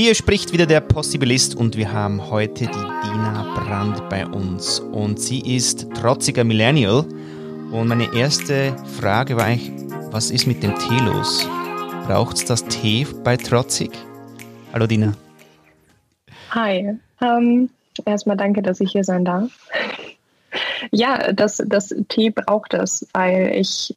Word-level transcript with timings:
Hier 0.00 0.14
spricht 0.14 0.52
wieder 0.52 0.66
der 0.66 0.80
Possibilist 0.80 1.56
und 1.56 1.76
wir 1.76 1.92
haben 1.92 2.30
heute 2.30 2.66
die 2.66 2.70
Dina 2.70 3.52
Brand 3.56 4.08
bei 4.08 4.24
uns. 4.24 4.78
Und 4.78 5.18
sie 5.18 5.40
ist 5.56 5.92
trotziger 5.92 6.44
Millennial. 6.44 7.04
Und 7.72 7.88
meine 7.88 8.14
erste 8.14 8.76
Frage 9.00 9.36
war 9.36 9.46
eigentlich, 9.46 9.72
was 10.12 10.30
ist 10.30 10.46
mit 10.46 10.62
dem 10.62 10.72
Tee 10.78 11.00
los? 11.04 11.48
Braucht 12.06 12.36
es 12.36 12.44
das 12.44 12.64
Tee 12.66 13.08
bei 13.24 13.36
trotzig? 13.36 13.90
Hallo 14.72 14.86
Dina. 14.86 15.14
Hi. 16.52 16.96
Ähm, 17.20 17.68
erstmal 18.04 18.36
danke, 18.36 18.62
dass 18.62 18.78
ich 18.78 18.92
hier 18.92 19.02
sein 19.02 19.24
darf. 19.24 19.50
Ja, 20.92 21.32
das, 21.32 21.60
das 21.66 21.92
Tee 22.08 22.30
braucht 22.30 22.72
es, 22.72 23.04
weil 23.14 23.50
ich 23.52 23.96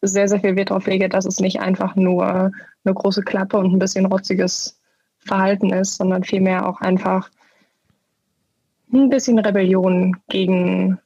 sehr, 0.00 0.26
sehr 0.26 0.40
viel 0.40 0.56
Wert 0.56 0.70
darauf 0.70 0.88
lege, 0.88 1.08
dass 1.08 1.26
es 1.26 1.38
nicht 1.38 1.60
einfach 1.60 1.94
nur 1.94 2.50
eine 2.84 2.92
große 2.92 3.22
Klappe 3.22 3.58
und 3.58 3.72
ein 3.72 3.78
bisschen 3.78 4.06
rotziges 4.06 4.81
Verhalten 5.24 5.72
ist, 5.72 5.96
sondern 5.96 6.24
vielmehr 6.24 6.68
auch 6.68 6.80
einfach 6.80 7.30
ein 8.92 9.08
bisschen 9.08 9.38
Rebellion 9.38 10.16
gegen 10.28 10.98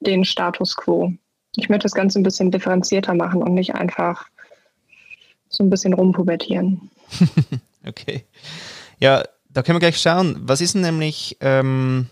den 0.00 0.24
Status 0.24 0.76
quo. 0.76 1.12
Ich 1.56 1.68
möchte 1.68 1.84
das 1.84 1.94
Ganze 1.94 2.20
ein 2.20 2.24
bisschen 2.24 2.50
differenzierter 2.50 3.14
machen 3.14 3.42
und 3.42 3.54
nicht 3.54 3.74
einfach 3.74 4.26
so 5.48 5.62
ein 5.62 5.70
bisschen 5.70 5.94
rumpubertieren. 5.94 6.90
okay. 7.86 8.24
Ja, 8.98 9.22
da 9.48 9.62
können 9.62 9.76
wir 9.76 9.80
gleich 9.80 10.00
schauen. 10.00 10.36
Was 10.40 10.60
ist 10.60 10.74
denn 10.74 10.82
nämlich 10.82 11.36
ähm, 11.40 12.08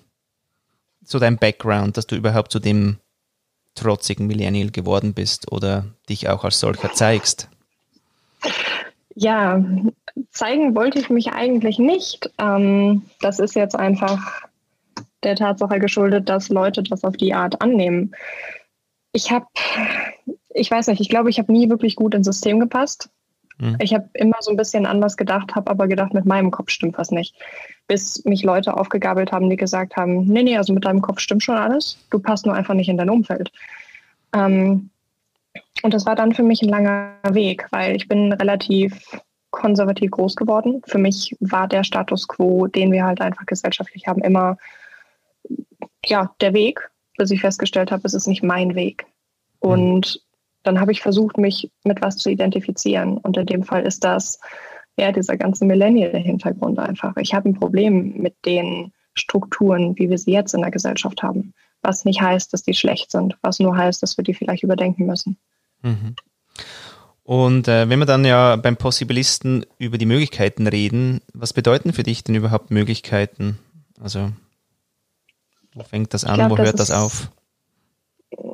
so 1.04 1.18
dein 1.18 1.38
Background, 1.38 1.96
dass 1.96 2.06
du 2.06 2.16
überhaupt 2.16 2.52
zu 2.52 2.60
dem 2.60 2.98
trotzigen 3.74 4.26
Millennial 4.26 4.70
geworden 4.70 5.14
bist 5.14 5.50
oder 5.50 5.86
dich 6.08 6.28
auch 6.28 6.44
als 6.44 6.60
solcher 6.60 6.92
zeigst? 6.92 7.48
Ja, 9.14 9.62
zeigen 10.30 10.74
wollte 10.74 10.98
ich 10.98 11.10
mich 11.10 11.32
eigentlich 11.32 11.78
nicht. 11.78 12.30
Ähm, 12.38 13.02
das 13.20 13.38
ist 13.38 13.54
jetzt 13.54 13.76
einfach 13.76 14.42
der 15.22 15.36
Tatsache 15.36 15.78
geschuldet, 15.78 16.28
dass 16.28 16.48
Leute 16.48 16.82
das 16.82 17.04
auf 17.04 17.16
die 17.16 17.34
Art 17.34 17.60
annehmen. 17.62 18.14
Ich 19.12 19.30
habe, 19.30 19.46
ich 20.50 20.70
weiß 20.70 20.88
nicht, 20.88 21.00
ich 21.00 21.08
glaube, 21.08 21.30
ich 21.30 21.38
habe 21.38 21.52
nie 21.52 21.68
wirklich 21.68 21.96
gut 21.96 22.14
ins 22.14 22.26
System 22.26 22.60
gepasst. 22.60 23.10
Mhm. 23.58 23.76
Ich 23.80 23.94
habe 23.94 24.08
immer 24.14 24.36
so 24.40 24.50
ein 24.50 24.56
bisschen 24.56 24.86
anders 24.86 25.16
gedacht, 25.16 25.54
habe 25.54 25.70
aber 25.70 25.86
gedacht, 25.86 26.14
mit 26.14 26.24
meinem 26.24 26.50
Kopf 26.50 26.70
stimmt 26.70 26.98
was 26.98 27.10
nicht. 27.10 27.34
Bis 27.86 28.24
mich 28.24 28.42
Leute 28.42 28.76
aufgegabelt 28.76 29.32
haben, 29.32 29.50
die 29.50 29.56
gesagt 29.56 29.96
haben, 29.96 30.24
nee, 30.24 30.42
nee, 30.42 30.56
also 30.56 30.72
mit 30.72 30.84
deinem 30.84 31.02
Kopf 31.02 31.20
stimmt 31.20 31.42
schon 31.42 31.56
alles, 31.56 31.98
du 32.10 32.18
passt 32.18 32.46
nur 32.46 32.54
einfach 32.54 32.74
nicht 32.74 32.88
in 32.88 32.96
dein 32.96 33.10
Umfeld. 33.10 33.52
Ähm, 34.34 34.90
und 35.82 35.94
das 35.94 36.06
war 36.06 36.16
dann 36.16 36.32
für 36.32 36.42
mich 36.42 36.62
ein 36.62 36.68
langer 36.68 37.14
Weg, 37.30 37.66
weil 37.70 37.96
ich 37.96 38.08
bin 38.08 38.32
relativ 38.32 39.04
konservativ 39.52 40.10
groß 40.10 40.34
geworden. 40.34 40.82
Für 40.86 40.98
mich 40.98 41.36
war 41.38 41.68
der 41.68 41.84
Status 41.84 42.26
quo, 42.26 42.66
den 42.66 42.90
wir 42.90 43.04
halt 43.04 43.20
einfach 43.20 43.46
gesellschaftlich 43.46 44.08
haben, 44.08 44.22
immer 44.22 44.56
ja 46.04 46.34
der 46.40 46.52
Weg, 46.52 46.90
bis 47.16 47.30
ich 47.30 47.40
festgestellt 47.40 47.92
habe, 47.92 48.02
es 48.04 48.14
ist 48.14 48.26
nicht 48.26 48.42
mein 48.42 48.74
Weg. 48.74 49.06
Und 49.60 50.20
dann 50.64 50.80
habe 50.80 50.92
ich 50.92 51.02
versucht, 51.02 51.38
mich 51.38 51.70
mit 51.84 52.02
was 52.02 52.16
zu 52.16 52.30
identifizieren. 52.30 53.18
Und 53.18 53.36
in 53.36 53.46
dem 53.46 53.62
Fall 53.62 53.84
ist 53.84 54.02
das 54.02 54.40
ja 54.96 55.12
dieser 55.12 55.36
ganze 55.36 55.64
Millennial-Hintergrund 55.64 56.78
einfach. 56.78 57.16
Ich 57.16 57.34
habe 57.34 57.48
ein 57.48 57.54
Problem 57.54 58.16
mit 58.18 58.34
den 58.44 58.92
Strukturen, 59.14 59.96
wie 59.98 60.10
wir 60.10 60.18
sie 60.18 60.32
jetzt 60.32 60.54
in 60.54 60.62
der 60.62 60.70
Gesellschaft 60.70 61.22
haben. 61.22 61.54
Was 61.82 62.04
nicht 62.04 62.20
heißt, 62.20 62.52
dass 62.52 62.62
die 62.62 62.74
schlecht 62.74 63.10
sind, 63.10 63.36
was 63.42 63.58
nur 63.58 63.76
heißt, 63.76 64.02
dass 64.02 64.16
wir 64.16 64.24
die 64.24 64.34
vielleicht 64.34 64.62
überdenken 64.62 65.06
müssen. 65.06 65.36
Mhm. 65.82 66.14
Und 67.24 67.68
äh, 67.68 67.88
wenn 67.88 67.98
wir 67.98 68.06
dann 68.06 68.24
ja 68.24 68.56
beim 68.56 68.76
Possibilisten 68.76 69.64
über 69.78 69.96
die 69.96 70.06
Möglichkeiten 70.06 70.66
reden, 70.66 71.20
was 71.32 71.52
bedeuten 71.52 71.92
für 71.92 72.02
dich 72.02 72.24
denn 72.24 72.34
überhaupt 72.34 72.70
Möglichkeiten? 72.70 73.58
Also, 74.00 74.32
wo 75.74 75.84
fängt 75.84 76.12
das 76.14 76.24
an, 76.24 76.34
glaub, 76.34 76.50
wo 76.50 76.58
hört 76.58 76.78
das, 76.78 76.88
das 76.88 76.90
auf? 76.90 77.30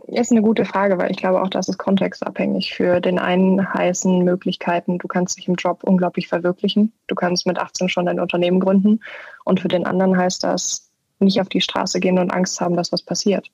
Ist 0.09 0.33
eine 0.33 0.43
gute 0.43 0.65
Frage, 0.65 0.99
weil 0.99 1.11
ich 1.11 1.17
glaube 1.17 1.41
auch, 1.41 1.49
das 1.49 1.69
ist 1.69 1.78
kontextabhängig. 1.78 2.75
Für 2.75 3.01
den 3.01 3.19
einen 3.19 3.73
heißen 3.73 4.23
Möglichkeiten, 4.23 4.99
du 4.99 5.09
kannst 5.09 5.39
dich 5.39 5.49
im 5.49 5.55
Job 5.55 5.84
unglaublich 5.84 6.28
verwirklichen. 6.28 6.93
Du 7.07 7.15
kannst 7.15 7.47
mit 7.47 7.59
18 7.59 7.89
schon 7.89 8.07
dein 8.07 8.21
Unternehmen 8.21 8.61
gründen. 8.61 9.01
Und 9.45 9.61
für 9.61 9.69
den 9.69 9.87
anderen 9.87 10.17
heißt 10.17 10.45
das, 10.45 10.91
nicht 11.21 11.41
auf 11.41 11.49
die 11.49 11.61
Straße 11.61 12.01
gehen 12.01 12.19
und 12.19 12.33
Angst 12.33 12.61
haben, 12.61 12.77
dass 12.77 12.93
was 12.93 13.03
passiert. 13.03 13.51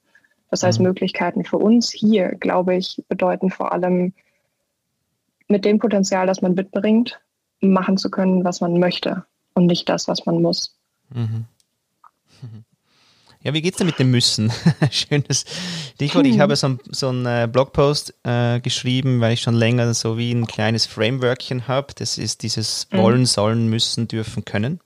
Das 0.51 0.63
heißt, 0.63 0.81
mhm. 0.81 0.87
Möglichkeiten 0.87 1.45
für 1.45 1.59
uns 1.59 1.91
hier, 1.91 2.31
glaube 2.31 2.75
ich, 2.77 3.03
bedeuten 3.09 3.51
vor 3.51 3.73
allem 3.73 4.13
mit 5.49 5.65
dem 5.65 5.78
Potenzial, 5.78 6.27
das 6.27 6.43
man 6.43 6.55
mitbringt, 6.55 7.21
machen 7.60 7.97
zu 7.97 8.10
können, 8.10 8.44
was 8.44 8.60
man 8.60 8.78
möchte 8.78 9.25
und 9.55 9.66
nicht 9.66 9.88
das, 9.88 10.09
was 10.09 10.27
man 10.27 10.43
muss. 10.43 10.77
Mhm. 11.10 11.47
Ja, 13.44 13.53
wie 13.53 13.60
geht's 13.60 13.77
denn 13.77 13.87
mit 13.87 13.99
dem 13.99 14.10
Müssen? 14.10 14.50
Schönes 14.91 15.44
Stichwort. 15.94 16.25
Ich 16.25 16.41
habe 16.41 16.56
so, 16.56 16.78
so 16.91 17.10
einen 17.10 17.27
äh, 17.27 17.47
Blogpost 17.50 18.15
äh, 18.25 18.59
geschrieben, 18.60 19.21
weil 19.21 19.34
ich 19.34 19.43
schon 19.43 19.55
länger 19.55 19.93
so 19.93 20.16
wie 20.16 20.32
ein 20.32 20.47
kleines 20.47 20.87
Frameworkchen 20.87 21.69
habe. 21.69 21.88
Das 21.94 22.16
ist 22.16 22.43
dieses 22.43 22.88
mhm. 22.91 22.97
Wollen, 22.97 23.26
Sollen, 23.26 23.69
Müssen, 23.69 24.09
Dürfen, 24.09 24.47
Können. 24.47 24.81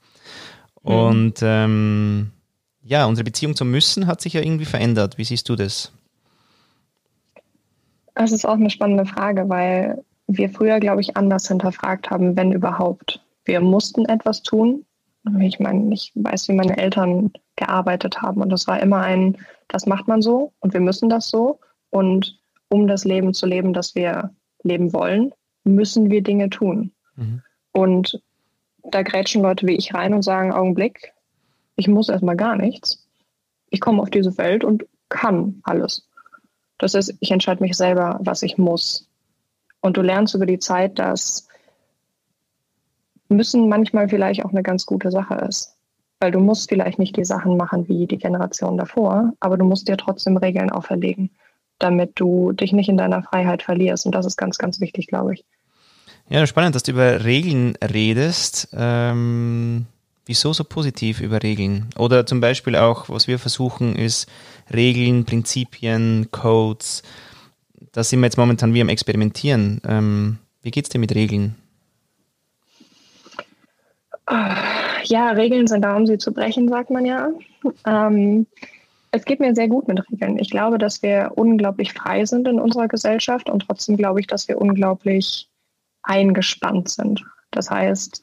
Mhm. 0.82 0.92
Und 0.92 1.34
ähm, 1.40 2.32
ja, 2.82 3.06
unsere 3.06 3.24
Beziehung 3.24 3.54
zum 3.54 3.70
Müssen 3.70 4.08
hat 4.08 4.20
sich 4.20 4.32
ja 4.32 4.40
irgendwie 4.40 4.64
verändert. 4.64 5.18
Wie 5.18 5.24
siehst 5.24 5.48
du 5.48 5.54
das? 5.54 5.92
Das 8.16 8.32
ist 8.32 8.44
auch 8.44 8.54
eine 8.54 8.70
spannende 8.70 9.06
Frage, 9.06 9.48
weil 9.48 10.02
wir 10.28 10.50
früher, 10.50 10.78
glaube 10.78 11.00
ich, 11.00 11.16
anders 11.16 11.48
hinterfragt 11.48 12.10
haben, 12.10 12.36
wenn 12.36 12.52
überhaupt. 12.52 13.20
Wir 13.44 13.60
mussten 13.60 14.04
etwas 14.04 14.42
tun. 14.42 14.84
Ich 15.40 15.58
meine, 15.58 15.92
ich 15.92 16.12
weiß, 16.14 16.48
wie 16.48 16.54
meine 16.54 16.76
Eltern 16.76 17.32
gearbeitet 17.56 18.22
haben. 18.22 18.42
Und 18.42 18.50
das 18.50 18.66
war 18.68 18.80
immer 18.80 19.00
ein, 19.00 19.36
das 19.68 19.86
macht 19.86 20.06
man 20.06 20.22
so 20.22 20.52
und 20.60 20.74
wir 20.74 20.80
müssen 20.80 21.08
das 21.08 21.28
so. 21.28 21.58
Und 21.90 22.38
um 22.68 22.86
das 22.86 23.04
Leben 23.04 23.34
zu 23.34 23.46
leben, 23.46 23.72
das 23.72 23.94
wir 23.94 24.30
leben 24.62 24.92
wollen, 24.92 25.32
müssen 25.64 26.10
wir 26.10 26.22
Dinge 26.22 26.50
tun. 26.50 26.92
Mhm. 27.16 27.42
Und 27.72 28.22
da 28.84 29.02
grätschen 29.02 29.42
Leute 29.42 29.66
wie 29.66 29.76
ich 29.76 29.94
rein 29.94 30.14
und 30.14 30.22
sagen, 30.22 30.52
Augenblick, 30.52 31.12
ich 31.76 31.88
muss 31.88 32.08
erstmal 32.08 32.36
gar 32.36 32.56
nichts. 32.56 33.06
Ich 33.70 33.80
komme 33.80 34.02
auf 34.02 34.10
diese 34.10 34.36
Welt 34.38 34.64
und 34.64 34.86
kann 35.08 35.60
alles. 35.64 36.08
Das 36.78 36.94
heißt, 36.94 37.14
ich 37.20 37.30
entscheide 37.30 37.62
mich 37.62 37.76
selber, 37.76 38.18
was 38.22 38.42
ich 38.42 38.56
muss. 38.58 39.07
Und 39.80 39.96
du 39.96 40.02
lernst 40.02 40.34
über 40.34 40.46
die 40.46 40.58
Zeit, 40.58 40.98
dass 40.98 41.48
müssen 43.28 43.68
manchmal 43.68 44.08
vielleicht 44.08 44.44
auch 44.44 44.50
eine 44.50 44.62
ganz 44.62 44.86
gute 44.86 45.10
Sache 45.10 45.34
ist. 45.48 45.74
Weil 46.20 46.32
du 46.32 46.40
musst 46.40 46.68
vielleicht 46.68 46.98
nicht 46.98 47.16
die 47.16 47.24
Sachen 47.24 47.56
machen 47.56 47.88
wie 47.88 48.06
die 48.06 48.18
Generation 48.18 48.76
davor, 48.76 49.32
aber 49.38 49.56
du 49.56 49.64
musst 49.64 49.86
dir 49.86 49.96
trotzdem 49.96 50.36
Regeln 50.36 50.70
auferlegen, 50.70 51.30
damit 51.78 52.12
du 52.16 52.52
dich 52.52 52.72
nicht 52.72 52.88
in 52.88 52.96
deiner 52.96 53.22
Freiheit 53.22 53.62
verlierst. 53.62 54.04
Und 54.04 54.14
das 54.14 54.26
ist 54.26 54.36
ganz, 54.36 54.58
ganz 54.58 54.80
wichtig, 54.80 55.06
glaube 55.06 55.34
ich. 55.34 55.44
Ja, 56.28 56.46
spannend, 56.46 56.74
dass 56.74 56.82
du 56.82 56.92
über 56.92 57.24
Regeln 57.24 57.76
redest. 57.76 58.68
Ähm, 58.72 59.86
wieso 60.26 60.52
so 60.52 60.64
positiv 60.64 61.20
über 61.20 61.42
Regeln? 61.42 61.88
Oder 61.96 62.26
zum 62.26 62.40
Beispiel 62.40 62.74
auch, 62.74 63.08
was 63.08 63.28
wir 63.28 63.38
versuchen, 63.38 63.94
ist 63.94 64.28
Regeln, 64.74 65.24
Prinzipien, 65.24 66.28
Codes. 66.32 67.02
Da 67.92 68.04
sind 68.04 68.20
wir 68.20 68.26
jetzt 68.26 68.38
momentan 68.38 68.74
wie 68.74 68.80
am 68.80 68.88
Experimentieren. 68.88 69.80
Ähm, 69.86 70.38
wie 70.62 70.72
es 70.74 70.88
dir 70.88 70.98
mit 70.98 71.14
Regeln? 71.14 71.56
Ja, 75.04 75.30
Regeln 75.30 75.66
sind 75.66 75.82
da, 75.82 75.96
um 75.96 76.06
sie 76.06 76.18
zu 76.18 76.32
brechen, 76.32 76.68
sagt 76.68 76.90
man 76.90 77.06
ja. 77.06 77.30
Ähm, 77.86 78.46
es 79.10 79.24
geht 79.24 79.40
mir 79.40 79.54
sehr 79.54 79.68
gut 79.68 79.88
mit 79.88 80.02
Regeln. 80.10 80.38
Ich 80.38 80.50
glaube, 80.50 80.76
dass 80.76 81.02
wir 81.02 81.32
unglaublich 81.36 81.94
frei 81.94 82.26
sind 82.26 82.46
in 82.46 82.60
unserer 82.60 82.88
Gesellschaft 82.88 83.48
und 83.48 83.60
trotzdem 83.66 83.96
glaube 83.96 84.20
ich, 84.20 84.26
dass 84.26 84.48
wir 84.48 84.60
unglaublich 84.60 85.48
eingespannt 86.02 86.90
sind. 86.90 87.24
Das 87.50 87.70
heißt, 87.70 88.22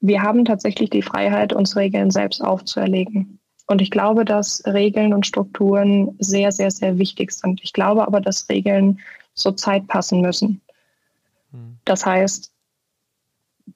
wir 0.00 0.22
haben 0.22 0.44
tatsächlich 0.44 0.90
die 0.90 1.02
Freiheit, 1.02 1.54
uns 1.54 1.76
Regeln 1.76 2.10
selbst 2.10 2.42
aufzuerlegen. 2.42 3.38
Und 3.66 3.80
ich 3.80 3.90
glaube, 3.90 4.24
dass 4.24 4.62
Regeln 4.66 5.14
und 5.14 5.26
Strukturen 5.26 6.16
sehr, 6.18 6.52
sehr, 6.52 6.70
sehr 6.70 6.98
wichtig 6.98 7.32
sind. 7.32 7.60
Ich 7.62 7.72
glaube 7.72 8.06
aber, 8.06 8.20
dass 8.20 8.48
Regeln 8.48 9.00
zur 9.34 9.56
Zeit 9.56 9.86
passen 9.88 10.20
müssen. 10.20 10.60
Hm. 11.50 11.78
Das 11.84 12.04
heißt, 12.04 12.52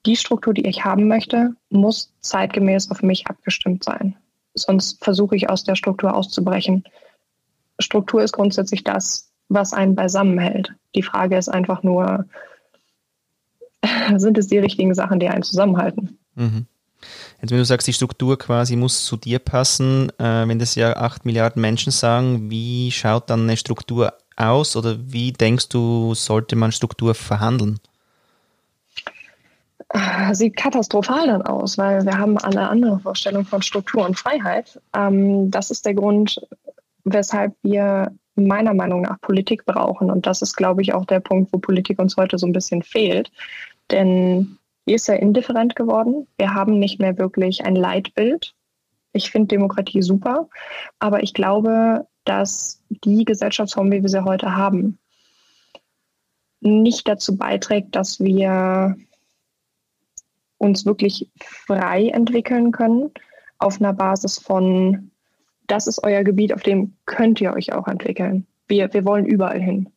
die 0.05 0.15
Struktur, 0.15 0.53
die 0.53 0.67
ich 0.67 0.85
haben 0.85 1.07
möchte, 1.07 1.55
muss 1.69 2.13
zeitgemäß 2.21 2.91
auf 2.91 3.01
mich 3.01 3.27
abgestimmt 3.27 3.83
sein. 3.83 4.15
Sonst 4.53 5.03
versuche 5.03 5.35
ich 5.35 5.49
aus 5.49 5.63
der 5.63 5.75
Struktur 5.75 6.13
auszubrechen. 6.13 6.83
Struktur 7.79 8.21
ist 8.21 8.33
grundsätzlich 8.33 8.83
das, 8.83 9.31
was 9.47 9.73
einen 9.73 9.95
beisammen 9.95 10.37
hält. 10.37 10.73
Die 10.95 11.03
Frage 11.03 11.37
ist 11.37 11.49
einfach 11.49 11.81
nur, 11.81 12.25
sind 14.17 14.37
es 14.37 14.47
die 14.47 14.59
richtigen 14.59 14.93
Sachen, 14.93 15.19
die 15.19 15.29
einen 15.29 15.43
zusammenhalten? 15.43 16.19
Mhm. 16.35 16.67
Jetzt, 17.41 17.51
wenn 17.51 17.57
du 17.57 17.65
sagst, 17.65 17.87
die 17.87 17.93
Struktur 17.93 18.37
quasi 18.37 18.75
muss 18.75 19.05
zu 19.05 19.17
dir 19.17 19.39
passen, 19.39 20.09
äh, 20.19 20.47
wenn 20.47 20.59
das 20.59 20.75
ja 20.75 20.95
acht 20.95 21.25
Milliarden 21.25 21.61
Menschen 21.61 21.91
sagen, 21.91 22.49
wie 22.49 22.91
schaut 22.91 23.29
dann 23.29 23.43
eine 23.43 23.57
Struktur 23.57 24.13
aus 24.35 24.75
oder 24.75 24.97
wie 24.99 25.31
denkst 25.31 25.69
du, 25.69 26.13
sollte 26.15 26.55
man 26.55 26.71
Struktur 26.71 27.15
verhandeln? 27.15 27.79
äh, 29.89 30.33
sieht 30.33 30.55
katastrophal 30.55 31.27
dann 31.27 31.41
aus, 31.41 31.77
weil 31.77 32.05
wir 32.05 32.17
haben 32.17 32.37
alle 32.37 32.69
andere 32.69 32.99
Vorstellungen 32.99 33.45
von 33.45 33.61
Struktur 33.61 34.05
und 34.05 34.17
Freiheit. 34.17 34.79
Ähm, 34.95 35.49
das 35.51 35.71
ist 35.71 35.85
der 35.85 35.95
Grund, 35.95 36.39
weshalb 37.03 37.53
wir 37.63 38.11
meiner 38.35 38.73
Meinung 38.73 39.01
nach 39.01 39.19
Politik 39.19 39.65
brauchen. 39.65 40.09
Und 40.11 40.25
das 40.25 40.41
ist, 40.41 40.55
glaube 40.55 40.81
ich, 40.81 40.93
auch 40.93 41.05
der 41.05 41.19
Punkt, 41.19 41.51
wo 41.51 41.57
Politik 41.57 41.99
uns 41.99 42.15
heute 42.17 42.37
so 42.37 42.47
ein 42.47 42.53
bisschen 42.53 42.83
fehlt. 42.83 43.31
Denn 43.91 44.58
die 44.89 44.95
ist 44.95 45.07
ja 45.07 45.13
indifferent 45.13 45.75
geworden. 45.75 46.27
Wir 46.39 46.55
haben 46.55 46.79
nicht 46.79 46.99
mehr 46.99 47.19
wirklich 47.19 47.63
ein 47.63 47.75
Leitbild. 47.75 48.55
Ich 49.13 49.29
finde 49.29 49.49
Demokratie 49.49 50.01
super, 50.01 50.49
aber 50.97 51.21
ich 51.21 51.35
glaube, 51.35 52.07
dass 52.25 52.81
die 52.89 53.23
Gesellschaftsform, 53.23 53.91
wie 53.91 54.01
wir 54.01 54.09
sie 54.09 54.25
heute 54.25 54.55
haben, 54.55 54.97
nicht 56.61 57.07
dazu 57.07 57.37
beiträgt, 57.37 57.95
dass 57.95 58.19
wir 58.19 58.97
uns 60.57 60.87
wirklich 60.87 61.29
frei 61.39 62.09
entwickeln 62.09 62.71
können 62.71 63.11
auf 63.59 63.79
einer 63.79 63.93
Basis 63.93 64.39
von, 64.39 65.11
das 65.67 65.85
ist 65.85 66.03
euer 66.03 66.23
Gebiet, 66.23 66.51
auf 66.51 66.63
dem 66.63 66.95
könnt 67.05 67.39
ihr 67.41 67.53
euch 67.53 67.73
auch 67.73 67.87
entwickeln. 67.87 68.47
Wir, 68.67 68.91
wir 68.91 69.05
wollen 69.05 69.25
überall 69.25 69.61
hin. 69.61 69.89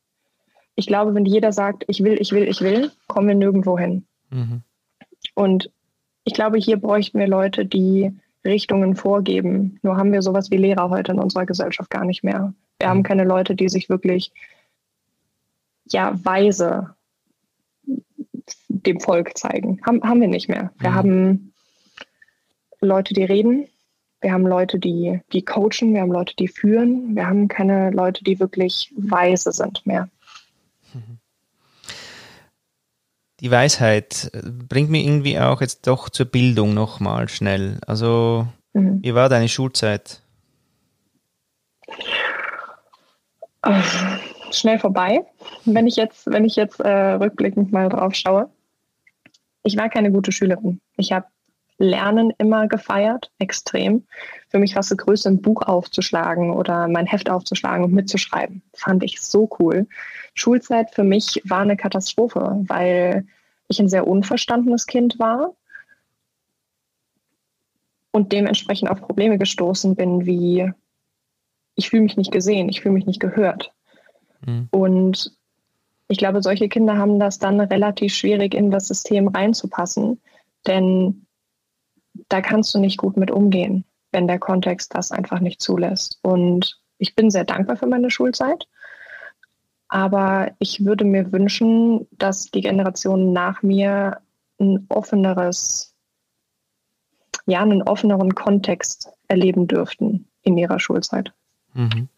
Ich 0.75 0.85
glaube, 0.85 1.15
wenn 1.15 1.25
jeder 1.25 1.51
sagt, 1.51 1.83
ich 1.87 2.03
will, 2.03 2.21
ich 2.21 2.31
will, 2.31 2.47
ich 2.47 2.61
will, 2.61 2.91
kommen 3.07 3.27
wir 3.27 3.35
nirgendwo 3.35 3.77
hin. 3.77 4.05
Mhm. 4.29 4.61
Und 5.33 5.69
ich 6.23 6.33
glaube, 6.33 6.57
hier 6.57 6.77
bräuchten 6.77 7.19
wir 7.19 7.27
Leute, 7.27 7.65
die 7.65 8.11
Richtungen 8.45 8.95
vorgeben. 8.95 9.79
Nur 9.83 9.97
haben 9.97 10.11
wir 10.11 10.21
sowas 10.21 10.51
wie 10.51 10.57
Lehrer 10.57 10.89
heute 10.89 11.11
in 11.13 11.19
unserer 11.19 11.45
Gesellschaft 11.45 11.89
gar 11.89 12.05
nicht 12.05 12.23
mehr. 12.23 12.53
Wir 12.79 12.89
haben 12.89 12.99
mhm. 12.99 13.03
keine 13.03 13.23
Leute, 13.23 13.55
die 13.55 13.69
sich 13.69 13.89
wirklich 13.89 14.31
ja 15.89 16.13
weise 16.23 16.95
dem 18.67 18.99
Volk 18.99 19.37
zeigen. 19.37 19.79
Haben, 19.85 20.03
haben 20.03 20.21
wir 20.21 20.27
nicht 20.27 20.49
mehr. 20.49 20.71
Wir 20.79 20.91
mhm. 20.91 20.95
haben 20.95 21.53
Leute, 22.81 23.13
die 23.13 23.23
reden. 23.23 23.67
Wir 24.21 24.33
haben 24.33 24.47
Leute, 24.47 24.79
die, 24.79 25.19
die 25.31 25.43
coachen. 25.43 25.93
Wir 25.93 26.01
haben 26.01 26.11
Leute, 26.11 26.35
die 26.35 26.47
führen. 26.47 27.15
Wir 27.15 27.27
haben 27.27 27.47
keine 27.47 27.91
Leute, 27.91 28.23
die 28.23 28.39
wirklich 28.39 28.93
weise 28.95 29.51
sind 29.51 29.85
mehr. 29.85 30.09
Mhm. 30.93 31.19
Die 33.43 33.51
Weisheit 33.51 34.31
bringt 34.69 34.89
mich 34.89 35.05
irgendwie 35.05 35.37
auch 35.37 35.59
jetzt 35.59 35.85
doch 35.85 36.09
zur 36.09 36.25
Bildung 36.25 36.73
nochmal 36.73 37.27
schnell. 37.27 37.77
Also, 37.85 38.47
mhm. 38.71 39.03
wie 39.03 39.13
war 39.13 39.27
deine 39.27 39.49
Schulzeit? 39.49 40.21
schnell 44.51 44.79
vorbei, 44.79 45.25
wenn 45.65 45.87
ich 45.87 45.95
jetzt, 45.95 46.27
wenn 46.27 46.45
ich 46.45 46.55
jetzt 46.55 46.79
äh, 46.79 47.13
rückblickend 47.13 47.71
mal 47.71 47.89
drauf 47.89 48.13
schaue. 48.13 48.49
Ich 49.63 49.77
war 49.77 49.89
keine 49.89 50.11
gute 50.11 50.31
Schülerin. 50.31 50.81
Ich 50.97 51.11
habe 51.11 51.25
Lernen 51.77 52.31
immer 52.37 52.67
gefeiert, 52.67 53.31
extrem. 53.39 54.05
Für 54.49 54.59
mich 54.59 54.75
war 54.75 54.81
es 54.81 54.89
das 54.89 54.97
Größte, 54.97 55.29
ein 55.29 55.41
Buch 55.41 55.61
aufzuschlagen 55.63 56.51
oder 56.51 56.87
mein 56.87 57.07
Heft 57.07 57.29
aufzuschlagen 57.29 57.85
und 57.85 57.93
mitzuschreiben. 57.93 58.61
Fand 58.73 59.03
ich 59.03 59.21
so 59.21 59.49
cool. 59.59 59.87
Schulzeit 60.33 60.93
für 60.93 61.03
mich 61.03 61.41
war 61.45 61.61
eine 61.61 61.77
Katastrophe, 61.77 62.63
weil 62.67 63.25
ich 63.67 63.79
ein 63.79 63.89
sehr 63.89 64.07
unverstandenes 64.07 64.85
Kind 64.85 65.19
war 65.19 65.55
und 68.11 68.31
dementsprechend 68.31 68.89
auf 68.89 69.01
Probleme 69.01 69.37
gestoßen 69.37 69.95
bin, 69.95 70.25
wie 70.25 70.71
ich 71.75 71.89
fühle 71.89 72.03
mich 72.03 72.17
nicht 72.17 72.31
gesehen, 72.31 72.69
ich 72.69 72.81
fühle 72.81 72.93
mich 72.93 73.07
nicht 73.07 73.19
gehört. 73.19 73.71
Mhm. 74.45 74.67
Und 74.71 75.35
ich 76.07 76.17
glaube, 76.17 76.43
solche 76.43 76.69
Kinder 76.69 76.97
haben 76.97 77.19
das 77.19 77.39
dann 77.39 77.59
relativ 77.59 78.13
schwierig 78.13 78.53
in 78.53 78.69
das 78.69 78.87
System 78.87 79.27
reinzupassen, 79.27 80.21
denn 80.67 81.25
da 82.33 82.41
kannst 82.41 82.73
du 82.73 82.79
nicht 82.79 82.97
gut 82.97 83.15
mit 83.15 83.29
umgehen, 83.29 83.85
wenn 84.11 84.27
der 84.27 84.39
Kontext 84.39 84.95
das 84.95 85.11
einfach 85.11 85.39
nicht 85.39 85.61
zulässt. 85.61 86.17
Und 86.23 86.81
ich 86.97 87.13
bin 87.13 87.29
sehr 87.29 87.43
dankbar 87.43 87.77
für 87.77 87.85
meine 87.85 88.09
Schulzeit, 88.09 88.67
aber 89.87 90.51
ich 90.57 90.83
würde 90.83 91.05
mir 91.05 91.31
wünschen, 91.31 92.07
dass 92.09 92.49
die 92.49 92.61
Generationen 92.61 93.33
nach 93.33 93.61
mir 93.61 94.21
ein 94.59 94.87
offeneres, 94.89 95.93
ja, 97.45 97.61
einen 97.61 97.83
offeneren 97.83 98.33
Kontext 98.33 99.09
erleben 99.27 99.67
dürften 99.67 100.27
in 100.41 100.57
ihrer 100.57 100.79
Schulzeit. 100.79 101.33
Mhm. 101.73 102.09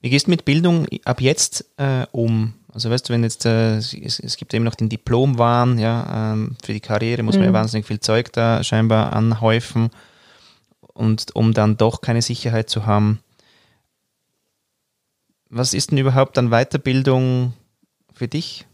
Wie 0.00 0.10
gehst 0.10 0.28
du 0.28 0.30
mit 0.30 0.44
Bildung 0.44 0.86
ab 1.04 1.20
jetzt 1.20 1.72
äh, 1.76 2.06
um? 2.12 2.54
Also 2.76 2.90
weißt 2.90 3.08
du, 3.08 3.14
wenn 3.14 3.22
jetzt, 3.22 3.46
äh, 3.46 3.78
es, 3.78 3.94
es, 3.94 4.36
gibt 4.36 4.52
eben 4.52 4.62
noch 4.62 4.74
den 4.74 4.90
Diplomwahn, 4.90 5.78
ja, 5.78 6.34
ähm, 6.34 6.56
für 6.62 6.74
die 6.74 6.80
Karriere 6.80 7.22
muss 7.22 7.36
man 7.36 7.44
ja 7.44 7.50
mhm. 7.50 7.54
wahnsinnig 7.54 7.86
viel 7.86 8.00
Zeug 8.00 8.34
da 8.34 8.62
scheinbar 8.62 9.14
anhäufen 9.14 9.88
und 10.92 11.34
um 11.34 11.54
dann 11.54 11.78
doch 11.78 12.02
keine 12.02 12.20
Sicherheit 12.20 12.68
zu 12.68 12.84
haben. 12.84 13.20
Was 15.48 15.72
ist 15.72 15.90
denn 15.90 15.96
überhaupt 15.96 16.36
an 16.36 16.50
Weiterbildung 16.50 17.54
für 18.12 18.28
dich? 18.28 18.66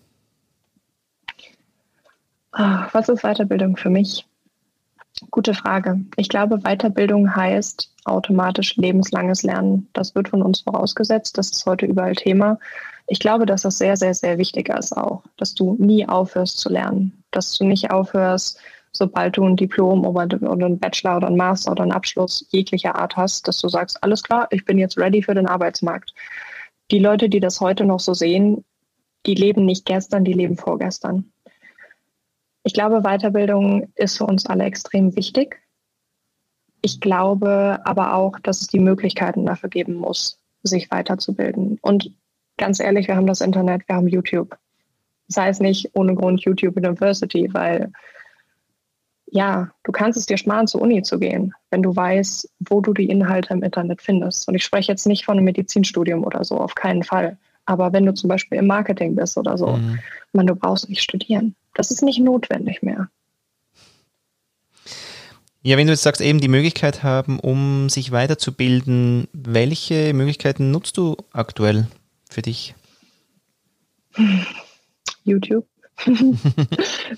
Ah, 2.50 2.88
was 2.90 3.08
ist 3.08 3.22
Weiterbildung 3.22 3.76
für 3.76 3.90
mich? 3.90 4.26
Gute 5.30 5.54
Frage. 5.54 6.00
Ich 6.16 6.28
glaube, 6.28 6.58
Weiterbildung 6.62 7.36
heißt 7.36 7.92
automatisch 8.04 8.74
lebenslanges 8.74 9.44
Lernen. 9.44 9.86
Das 9.92 10.16
wird 10.16 10.30
von 10.30 10.42
uns 10.42 10.62
vorausgesetzt. 10.62 11.38
Das 11.38 11.52
ist 11.52 11.64
heute 11.66 11.86
überall 11.86 12.16
Thema. 12.16 12.58
Ich 13.06 13.18
glaube, 13.18 13.46
dass 13.46 13.62
das 13.62 13.78
sehr, 13.78 13.96
sehr, 13.96 14.14
sehr 14.14 14.38
wichtig 14.38 14.68
ist 14.68 14.96
auch, 14.96 15.22
dass 15.36 15.54
du 15.54 15.76
nie 15.78 16.08
aufhörst 16.08 16.58
zu 16.58 16.68
lernen, 16.68 17.24
dass 17.30 17.56
du 17.56 17.64
nicht 17.64 17.90
aufhörst, 17.90 18.58
sobald 18.92 19.36
du 19.36 19.44
ein 19.44 19.56
Diplom 19.56 20.04
oder 20.04 20.22
einen 20.22 20.78
Bachelor 20.78 21.16
oder 21.16 21.26
einen 21.26 21.36
Master 21.36 21.72
oder 21.72 21.82
einen 21.82 21.92
Abschluss 21.92 22.46
jeglicher 22.50 22.94
Art 22.96 23.16
hast, 23.16 23.48
dass 23.48 23.58
du 23.58 23.68
sagst, 23.68 24.02
alles 24.02 24.22
klar, 24.22 24.46
ich 24.50 24.64
bin 24.64 24.78
jetzt 24.78 24.98
ready 24.98 25.22
für 25.22 25.34
den 25.34 25.46
Arbeitsmarkt. 25.46 26.14
Die 26.90 26.98
Leute, 26.98 27.28
die 27.28 27.40
das 27.40 27.60
heute 27.60 27.84
noch 27.84 28.00
so 28.00 28.14
sehen, 28.14 28.64
die 29.26 29.34
leben 29.34 29.64
nicht 29.64 29.86
gestern, 29.86 30.24
die 30.24 30.34
leben 30.34 30.56
vorgestern. 30.56 31.32
Ich 32.64 32.74
glaube, 32.74 33.02
Weiterbildung 33.02 33.92
ist 33.94 34.18
für 34.18 34.26
uns 34.26 34.46
alle 34.46 34.64
extrem 34.64 35.16
wichtig. 35.16 35.60
Ich 36.82 37.00
glaube 37.00 37.80
aber 37.84 38.14
auch, 38.14 38.38
dass 38.40 38.60
es 38.60 38.66
die 38.66 38.80
Möglichkeiten 38.80 39.46
dafür 39.46 39.68
geben 39.68 39.94
muss, 39.94 40.38
sich 40.62 40.90
weiterzubilden. 40.90 41.78
Und 41.80 42.12
ganz 42.62 42.78
ehrlich, 42.78 43.08
wir 43.08 43.16
haben 43.16 43.26
das 43.26 43.40
Internet, 43.40 43.82
wir 43.88 43.96
haben 43.96 44.06
YouTube. 44.06 44.56
Das 45.26 45.36
heißt 45.36 45.60
nicht 45.60 45.90
ohne 45.94 46.14
Grund 46.14 46.42
YouTube 46.42 46.76
University, 46.76 47.52
weil 47.52 47.90
ja, 49.26 49.72
du 49.82 49.90
kannst 49.90 50.16
es 50.16 50.26
dir 50.26 50.38
sparen, 50.38 50.68
zur 50.68 50.80
Uni 50.80 51.02
zu 51.02 51.18
gehen, 51.18 51.52
wenn 51.70 51.82
du 51.82 51.96
weißt, 51.96 52.48
wo 52.68 52.80
du 52.80 52.92
die 52.92 53.06
Inhalte 53.06 53.52
im 53.52 53.64
Internet 53.64 54.00
findest. 54.00 54.46
Und 54.46 54.54
ich 54.54 54.62
spreche 54.62 54.92
jetzt 54.92 55.08
nicht 55.08 55.24
von 55.24 55.36
einem 55.36 55.46
Medizinstudium 55.46 56.22
oder 56.22 56.44
so, 56.44 56.56
auf 56.56 56.76
keinen 56.76 57.02
Fall. 57.02 57.36
Aber 57.64 57.92
wenn 57.92 58.06
du 58.06 58.14
zum 58.14 58.28
Beispiel 58.28 58.58
im 58.58 58.68
Marketing 58.68 59.16
bist 59.16 59.36
oder 59.36 59.58
so, 59.58 59.78
mhm. 59.78 59.98
man, 60.32 60.46
du 60.46 60.54
brauchst 60.54 60.88
nicht 60.88 61.02
studieren. 61.02 61.56
Das 61.74 61.90
ist 61.90 62.02
nicht 62.02 62.20
notwendig 62.20 62.80
mehr. 62.80 63.08
Ja, 65.62 65.76
wenn 65.76 65.88
du 65.88 65.94
jetzt 65.94 66.02
sagst, 66.02 66.20
eben 66.20 66.40
die 66.40 66.46
Möglichkeit 66.46 67.02
haben, 67.02 67.40
um 67.40 67.88
sich 67.88 68.12
weiterzubilden, 68.12 69.26
welche 69.32 70.14
Möglichkeiten 70.14 70.70
nutzt 70.70 70.96
du 70.96 71.16
aktuell 71.32 71.88
für 72.32 72.42
dich? 72.42 72.74
YouTube. 75.24 75.66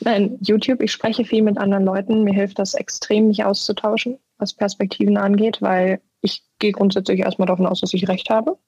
Nein, 0.01 0.39
YouTube, 0.41 0.83
ich 0.83 0.93
spreche 0.93 1.25
viel 1.25 1.43
mit 1.43 1.59
anderen 1.59 1.85
Leuten. 1.85 2.25
Mir 2.25 2.35
hilft 2.35 2.59
das 2.59 2.75
extrem, 2.75 3.29
mich 3.29 3.45
auszutauschen, 3.45 4.19
was 4.39 4.53
Perspektiven 4.53 5.17
angeht, 5.17 5.63
weil 5.63 6.01
ich 6.21 6.43
gehe 6.59 6.73
grundsätzlich 6.73 7.21
erstmal 7.21 7.47
davon 7.47 7.67
aus, 7.67 7.81
dass 7.81 7.95
ich 7.95 8.09
recht 8.09 8.31
habe 8.31 8.59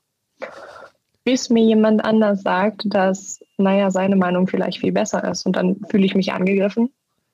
bis 1.26 1.50
mir 1.50 1.64
jemand 1.64 2.04
anders 2.04 2.42
sagt, 2.42 2.82
dass, 2.86 3.40
naja, 3.58 3.90
seine 3.90 4.14
Meinung 4.14 4.46
vielleicht 4.46 4.78
viel 4.78 4.92
besser 4.92 5.24
ist. 5.28 5.44
Und 5.44 5.56
dann 5.56 5.80
fühle 5.90 6.06
ich 6.06 6.14
mich 6.14 6.32
angegriffen. 6.32 6.90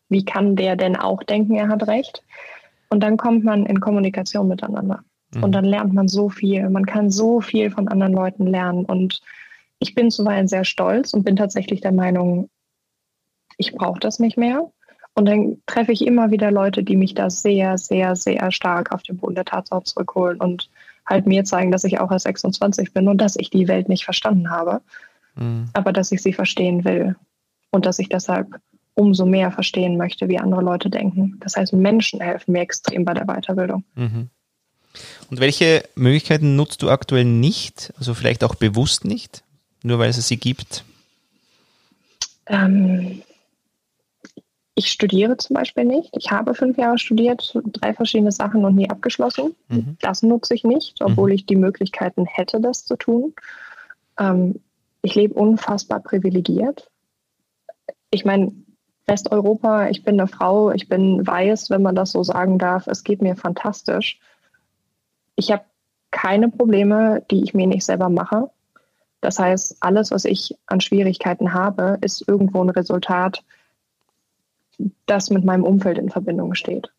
Wie 0.09 0.25
kann 0.25 0.57
der 0.57 0.77
denn 0.77 0.97
auch 0.97 1.23
denken, 1.23 1.57
er 1.57 1.69
hat 1.69 1.87
recht? 1.87 2.25
Und 2.89 3.03
dann 3.03 3.19
kommt 3.19 3.45
man 3.45 3.67
in 3.67 3.81
Kommunikation 3.81 4.49
miteinander. 4.49 5.05
Mhm. 5.35 5.45
Und 5.45 5.53
dann 5.53 5.65
lernt 5.65 5.93
man 5.93 6.09
so 6.09 6.29
viel. 6.29 6.69
Man 6.69 6.87
kann 6.87 7.11
so 7.11 7.41
viel 7.41 7.71
von 7.71 7.89
anderen 7.89 8.13
Leuten 8.13 8.47
lernen. 8.47 8.85
Und 8.85 9.21
ich 9.79 9.95
bin 9.95 10.11
zuweilen 10.11 10.49
sehr 10.49 10.65
stolz 10.65 11.15
und 11.15 11.25
bin 11.25 11.37
tatsächlich 11.37 11.81
der 11.81 11.93
Meinung, 11.93 12.49
ich 13.57 13.73
brauche 13.73 14.01
das 14.01 14.19
nicht 14.19 14.37
mehr. 14.37 14.71
Und 15.15 15.27
dann 15.27 15.59
treffe 15.67 15.93
ich 15.93 16.07
immer 16.07 16.31
wieder 16.31 16.51
Leute, 16.51 16.83
die 16.83 16.97
mich 16.97 17.15
da 17.15 17.29
sehr, 17.29 17.77
sehr, 17.77 18.17
sehr 18.17 18.51
stark 18.51 18.93
auf 18.93 19.03
den 19.03 19.19
Boden 19.19 19.35
der 19.35 19.45
Tatsache 19.45 19.85
zurückholen 19.85 20.41
und 20.41 20.71
halt 21.07 21.27
mir 21.27 21.45
zeigen, 21.45 21.71
dass 21.71 21.85
ich 21.85 22.01
auch 22.01 22.11
erst 22.11 22.25
26 22.25 22.95
bin 22.95 23.09
und 23.09 23.19
dass 23.19 23.37
ich 23.37 23.51
die 23.51 23.69
Welt 23.69 23.89
nicht 23.89 24.05
verstanden 24.05 24.51
habe, 24.51 24.81
mhm. 25.35 25.69
aber 25.75 25.93
dass 25.93 26.13
ich 26.13 26.23
sie 26.23 26.33
verstehen 26.33 26.85
will 26.85 27.17
und 27.71 27.85
dass 27.85 27.99
ich 27.99 28.09
deshalb 28.09 28.47
umso 28.95 29.27
mehr 29.27 29.51
verstehen 29.51 29.97
möchte, 29.97 30.29
wie 30.29 30.39
andere 30.39 30.63
Leute 30.63 30.91
denken. 30.91 31.39
Das 31.41 31.57
heißt, 31.57 31.73
Menschen 31.73 32.21
helfen 32.21 32.53
mir 32.53 32.61
extrem 32.61 33.05
bei 33.05 33.15
der 33.15 33.27
Weiterbildung. 33.27 33.85
Mhm. 33.95 34.31
Und 35.33 35.41
welche 35.41 35.89
Möglichkeiten 35.95 36.57
nutzt 36.57 36.83
du 36.83 36.91
aktuell 36.91 37.25
nicht, 37.25 37.95
also 37.97 38.13
vielleicht 38.13 38.45
auch 38.45 38.55
bewusst 38.55 39.07
nicht, 39.07 39.43
nur 39.83 39.99
weil 39.99 40.11
es 40.11 40.29
sie 40.29 40.37
gibt? 40.37 40.85
Ähm, 42.45 43.23
ich 44.75 44.91
studiere 44.91 45.39
zum 45.39 45.55
Beispiel 45.55 45.87
nicht. 45.87 46.15
Ich 46.19 46.31
habe 46.31 46.53
fünf 46.53 46.77
Jahre 46.77 46.99
studiert, 46.99 47.59
drei 47.65 47.95
verschiedene 47.95 48.31
Sachen 48.31 48.63
und 48.67 48.75
nie 48.75 48.91
abgeschlossen. 48.91 49.55
Mhm. 49.69 49.97
Das 50.03 50.23
nutze 50.23 50.53
ich 50.53 50.65
nicht, 50.65 51.01
obwohl 51.01 51.31
mhm. 51.31 51.37
ich 51.37 51.47
die 51.47 51.57
Möglichkeiten 51.57 52.27
hätte, 52.27 52.61
das 52.61 52.85
zu 52.85 52.97
tun. 52.97 53.33
Ähm, 54.19 54.61
ich 55.01 55.15
lebe 55.15 55.33
unfassbar 55.33 56.01
privilegiert. 56.01 56.91
Ich 58.11 58.27
meine, 58.27 58.53
Westeuropa, 59.07 59.89
ich 59.89 60.05
bin 60.05 60.21
eine 60.21 60.29
Frau, 60.29 60.73
ich 60.73 60.91
bin 60.91 61.27
weiß, 61.27 61.71
wenn 61.71 61.81
man 61.81 61.95
das 61.95 62.13
so 62.13 62.23
sagen 62.23 62.59
darf. 62.59 62.87
Es 62.87 63.03
geht 63.03 63.23
mir 63.23 63.35
fantastisch. 63.35 64.21
Ich 65.43 65.51
habe 65.51 65.65
keine 66.13 66.49
Probleme, 66.49 67.25
die 67.33 67.43
ich 67.43 67.53
mir 67.53 67.67
nicht 67.67 67.85
selber 67.85 68.09
mache. 68.09 68.49
Das 69.21 69.41
heißt, 69.41 69.79
alles, 69.81 70.13
was 70.13 70.25
ich 70.25 70.57
an 70.67 70.81
Schwierigkeiten 70.81 71.53
habe, 71.53 71.99
ist 72.01 72.29
irgendwo 72.29 72.63
ein 72.63 72.71
Resultat, 72.71 73.43
das 75.07 75.31
mit 75.31 75.45
meinem 75.45 75.65
Umfeld 75.65 75.99
in 75.99 76.11
Verbindung 76.11 76.55
steht. 76.55 76.93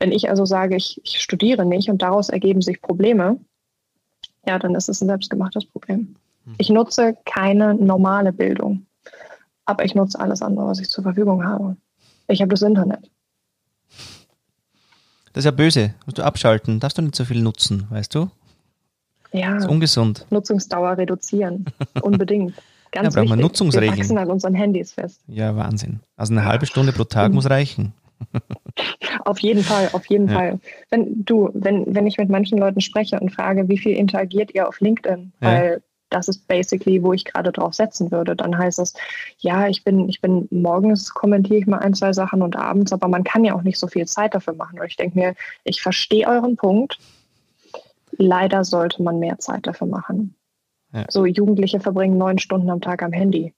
Wenn 0.00 0.10
ich 0.10 0.28
also 0.28 0.44
sage, 0.44 0.74
ich, 0.74 1.00
ich 1.04 1.20
studiere 1.20 1.64
nicht 1.64 1.88
und 1.88 2.02
daraus 2.02 2.28
ergeben 2.28 2.60
sich 2.60 2.82
Probleme, 2.82 3.38
ja, 4.44 4.58
dann 4.58 4.74
ist 4.74 4.88
es 4.88 5.00
ein 5.00 5.06
selbstgemachtes 5.06 5.66
Problem. 5.66 6.16
Hm. 6.44 6.54
Ich 6.58 6.70
nutze 6.70 7.16
keine 7.24 7.74
normale 7.74 8.32
Bildung, 8.32 8.84
aber 9.64 9.84
ich 9.84 9.94
nutze 9.94 10.18
alles 10.18 10.42
andere, 10.42 10.66
was 10.66 10.80
ich 10.80 10.90
zur 10.90 11.04
Verfügung 11.04 11.44
habe. 11.44 11.76
Ich 12.26 12.40
habe 12.40 12.50
das 12.50 12.62
Internet. 12.62 13.08
Das 15.36 15.44
ist 15.44 15.44
ja 15.44 15.50
böse. 15.50 15.92
Musst 16.06 16.16
du 16.16 16.22
abschalten. 16.22 16.80
Darfst 16.80 16.96
du 16.96 17.02
nicht 17.02 17.14
so 17.14 17.26
viel 17.26 17.42
nutzen, 17.42 17.86
weißt 17.90 18.14
du? 18.14 18.30
Ja. 19.32 19.52
Das 19.52 19.64
ist 19.64 19.68
ungesund. 19.68 20.24
Nutzungsdauer 20.30 20.96
reduzieren. 20.96 21.66
Unbedingt. 22.00 22.54
Ganz 22.90 23.14
ja, 23.14 23.20
brauchen 23.20 23.36
wir 23.36 23.42
Nutzungsregeln. 23.42 23.96
Wir 23.96 24.00
wachsen 24.00 24.16
an 24.16 24.30
unseren 24.30 24.54
Handys 24.54 24.94
fest. 24.94 25.20
Ja, 25.28 25.54
Wahnsinn. 25.54 26.00
Also 26.16 26.32
eine 26.32 26.46
halbe 26.46 26.64
Stunde 26.64 26.94
pro 26.94 27.04
Tag 27.04 27.34
muss 27.34 27.50
reichen. 27.50 27.92
Auf 29.26 29.38
jeden 29.40 29.62
Fall, 29.62 29.90
auf 29.92 30.06
jeden 30.06 30.28
ja. 30.28 30.34
Fall. 30.34 30.60
Wenn 30.88 31.24
du, 31.24 31.50
wenn, 31.52 31.94
wenn 31.94 32.06
ich 32.06 32.16
mit 32.16 32.30
manchen 32.30 32.56
Leuten 32.56 32.80
spreche 32.80 33.20
und 33.20 33.30
frage, 33.30 33.68
wie 33.68 33.76
viel 33.76 33.94
interagiert 33.94 34.54
ihr 34.54 34.66
auf 34.68 34.80
LinkedIn, 34.80 35.32
ja. 35.40 35.46
weil 35.46 35.82
das 36.10 36.28
ist 36.28 36.46
basically, 36.46 37.02
wo 37.02 37.12
ich 37.12 37.24
gerade 37.24 37.52
drauf 37.52 37.74
setzen 37.74 38.10
würde, 38.10 38.36
dann 38.36 38.56
heißt 38.56 38.78
es, 38.78 38.94
ja, 39.38 39.68
ich 39.68 39.84
bin, 39.84 40.08
ich 40.08 40.20
bin 40.20 40.48
morgens 40.50 41.12
kommentiere 41.12 41.58
ich 41.58 41.66
mal 41.66 41.78
ein, 41.78 41.94
zwei 41.94 42.12
Sachen 42.12 42.42
und 42.42 42.56
abends, 42.56 42.92
aber 42.92 43.08
man 43.08 43.24
kann 43.24 43.44
ja 43.44 43.54
auch 43.54 43.62
nicht 43.62 43.78
so 43.78 43.86
viel 43.86 44.06
Zeit 44.06 44.34
dafür 44.34 44.54
machen. 44.54 44.78
Und 44.78 44.86
ich 44.86 44.96
denke 44.96 45.18
mir, 45.18 45.34
ich 45.64 45.82
verstehe 45.82 46.26
euren 46.26 46.56
Punkt. 46.56 46.98
Leider 48.18 48.64
sollte 48.64 49.02
man 49.02 49.18
mehr 49.18 49.38
Zeit 49.38 49.66
dafür 49.66 49.86
machen. 49.86 50.34
Ja. 50.92 51.04
So 51.10 51.26
Jugendliche 51.26 51.80
verbringen 51.80 52.16
neun 52.16 52.38
Stunden 52.38 52.70
am 52.70 52.80
Tag 52.80 53.02
am 53.02 53.12
Handy. 53.12 53.52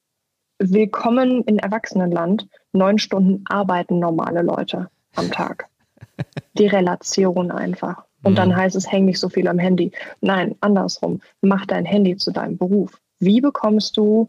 Willkommen 0.57 1.43
in 1.43 1.59
Erwachsenenland. 1.59 2.47
Neun 2.73 2.97
Stunden 2.97 3.45
arbeiten 3.47 3.99
normale 3.99 4.41
Leute 4.41 4.89
am 5.15 5.31
Tag. 5.31 5.69
Die 6.57 6.67
Relation 6.67 7.51
einfach. 7.51 8.08
Und 8.23 8.33
mhm. 8.33 8.37
dann 8.37 8.55
heißt 8.55 8.75
es, 8.75 8.91
häng 8.91 9.05
nicht 9.05 9.19
so 9.19 9.29
viel 9.29 9.47
am 9.47 9.59
Handy. 9.59 9.91
Nein, 10.21 10.55
andersrum. 10.61 11.21
Mach 11.41 11.65
dein 11.65 11.85
Handy 11.85 12.17
zu 12.17 12.31
deinem 12.31 12.57
Beruf. 12.57 12.99
Wie 13.19 13.41
bekommst 13.41 13.97
du 13.97 14.27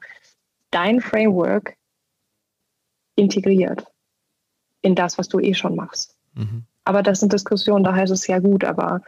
dein 0.71 1.01
Framework 1.01 1.77
integriert 3.17 3.87
in 4.83 4.95
das, 4.95 5.19
was 5.19 5.29
du 5.29 5.41
eh 5.41 5.55
schon 5.55 5.75
machst? 5.75 6.17
Mhm. 6.35 6.65
Aber 6.85 7.03
das 7.03 7.21
sind 7.21 7.33
Diskussionen, 7.33 7.85
da 7.85 7.95
heißt 7.95 8.13
es 8.13 8.27
ja 8.27 8.39
gut, 8.39 8.65
aber 8.65 9.03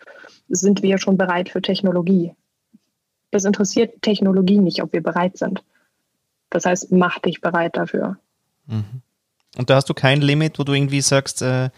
sind 0.48 0.82
wir 0.82 0.98
schon 0.98 1.16
bereit 1.16 1.48
für 1.48 1.62
Technologie? 1.62 2.34
Das 3.30 3.44
interessiert 3.44 4.02
Technologie 4.02 4.58
nicht, 4.58 4.82
ob 4.82 4.92
wir 4.92 5.02
bereit 5.02 5.38
sind. 5.38 5.64
Das 6.50 6.66
heißt, 6.66 6.92
mach 6.92 7.18
dich 7.18 7.40
bereit 7.40 7.76
dafür. 7.76 8.18
Mhm. 8.66 9.02
Und 9.56 9.70
da 9.70 9.76
hast 9.76 9.88
du 9.88 9.94
kein 9.94 10.20
Limit, 10.20 10.58
wo 10.58 10.64
du 10.64 10.74
irgendwie 10.74 11.00
sagst, 11.00 11.42
äh, 11.42 11.70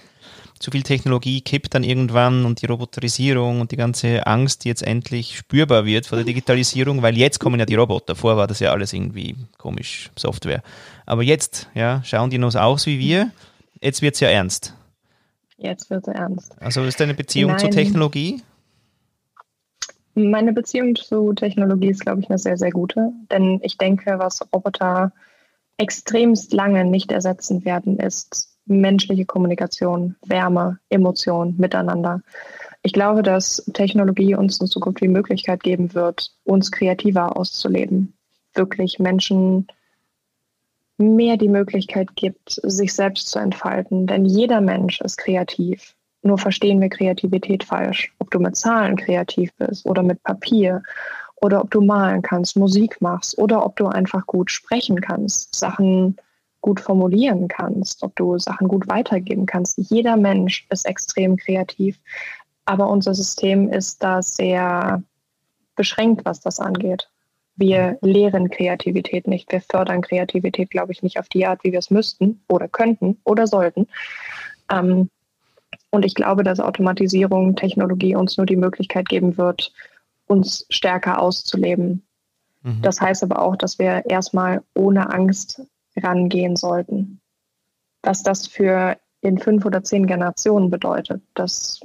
zu 0.64 0.70
viel 0.70 0.82
Technologie 0.82 1.42
kippt 1.42 1.74
dann 1.74 1.84
irgendwann 1.84 2.46
und 2.46 2.62
die 2.62 2.66
Roboterisierung 2.66 3.60
und 3.60 3.70
die 3.70 3.76
ganze 3.76 4.26
Angst, 4.26 4.64
die 4.64 4.68
jetzt 4.68 4.82
endlich 4.82 5.36
spürbar 5.36 5.84
wird 5.84 6.06
vor 6.06 6.16
der 6.16 6.24
Digitalisierung, 6.24 7.02
weil 7.02 7.18
jetzt 7.18 7.38
kommen 7.38 7.60
ja 7.60 7.66
die 7.66 7.74
Roboter. 7.74 8.16
Vorher 8.16 8.38
war 8.38 8.46
das 8.46 8.60
ja 8.60 8.72
alles 8.72 8.94
irgendwie 8.94 9.36
komisch, 9.58 10.10
Software. 10.16 10.62
Aber 11.04 11.22
jetzt, 11.22 11.68
ja, 11.74 12.02
schauen 12.02 12.30
die 12.30 12.38
noch 12.38 12.54
aus 12.54 12.86
wie 12.86 12.98
wir. 12.98 13.30
Jetzt 13.82 14.00
wird 14.00 14.14
es 14.14 14.20
ja 14.20 14.28
ernst. 14.28 14.74
Jetzt 15.58 15.90
wird 15.90 16.08
es 16.08 16.14
ernst. 16.14 16.56
Also 16.62 16.82
ist 16.84 16.98
deine 16.98 17.12
Beziehung 17.12 17.50
Nein. 17.50 17.60
zur 17.60 17.70
Technologie? 17.70 18.42
Meine 20.14 20.54
Beziehung 20.54 20.96
zu 20.96 21.34
Technologie 21.34 21.90
ist, 21.90 22.00
glaube 22.00 22.22
ich, 22.22 22.30
eine 22.30 22.38
sehr, 22.38 22.56
sehr 22.56 22.70
gute. 22.70 23.12
Denn 23.30 23.60
ich 23.62 23.76
denke, 23.76 24.18
was 24.18 24.40
Roboter 24.40 25.12
extremst 25.76 26.54
lange 26.54 26.86
nicht 26.86 27.12
ersetzen 27.12 27.66
werden, 27.66 27.98
ist 27.98 28.53
menschliche 28.66 29.24
Kommunikation, 29.24 30.16
Wärme, 30.26 30.78
Emotion, 30.88 31.54
Miteinander. 31.58 32.22
Ich 32.82 32.92
glaube, 32.92 33.22
dass 33.22 33.64
Technologie 33.72 34.34
uns 34.34 34.60
in 34.60 34.66
Zukunft 34.66 35.00
die 35.00 35.08
Möglichkeit 35.08 35.62
geben 35.62 35.94
wird, 35.94 36.30
uns 36.44 36.70
kreativer 36.70 37.36
auszuleben. 37.36 38.14
Wirklich 38.54 38.98
Menschen 38.98 39.66
mehr 40.98 41.36
die 41.36 41.48
Möglichkeit 41.48 42.14
gibt, 42.14 42.60
sich 42.62 42.94
selbst 42.94 43.28
zu 43.30 43.38
entfalten. 43.38 44.06
Denn 44.06 44.24
jeder 44.24 44.60
Mensch 44.60 45.00
ist 45.00 45.16
kreativ. 45.16 45.94
Nur 46.22 46.38
verstehen 46.38 46.80
wir 46.80 46.88
Kreativität 46.88 47.64
falsch. 47.64 48.14
Ob 48.18 48.30
du 48.30 48.38
mit 48.38 48.56
Zahlen 48.56 48.96
kreativ 48.96 49.52
bist 49.54 49.84
oder 49.86 50.02
mit 50.02 50.22
Papier 50.22 50.82
oder 51.36 51.60
ob 51.60 51.70
du 51.70 51.80
malen 51.80 52.22
kannst, 52.22 52.56
Musik 52.56 53.00
machst 53.00 53.36
oder 53.38 53.64
ob 53.64 53.76
du 53.76 53.86
einfach 53.86 54.26
gut 54.26 54.50
sprechen 54.50 55.00
kannst, 55.00 55.54
Sachen 55.54 56.16
gut 56.64 56.80
formulieren 56.80 57.46
kannst, 57.46 58.02
ob 58.02 58.16
du 58.16 58.38
Sachen 58.38 58.68
gut 58.68 58.88
weitergeben 58.88 59.44
kannst. 59.44 59.76
Jeder 59.76 60.16
Mensch 60.16 60.66
ist 60.70 60.86
extrem 60.86 61.36
kreativ, 61.36 62.00
aber 62.64 62.88
unser 62.88 63.12
System 63.12 63.70
ist 63.70 64.02
da 64.02 64.22
sehr 64.22 65.02
beschränkt, 65.76 66.24
was 66.24 66.40
das 66.40 66.60
angeht. 66.60 67.10
Wir 67.54 67.98
lehren 68.00 68.48
Kreativität 68.48 69.26
nicht. 69.26 69.52
Wir 69.52 69.60
fördern 69.60 70.00
Kreativität, 70.00 70.70
glaube 70.70 70.92
ich, 70.92 71.02
nicht 71.02 71.18
auf 71.18 71.28
die 71.28 71.44
Art, 71.44 71.62
wie 71.64 71.72
wir 71.72 71.80
es 71.80 71.90
müssten 71.90 72.40
oder 72.48 72.66
könnten 72.66 73.18
oder 73.24 73.46
sollten. 73.46 73.86
Ähm, 74.72 75.10
und 75.90 76.06
ich 76.06 76.14
glaube, 76.14 76.44
dass 76.44 76.60
Automatisierung, 76.60 77.56
Technologie 77.56 78.16
uns 78.16 78.38
nur 78.38 78.46
die 78.46 78.56
Möglichkeit 78.56 79.10
geben 79.10 79.36
wird, 79.36 79.70
uns 80.28 80.64
stärker 80.70 81.20
auszuleben. 81.20 82.06
Mhm. 82.62 82.80
Das 82.80 83.02
heißt 83.02 83.22
aber 83.22 83.42
auch, 83.42 83.56
dass 83.56 83.78
wir 83.78 84.06
erstmal 84.06 84.62
ohne 84.74 85.12
Angst 85.12 85.60
rangehen 85.96 86.56
sollten. 86.56 87.20
Was 88.02 88.22
das 88.22 88.46
für 88.46 88.96
in 89.20 89.38
fünf 89.38 89.64
oder 89.64 89.82
zehn 89.82 90.06
Generationen 90.06 90.70
bedeutet, 90.70 91.22
das, 91.34 91.80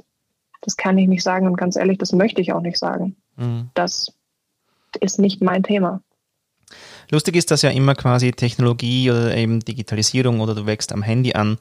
das 0.60 0.76
kann 0.76 0.98
ich 0.98 1.08
nicht 1.08 1.22
sagen 1.22 1.46
und 1.46 1.56
ganz 1.56 1.76
ehrlich, 1.76 1.98
das 1.98 2.12
möchte 2.12 2.40
ich 2.40 2.52
auch 2.52 2.60
nicht 2.60 2.78
sagen. 2.78 3.16
Mhm. 3.36 3.70
Das 3.74 4.12
ist 5.00 5.18
nicht 5.18 5.40
mein 5.40 5.62
Thema. 5.62 6.02
Lustig 7.10 7.36
ist, 7.36 7.50
dass 7.50 7.62
ja 7.62 7.70
immer 7.70 7.94
quasi 7.94 8.30
Technologie 8.32 9.10
oder 9.10 9.36
eben 9.36 9.60
Digitalisierung 9.60 10.40
oder 10.40 10.54
du 10.54 10.66
wächst 10.66 10.92
am 10.92 11.02
Handy 11.02 11.32
an, 11.34 11.58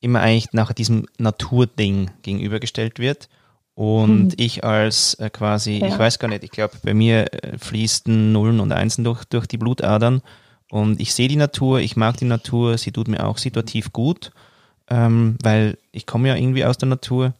immer 0.00 0.20
eigentlich 0.20 0.52
nach 0.52 0.72
diesem 0.72 1.06
Naturding 1.18 2.10
gegenübergestellt 2.22 2.98
wird. 2.98 3.28
Und 3.74 4.24
mhm. 4.24 4.34
ich 4.36 4.64
als 4.64 5.14
äh, 5.14 5.30
quasi, 5.30 5.78
ja. 5.78 5.86
ich 5.86 5.98
weiß 5.98 6.18
gar 6.18 6.28
nicht, 6.28 6.44
ich 6.44 6.50
glaube, 6.50 6.74
bei 6.82 6.92
mir 6.92 7.32
äh, 7.32 7.56
fließen 7.56 8.32
Nullen 8.32 8.60
und 8.60 8.72
Einsen 8.72 9.04
durch, 9.04 9.24
durch 9.24 9.46
die 9.46 9.56
Blutadern. 9.56 10.22
Und 10.70 11.00
ich 11.00 11.12
sehe 11.14 11.28
die 11.28 11.36
Natur, 11.36 11.80
ich 11.80 11.96
mag 11.96 12.16
die 12.16 12.24
Natur, 12.24 12.78
sie 12.78 12.92
tut 12.92 13.08
mir 13.08 13.26
auch 13.26 13.38
situativ 13.38 13.92
gut, 13.92 14.30
ähm, 14.88 15.36
weil 15.42 15.76
ich 15.90 16.06
komme 16.06 16.28
ja 16.28 16.36
irgendwie 16.36 16.64
aus 16.64 16.78
der 16.78 16.88
Natur. 16.88 17.34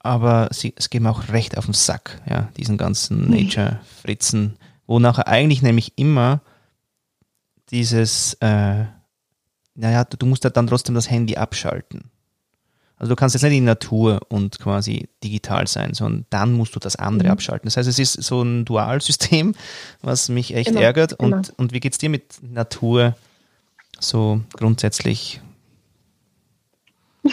Aber 0.00 0.48
sie, 0.52 0.74
es 0.76 0.90
geht 0.90 1.00
mir 1.00 1.10
auch 1.10 1.28
recht 1.30 1.56
auf 1.56 1.64
den 1.64 1.72
Sack, 1.72 2.20
ja, 2.28 2.48
diesen 2.58 2.76
ganzen 2.76 3.24
mhm. 3.24 3.36
Nature-Fritzen, 3.36 4.56
wo 4.86 4.98
nachher 4.98 5.28
eigentlich 5.28 5.62
nämlich 5.62 5.94
immer 5.96 6.42
dieses, 7.70 8.34
äh, 8.40 8.84
naja, 9.74 10.04
du, 10.04 10.18
du 10.18 10.26
musst 10.26 10.44
ja 10.44 10.50
dann 10.50 10.66
trotzdem 10.66 10.94
das 10.94 11.10
Handy 11.10 11.36
abschalten. 11.36 12.10
Also 12.96 13.12
du 13.12 13.16
kannst 13.16 13.34
jetzt 13.34 13.42
nicht 13.42 13.52
in 13.52 13.62
die 13.62 13.66
Natur 13.66 14.20
und 14.28 14.60
quasi 14.60 15.08
digital 15.22 15.66
sein, 15.66 15.94
sondern 15.94 16.26
dann 16.30 16.52
musst 16.52 16.76
du 16.76 16.80
das 16.80 16.96
andere 16.96 17.28
mhm. 17.28 17.32
abschalten. 17.32 17.66
Das 17.66 17.76
heißt, 17.76 17.88
es 17.88 17.98
ist 17.98 18.22
so 18.22 18.42
ein 18.42 18.64
Dualsystem, 18.64 19.54
was 20.00 20.28
mich 20.28 20.54
echt 20.54 20.70
immer, 20.70 20.80
ärgert. 20.80 21.12
Und, 21.14 21.52
und 21.56 21.72
wie 21.72 21.80
geht 21.80 21.92
es 21.92 21.98
dir 21.98 22.08
mit 22.08 22.40
Natur 22.42 23.16
so 23.98 24.40
grundsätzlich? 24.52 25.40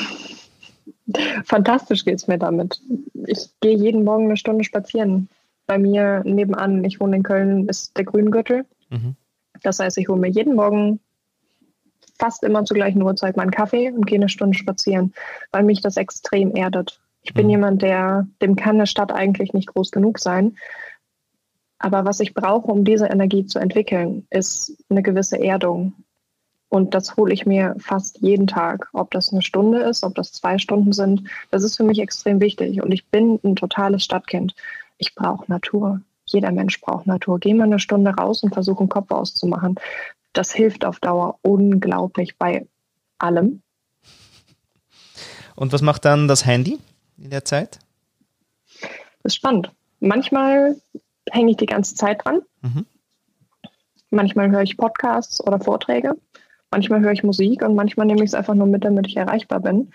Fantastisch 1.45 2.05
geht 2.05 2.15
es 2.15 2.27
mir 2.27 2.39
damit. 2.39 2.81
Ich 3.27 3.49
gehe 3.59 3.77
jeden 3.77 4.03
Morgen 4.03 4.25
eine 4.25 4.37
Stunde 4.37 4.63
spazieren. 4.63 5.29
Bei 5.67 5.77
mir 5.77 6.23
nebenan, 6.25 6.83
ich 6.83 6.99
wohne 6.99 7.17
in 7.17 7.23
Köln, 7.23 7.69
ist 7.69 7.95
der 7.97 8.05
Grüngürtel. 8.05 8.65
Mhm. 8.89 9.15
Das 9.61 9.79
heißt, 9.79 9.97
ich 9.97 10.07
hole 10.07 10.19
mir 10.19 10.29
jeden 10.29 10.55
Morgen 10.55 10.99
fast 12.21 12.43
immer 12.43 12.63
zur 12.63 12.75
gleichen 12.75 13.01
Uhrzeit 13.01 13.35
meinen 13.35 13.51
Kaffee 13.51 13.91
und 13.91 14.05
gehe 14.05 14.19
eine 14.19 14.29
Stunde 14.29 14.57
spazieren, 14.57 15.13
weil 15.51 15.63
mich 15.63 15.81
das 15.81 15.97
extrem 15.97 16.55
erdet. 16.55 17.01
Ich 17.23 17.33
bin 17.33 17.47
mhm. 17.47 17.51
jemand, 17.51 17.81
der, 17.81 18.27
dem 18.41 18.55
kann 18.55 18.75
eine 18.75 18.87
Stadt 18.87 19.11
eigentlich 19.11 19.53
nicht 19.53 19.67
groß 19.67 19.91
genug 19.91 20.19
sein. 20.19 20.55
Aber 21.79 22.05
was 22.05 22.19
ich 22.19 22.35
brauche, 22.35 22.71
um 22.71 22.85
diese 22.85 23.07
Energie 23.07 23.47
zu 23.47 23.57
entwickeln, 23.57 24.27
ist 24.29 24.77
eine 24.89 25.01
gewisse 25.01 25.43
Erdung. 25.43 25.93
Und 26.69 26.93
das 26.93 27.17
hole 27.17 27.33
ich 27.33 27.47
mir 27.47 27.75
fast 27.79 28.19
jeden 28.21 28.45
Tag. 28.45 28.87
Ob 28.93 29.09
das 29.11 29.33
eine 29.33 29.41
Stunde 29.41 29.79
ist, 29.79 30.03
ob 30.03 30.13
das 30.13 30.31
zwei 30.31 30.59
Stunden 30.59 30.93
sind, 30.93 31.23
das 31.49 31.63
ist 31.63 31.75
für 31.75 31.83
mich 31.83 31.99
extrem 31.99 32.39
wichtig. 32.39 32.83
Und 32.83 32.91
ich 32.91 33.07
bin 33.07 33.39
ein 33.43 33.55
totales 33.55 34.03
Stadtkind. 34.03 34.55
Ich 34.99 35.15
brauche 35.15 35.51
Natur. 35.51 36.01
Jeder 36.25 36.51
Mensch 36.51 36.79
braucht 36.79 37.07
Natur. 37.07 37.39
Geh 37.39 37.55
mal 37.55 37.63
eine 37.63 37.79
Stunde 37.79 38.11
raus 38.11 38.43
und 38.43 38.53
versuche 38.53 38.81
einen 38.81 38.89
Kopf 38.89 39.09
auszumachen. 39.09 39.75
Das 40.33 40.51
hilft 40.53 40.85
auf 40.85 40.99
Dauer 40.99 41.39
unglaublich 41.41 42.37
bei 42.37 42.67
allem. 43.17 43.61
Und 45.55 45.73
was 45.73 45.81
macht 45.81 46.05
dann 46.05 46.27
das 46.27 46.45
Handy 46.45 46.79
in 47.17 47.29
der 47.29 47.45
Zeit? 47.45 47.79
Das 49.23 49.33
ist 49.33 49.35
spannend. 49.35 49.71
Manchmal 49.99 50.77
hänge 51.29 51.51
ich 51.51 51.57
die 51.57 51.65
ganze 51.65 51.95
Zeit 51.95 52.25
dran. 52.25 52.41
Mhm. 52.61 52.85
Manchmal 54.09 54.49
höre 54.49 54.63
ich 54.63 54.77
Podcasts 54.77 55.45
oder 55.45 55.59
Vorträge. 55.59 56.15
Manchmal 56.71 57.01
höre 57.01 57.11
ich 57.11 57.23
Musik 57.23 57.61
und 57.63 57.75
manchmal 57.75 58.07
nehme 58.07 58.23
ich 58.23 58.29
es 58.29 58.33
einfach 58.33 58.55
nur 58.55 58.67
mit, 58.67 58.83
damit 58.83 59.07
ich 59.07 59.17
erreichbar 59.17 59.59
bin. 59.59 59.91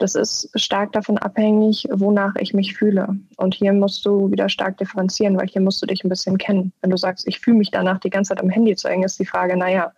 Das 0.00 0.14
ist 0.14 0.50
stark 0.54 0.92
davon 0.92 1.18
abhängig, 1.18 1.86
wonach 1.92 2.34
ich 2.36 2.54
mich 2.54 2.74
fühle. 2.74 3.16
Und 3.36 3.54
hier 3.54 3.74
musst 3.74 4.06
du 4.06 4.30
wieder 4.30 4.48
stark 4.48 4.78
differenzieren, 4.78 5.36
weil 5.36 5.46
hier 5.46 5.60
musst 5.60 5.82
du 5.82 5.86
dich 5.86 6.02
ein 6.02 6.08
bisschen 6.08 6.38
kennen. 6.38 6.72
Wenn 6.80 6.88
du 6.88 6.96
sagst, 6.96 7.28
ich 7.28 7.38
fühle 7.38 7.58
mich 7.58 7.70
danach, 7.70 8.00
die 8.00 8.08
ganze 8.08 8.30
Zeit 8.30 8.42
am 8.42 8.48
Handy 8.48 8.74
zu 8.74 8.88
hängen, 8.88 9.04
ist 9.04 9.18
die 9.18 9.26
Frage, 9.26 9.58
naja, 9.58 9.92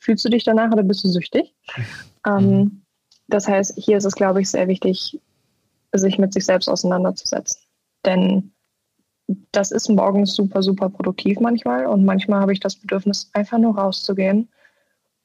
fühlst 0.00 0.24
du 0.24 0.28
dich 0.28 0.42
danach 0.42 0.72
oder 0.72 0.82
bist 0.82 1.04
du 1.04 1.08
süchtig? 1.08 1.54
Mhm. 2.26 2.32
Ähm, 2.40 2.82
das 3.28 3.46
heißt, 3.46 3.74
hier 3.76 3.98
ist 3.98 4.06
es, 4.06 4.14
glaube 4.14 4.40
ich, 4.40 4.48
sehr 4.48 4.66
wichtig, 4.66 5.20
sich 5.92 6.18
mit 6.18 6.32
sich 6.32 6.46
selbst 6.46 6.70
auseinanderzusetzen. 6.70 7.60
Denn 8.06 8.54
das 9.52 9.72
ist 9.72 9.90
morgens 9.90 10.34
super, 10.34 10.62
super 10.62 10.88
produktiv 10.88 11.38
manchmal 11.38 11.84
und 11.84 12.06
manchmal 12.06 12.40
habe 12.40 12.54
ich 12.54 12.60
das 12.60 12.76
Bedürfnis, 12.76 13.28
einfach 13.34 13.58
nur 13.58 13.76
rauszugehen 13.76 14.48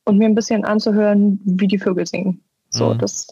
und 0.03 0.17
mir 0.17 0.25
ein 0.25 0.36
bisschen 0.36 0.65
anzuhören, 0.65 1.39
wie 1.45 1.69
die 1.69 1.79
Vögel 1.79 2.05
singen. 2.05 2.43
So, 2.69 2.93
mhm. 2.93 2.98
das 2.98 3.27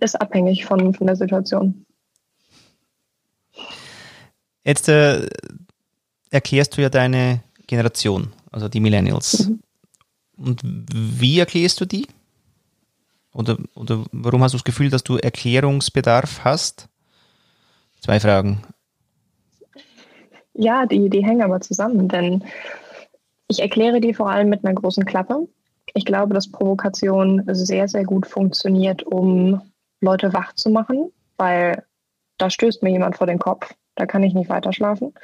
ist 0.00 0.20
abhängig 0.20 0.64
von, 0.64 0.94
von 0.94 1.06
der 1.06 1.16
Situation. 1.16 1.84
Jetzt 4.64 4.88
äh, 4.88 5.28
erklärst 6.30 6.76
du 6.76 6.82
ja 6.82 6.88
deine 6.88 7.42
Generation, 7.66 8.32
also 8.50 8.68
die 8.68 8.80
Millennials. 8.80 9.48
Mhm. 9.48 9.60
Und 10.36 10.60
wie 10.64 11.38
erklärst 11.38 11.80
du 11.80 11.84
die? 11.84 12.06
Oder, 13.34 13.58
oder 13.74 14.04
warum 14.12 14.42
hast 14.42 14.52
du 14.52 14.58
das 14.58 14.64
Gefühl, 14.64 14.90
dass 14.90 15.04
du 15.04 15.16
Erklärungsbedarf 15.16 16.44
hast? 16.44 16.88
Zwei 18.00 18.20
Fragen. 18.20 18.62
Ja, 20.54 20.86
die, 20.86 21.08
die 21.08 21.24
hängen 21.24 21.42
aber 21.42 21.60
zusammen, 21.60 22.08
denn 22.08 22.44
ich 23.48 23.60
erkläre 23.60 24.00
die 24.00 24.14
vor 24.14 24.30
allem 24.30 24.48
mit 24.48 24.64
einer 24.64 24.74
großen 24.74 25.04
Klappe. 25.04 25.48
Ich 25.94 26.04
glaube, 26.04 26.34
dass 26.34 26.50
Provokation 26.50 27.42
sehr, 27.46 27.88
sehr 27.88 28.04
gut 28.04 28.26
funktioniert, 28.26 29.02
um 29.02 29.60
Leute 30.02 30.32
wach 30.32 30.52
zu 30.54 30.68
machen, 30.68 31.10
weil 31.38 31.84
da 32.36 32.50
stößt 32.50 32.82
mir 32.82 32.90
jemand 32.90 33.16
vor 33.16 33.26
den 33.26 33.38
Kopf. 33.38 33.72
Da 33.94 34.06
kann 34.06 34.22
ich 34.22 34.34
nicht 34.34 34.50
weiter 34.50 34.72
schlafen. 34.72 35.14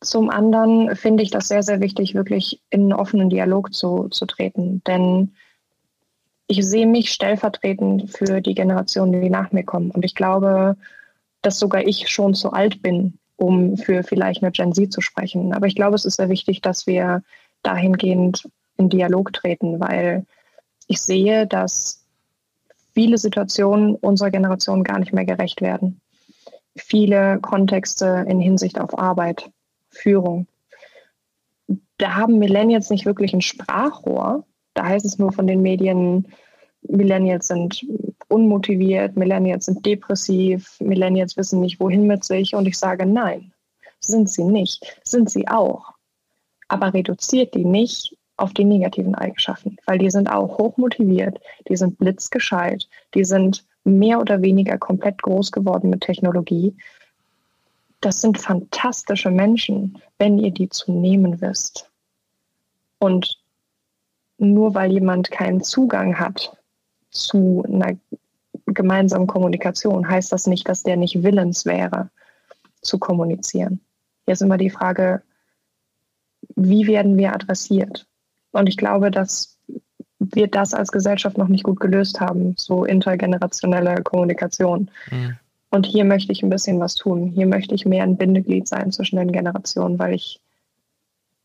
Zum 0.00 0.28
anderen 0.28 0.96
finde 0.96 1.22
ich 1.22 1.30
das 1.30 1.48
sehr, 1.48 1.62
sehr 1.62 1.80
wichtig, 1.80 2.14
wirklich 2.14 2.60
in 2.70 2.82
einen 2.82 2.92
offenen 2.92 3.30
Dialog 3.30 3.72
zu, 3.72 4.08
zu 4.08 4.26
treten. 4.26 4.82
Denn 4.86 5.34
ich 6.46 6.64
sehe 6.66 6.86
mich 6.86 7.10
stellvertretend 7.10 8.10
für 8.10 8.40
die 8.40 8.54
Generationen, 8.54 9.22
die 9.22 9.30
nach 9.30 9.52
mir 9.52 9.64
kommen. 9.64 9.90
Und 9.90 10.04
ich 10.04 10.14
glaube, 10.14 10.76
dass 11.40 11.58
sogar 11.58 11.86
ich 11.86 12.08
schon 12.08 12.34
zu 12.34 12.52
alt 12.52 12.82
bin, 12.82 13.18
um 13.36 13.76
für 13.76 14.02
vielleicht 14.02 14.42
eine 14.42 14.52
Gen 14.52 14.74
Z 14.74 14.92
zu 14.92 15.00
sprechen. 15.00 15.54
Aber 15.54 15.66
ich 15.66 15.74
glaube, 15.74 15.94
es 15.94 16.04
ist 16.04 16.16
sehr 16.16 16.28
wichtig, 16.28 16.60
dass 16.60 16.86
wir 16.86 17.22
dahingehend 17.62 18.48
in 18.76 18.88
Dialog 18.90 19.32
treten, 19.32 19.80
weil 19.80 20.26
ich 20.86 21.00
sehe, 21.00 21.46
dass 21.46 22.03
viele 22.94 23.18
Situationen 23.18 23.96
unserer 23.96 24.30
Generation 24.30 24.84
gar 24.84 24.98
nicht 24.98 25.12
mehr 25.12 25.24
gerecht 25.24 25.60
werden. 25.60 26.00
Viele 26.76 27.38
Kontexte 27.40 28.24
in 28.28 28.40
Hinsicht 28.40 28.80
auf 28.80 28.98
Arbeit, 28.98 29.50
Führung. 29.90 30.46
Da 31.98 32.14
haben 32.14 32.38
Millennials 32.38 32.90
nicht 32.90 33.06
wirklich 33.06 33.32
ein 33.34 33.40
Sprachrohr. 33.40 34.44
Da 34.74 34.86
heißt 34.86 35.04
es 35.04 35.18
nur 35.18 35.32
von 35.32 35.46
den 35.46 35.62
Medien, 35.62 36.28
Millennials 36.82 37.46
sind 37.46 37.86
unmotiviert, 38.28 39.16
Millennials 39.16 39.66
sind 39.66 39.86
depressiv, 39.86 40.76
Millennials 40.80 41.36
wissen 41.36 41.60
nicht, 41.60 41.80
wohin 41.80 42.06
mit 42.06 42.24
sich. 42.24 42.54
Und 42.54 42.66
ich 42.66 42.76
sage, 42.76 43.06
nein, 43.06 43.52
sind 44.00 44.28
sie 44.28 44.44
nicht. 44.44 45.00
Sind 45.04 45.30
sie 45.30 45.48
auch. 45.48 45.92
Aber 46.68 46.92
reduziert 46.92 47.54
die 47.54 47.64
nicht 47.64 48.16
auf 48.36 48.52
die 48.52 48.64
negativen 48.64 49.14
Eigenschaften, 49.14 49.76
weil 49.86 49.98
die 49.98 50.10
sind 50.10 50.28
auch 50.28 50.58
hochmotiviert, 50.58 51.40
die 51.68 51.76
sind 51.76 51.98
blitzgescheit, 51.98 52.88
die 53.14 53.24
sind 53.24 53.64
mehr 53.84 54.20
oder 54.20 54.42
weniger 54.42 54.78
komplett 54.78 55.22
groß 55.22 55.52
geworden 55.52 55.90
mit 55.90 56.00
Technologie. 56.00 56.74
Das 58.00 58.20
sind 58.20 58.38
fantastische 58.38 59.30
Menschen, 59.30 59.98
wenn 60.18 60.38
ihr 60.38 60.50
die 60.50 60.68
zu 60.68 60.92
nehmen 60.92 61.40
wisst. 61.40 61.90
Und 62.98 63.40
nur 64.38 64.74
weil 64.74 64.92
jemand 64.92 65.30
keinen 65.30 65.62
Zugang 65.62 66.18
hat 66.18 66.56
zu 67.10 67.64
einer 67.66 67.96
gemeinsamen 68.66 69.26
Kommunikation, 69.26 70.08
heißt 70.08 70.32
das 70.32 70.46
nicht, 70.46 70.68
dass 70.68 70.82
der 70.82 70.96
nicht 70.96 71.22
willens 71.22 71.64
wäre, 71.66 72.10
zu 72.80 72.98
kommunizieren. 72.98 73.80
Hier 74.24 74.32
ist 74.32 74.42
immer 74.42 74.58
die 74.58 74.70
Frage, 74.70 75.22
wie 76.56 76.86
werden 76.86 77.16
wir 77.16 77.34
adressiert? 77.34 78.06
Und 78.54 78.68
ich 78.68 78.76
glaube, 78.76 79.10
dass 79.10 79.58
wir 80.18 80.46
das 80.46 80.74
als 80.74 80.92
Gesellschaft 80.92 81.36
noch 81.36 81.48
nicht 81.48 81.64
gut 81.64 81.80
gelöst 81.80 82.20
haben, 82.20 82.54
so 82.56 82.84
intergenerationelle 82.84 84.02
Kommunikation. 84.02 84.90
Mhm. 85.10 85.36
Und 85.70 85.86
hier 85.86 86.04
möchte 86.04 86.32
ich 86.32 86.42
ein 86.42 86.50
bisschen 86.50 86.78
was 86.78 86.94
tun. 86.94 87.32
Hier 87.34 87.46
möchte 87.46 87.74
ich 87.74 87.84
mehr 87.84 88.04
ein 88.04 88.16
Bindeglied 88.16 88.68
sein 88.68 88.92
zwischen 88.92 89.16
den 89.16 89.32
Generationen, 89.32 89.98
weil 89.98 90.14
ich 90.14 90.40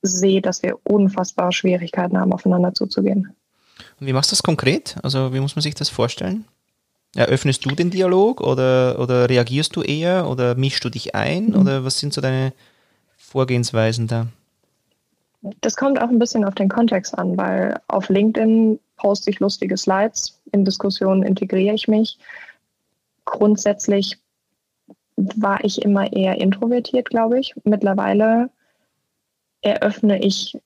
sehe, 0.03 0.41
dass 0.41 0.61
wir 0.61 0.77
unfassbare 0.83 1.51
Schwierigkeiten 1.51 2.17
haben, 2.17 2.31
aufeinander 2.31 2.73
zuzugehen. 2.73 3.35
Und 3.99 4.07
wie 4.07 4.13
machst 4.13 4.31
du 4.31 4.35
das 4.35 4.43
konkret? 4.43 4.97
Also 5.01 5.33
wie 5.33 5.39
muss 5.39 5.55
man 5.55 5.63
sich 5.63 5.73
das 5.73 5.89
vorstellen? 5.89 6.45
Eröffnest 7.15 7.65
du 7.65 7.71
den 7.71 7.89
Dialog 7.89 8.39
oder, 8.39 8.99
oder 8.99 9.27
reagierst 9.27 9.75
du 9.75 9.81
eher 9.81 10.29
oder 10.29 10.53
mischst 10.53 10.85
du 10.85 10.89
dich 10.89 11.15
ein 11.15 11.47
mhm. 11.47 11.55
oder 11.55 11.83
was 11.83 11.97
sind 11.97 12.13
so 12.13 12.21
deine 12.21 12.53
Vorgehensweisen 13.17 14.05
da? 14.05 14.27
Das 15.41 15.75
kommt 15.75 16.01
auch 16.01 16.09
ein 16.09 16.19
bisschen 16.19 16.43
auf 16.43 16.55
den 16.55 16.69
Kontext 16.69 17.17
an, 17.17 17.37
weil 17.37 17.79
auf 17.87 18.09
LinkedIn 18.09 18.79
poste 18.97 19.29
ich 19.29 19.39
lustige 19.39 19.77
Slides, 19.77 20.41
in 20.51 20.65
Diskussionen 20.65 21.23
integriere 21.23 21.75
ich 21.75 21.87
mich. 21.87 22.19
Grundsätzlich 23.25 24.19
war 25.15 25.63
ich 25.63 25.81
immer 25.81 26.11
eher 26.11 26.39
introvertiert, 26.39 27.09
glaube 27.09 27.39
ich. 27.39 27.55
Mittlerweile 27.63 28.49
eröffne 29.61 30.21
ich 30.21 30.57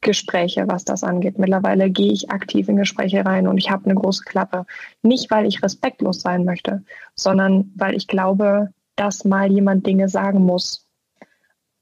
Gespräche, 0.00 0.68
was 0.68 0.84
das 0.84 1.02
angeht. 1.02 1.38
Mittlerweile 1.38 1.90
gehe 1.90 2.12
ich 2.12 2.30
aktiv 2.30 2.68
in 2.68 2.76
Gespräche 2.76 3.24
rein 3.24 3.48
und 3.48 3.58
ich 3.58 3.70
habe 3.70 3.84
eine 3.84 3.94
große 3.94 4.24
Klappe. 4.24 4.64
Nicht, 5.02 5.30
weil 5.30 5.46
ich 5.46 5.62
respektlos 5.62 6.20
sein 6.20 6.44
möchte, 6.44 6.84
sondern 7.14 7.72
weil 7.74 7.96
ich 7.96 8.06
glaube, 8.06 8.72
dass 8.96 9.24
mal 9.24 9.50
jemand 9.50 9.86
Dinge 9.86 10.08
sagen 10.08 10.44
muss. 10.44 10.86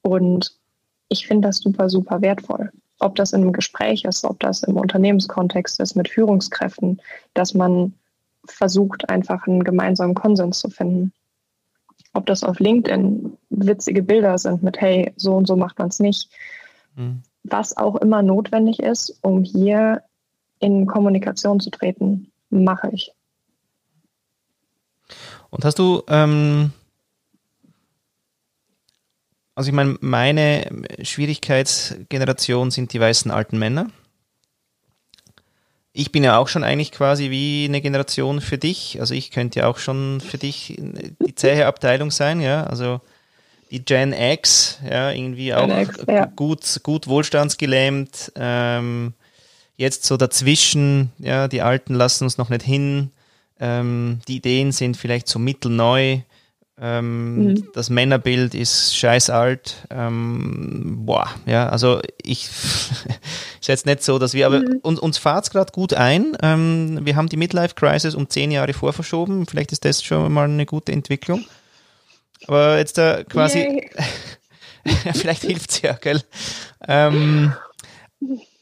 Und 0.02 0.55
ich 1.08 1.26
finde 1.26 1.48
das 1.48 1.58
super, 1.58 1.88
super 1.88 2.20
wertvoll. 2.20 2.70
Ob 2.98 3.14
das 3.16 3.32
in 3.32 3.42
einem 3.42 3.52
Gespräch 3.52 4.04
ist, 4.04 4.24
ob 4.24 4.40
das 4.40 4.62
im 4.62 4.76
Unternehmenskontext 4.76 5.80
ist, 5.80 5.96
mit 5.96 6.08
Führungskräften, 6.08 7.00
dass 7.34 7.54
man 7.54 7.92
versucht, 8.46 9.08
einfach 9.08 9.46
einen 9.46 9.64
gemeinsamen 9.64 10.14
Konsens 10.14 10.58
zu 10.58 10.70
finden. 10.70 11.12
Ob 12.14 12.26
das 12.26 12.42
auf 12.42 12.58
LinkedIn 12.58 13.36
witzige 13.50 14.02
Bilder 14.02 14.38
sind 14.38 14.62
mit, 14.62 14.80
hey, 14.80 15.12
so 15.16 15.34
und 15.34 15.46
so 15.46 15.56
macht 15.56 15.78
man 15.78 15.88
es 15.88 16.00
nicht. 16.00 16.30
Mhm. 16.94 17.22
Was 17.44 17.76
auch 17.76 17.96
immer 17.96 18.22
notwendig 18.22 18.80
ist, 18.80 19.18
um 19.22 19.44
hier 19.44 20.02
in 20.58 20.86
Kommunikation 20.86 21.60
zu 21.60 21.70
treten, 21.70 22.32
mache 22.48 22.90
ich. 22.92 23.12
Und 25.50 25.64
hast 25.64 25.78
du 25.78 26.02
ähm, 26.08 26.72
also 29.56 29.70
ich 29.70 29.74
meine, 29.74 29.96
meine 30.00 30.70
Schwierigkeitsgeneration 31.02 32.70
sind 32.70 32.92
die 32.92 33.00
weißen 33.00 33.30
alten 33.30 33.58
Männer. 33.58 33.90
Ich 35.94 36.12
bin 36.12 36.22
ja 36.22 36.36
auch 36.36 36.48
schon 36.48 36.62
eigentlich 36.62 36.92
quasi 36.92 37.30
wie 37.30 37.64
eine 37.64 37.80
Generation 37.80 38.42
für 38.42 38.58
dich. 38.58 39.00
Also 39.00 39.14
ich 39.14 39.30
könnte 39.30 39.60
ja 39.60 39.66
auch 39.66 39.78
schon 39.78 40.20
für 40.20 40.36
dich 40.36 40.76
die 40.78 41.34
zähe 41.34 41.66
Abteilung 41.66 42.10
sein, 42.10 42.42
ja. 42.42 42.64
Also 42.64 43.00
die 43.70 43.82
Gen 43.82 44.12
X, 44.12 44.78
ja, 44.88 45.10
irgendwie 45.10 45.54
auch 45.54 45.68
X, 45.68 46.04
ja. 46.06 46.26
gut, 46.26 46.80
gut 46.82 47.06
wohlstandsgelähmt. 47.06 48.32
Ähm, 48.36 49.14
jetzt 49.78 50.04
so 50.04 50.18
dazwischen, 50.18 51.12
ja, 51.18 51.48
die 51.48 51.62
Alten 51.62 51.94
lassen 51.94 52.24
uns 52.24 52.36
noch 52.36 52.50
nicht 52.50 52.62
hin. 52.62 53.10
Ähm, 53.58 54.20
die 54.28 54.36
Ideen 54.36 54.70
sind 54.70 54.98
vielleicht 54.98 55.28
so 55.28 55.38
mittelneu 55.38 56.20
Ähm, 56.78 57.36
mhm. 57.36 57.68
Das 57.72 57.88
Männerbild 57.88 58.54
ist 58.54 58.94
scheiß 58.96 59.30
alt. 59.30 59.86
Ähm, 59.88 61.06
boah, 61.06 61.30
ja, 61.46 61.68
also 61.68 62.00
ich 62.22 62.44
ist 63.60 63.68
jetzt 63.68 63.86
nicht 63.86 64.04
so, 64.04 64.18
dass 64.18 64.34
wir, 64.34 64.46
aber 64.46 64.60
mhm. 64.60 64.80
uns, 64.82 65.00
uns 65.00 65.18
fahrt 65.18 65.44
es 65.44 65.50
gerade 65.50 65.72
gut 65.72 65.94
ein. 65.94 66.36
Ähm, 66.42 67.00
wir 67.02 67.16
haben 67.16 67.28
die 67.28 67.38
Midlife 67.38 67.74
Crisis 67.74 68.14
um 68.14 68.28
zehn 68.28 68.50
Jahre 68.50 68.74
vorverschoben. 68.74 69.46
Vielleicht 69.46 69.72
ist 69.72 69.86
das 69.86 70.02
schon 70.02 70.30
mal 70.32 70.44
eine 70.44 70.66
gute 70.66 70.92
Entwicklung. 70.92 71.44
Aber 72.46 72.76
jetzt 72.76 72.98
da 72.98 73.24
quasi, 73.24 73.90
vielleicht 75.14 75.42
hilft 75.42 75.70
es 75.70 75.82
ja, 75.82 75.94
gell? 75.94 76.20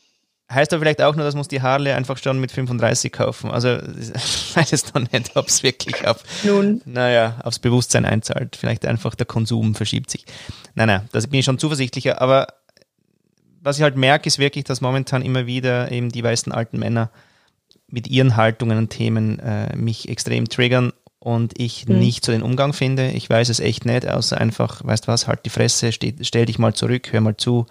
Heißt 0.52 0.74
aber 0.74 0.82
vielleicht 0.82 1.00
auch 1.00 1.16
nur, 1.16 1.24
dass 1.24 1.34
man 1.34 1.44
die 1.44 1.62
Harley 1.62 1.92
einfach 1.92 2.18
schon 2.18 2.38
mit 2.38 2.52
35 2.52 3.10
kaufen. 3.10 3.50
Also 3.50 3.78
ich 3.98 4.54
weiß 4.54 4.72
es 4.72 4.92
noch 4.92 5.10
nicht, 5.10 5.36
ob 5.36 5.48
es 5.48 5.62
wirklich 5.62 6.06
auf, 6.06 6.22
Nun. 6.44 6.82
Naja, 6.84 7.38
aufs 7.42 7.58
Bewusstsein 7.58 8.04
einzahlt. 8.04 8.56
Vielleicht 8.56 8.84
einfach 8.84 9.14
der 9.14 9.26
Konsum 9.26 9.74
verschiebt 9.74 10.10
sich. 10.10 10.26
Nein, 10.74 10.88
nein, 10.88 11.08
da 11.12 11.20
bin 11.20 11.40
ich 11.40 11.46
schon 11.46 11.58
zuversichtlicher. 11.58 12.20
Aber 12.20 12.48
was 13.62 13.78
ich 13.78 13.82
halt 13.82 13.96
merke, 13.96 14.26
ist 14.26 14.38
wirklich, 14.38 14.64
dass 14.64 14.82
momentan 14.82 15.22
immer 15.22 15.46
wieder 15.46 15.90
eben 15.90 16.10
die 16.10 16.22
weißen 16.22 16.52
alten 16.52 16.78
Männer 16.78 17.10
mit 17.88 18.06
ihren 18.08 18.36
Haltungen 18.36 18.76
und 18.76 18.90
Themen 18.90 19.38
äh, 19.38 19.74
mich 19.74 20.10
extrem 20.10 20.46
triggern 20.48 20.92
und 21.20 21.58
ich 21.58 21.88
mhm. 21.88 22.00
nicht 22.00 22.22
so 22.22 22.32
den 22.32 22.42
Umgang 22.42 22.74
finde. 22.74 23.12
Ich 23.12 23.30
weiß 23.30 23.48
es 23.48 23.60
echt 23.60 23.86
nicht, 23.86 24.06
außer 24.06 24.38
einfach, 24.38 24.84
weißt 24.84 25.08
was, 25.08 25.26
halt 25.26 25.46
die 25.46 25.50
Fresse, 25.50 25.90
steh, 25.90 26.14
stell 26.20 26.44
dich 26.44 26.58
mal 26.58 26.74
zurück, 26.74 27.12
hör 27.12 27.22
mal 27.22 27.36
zu. 27.38 27.64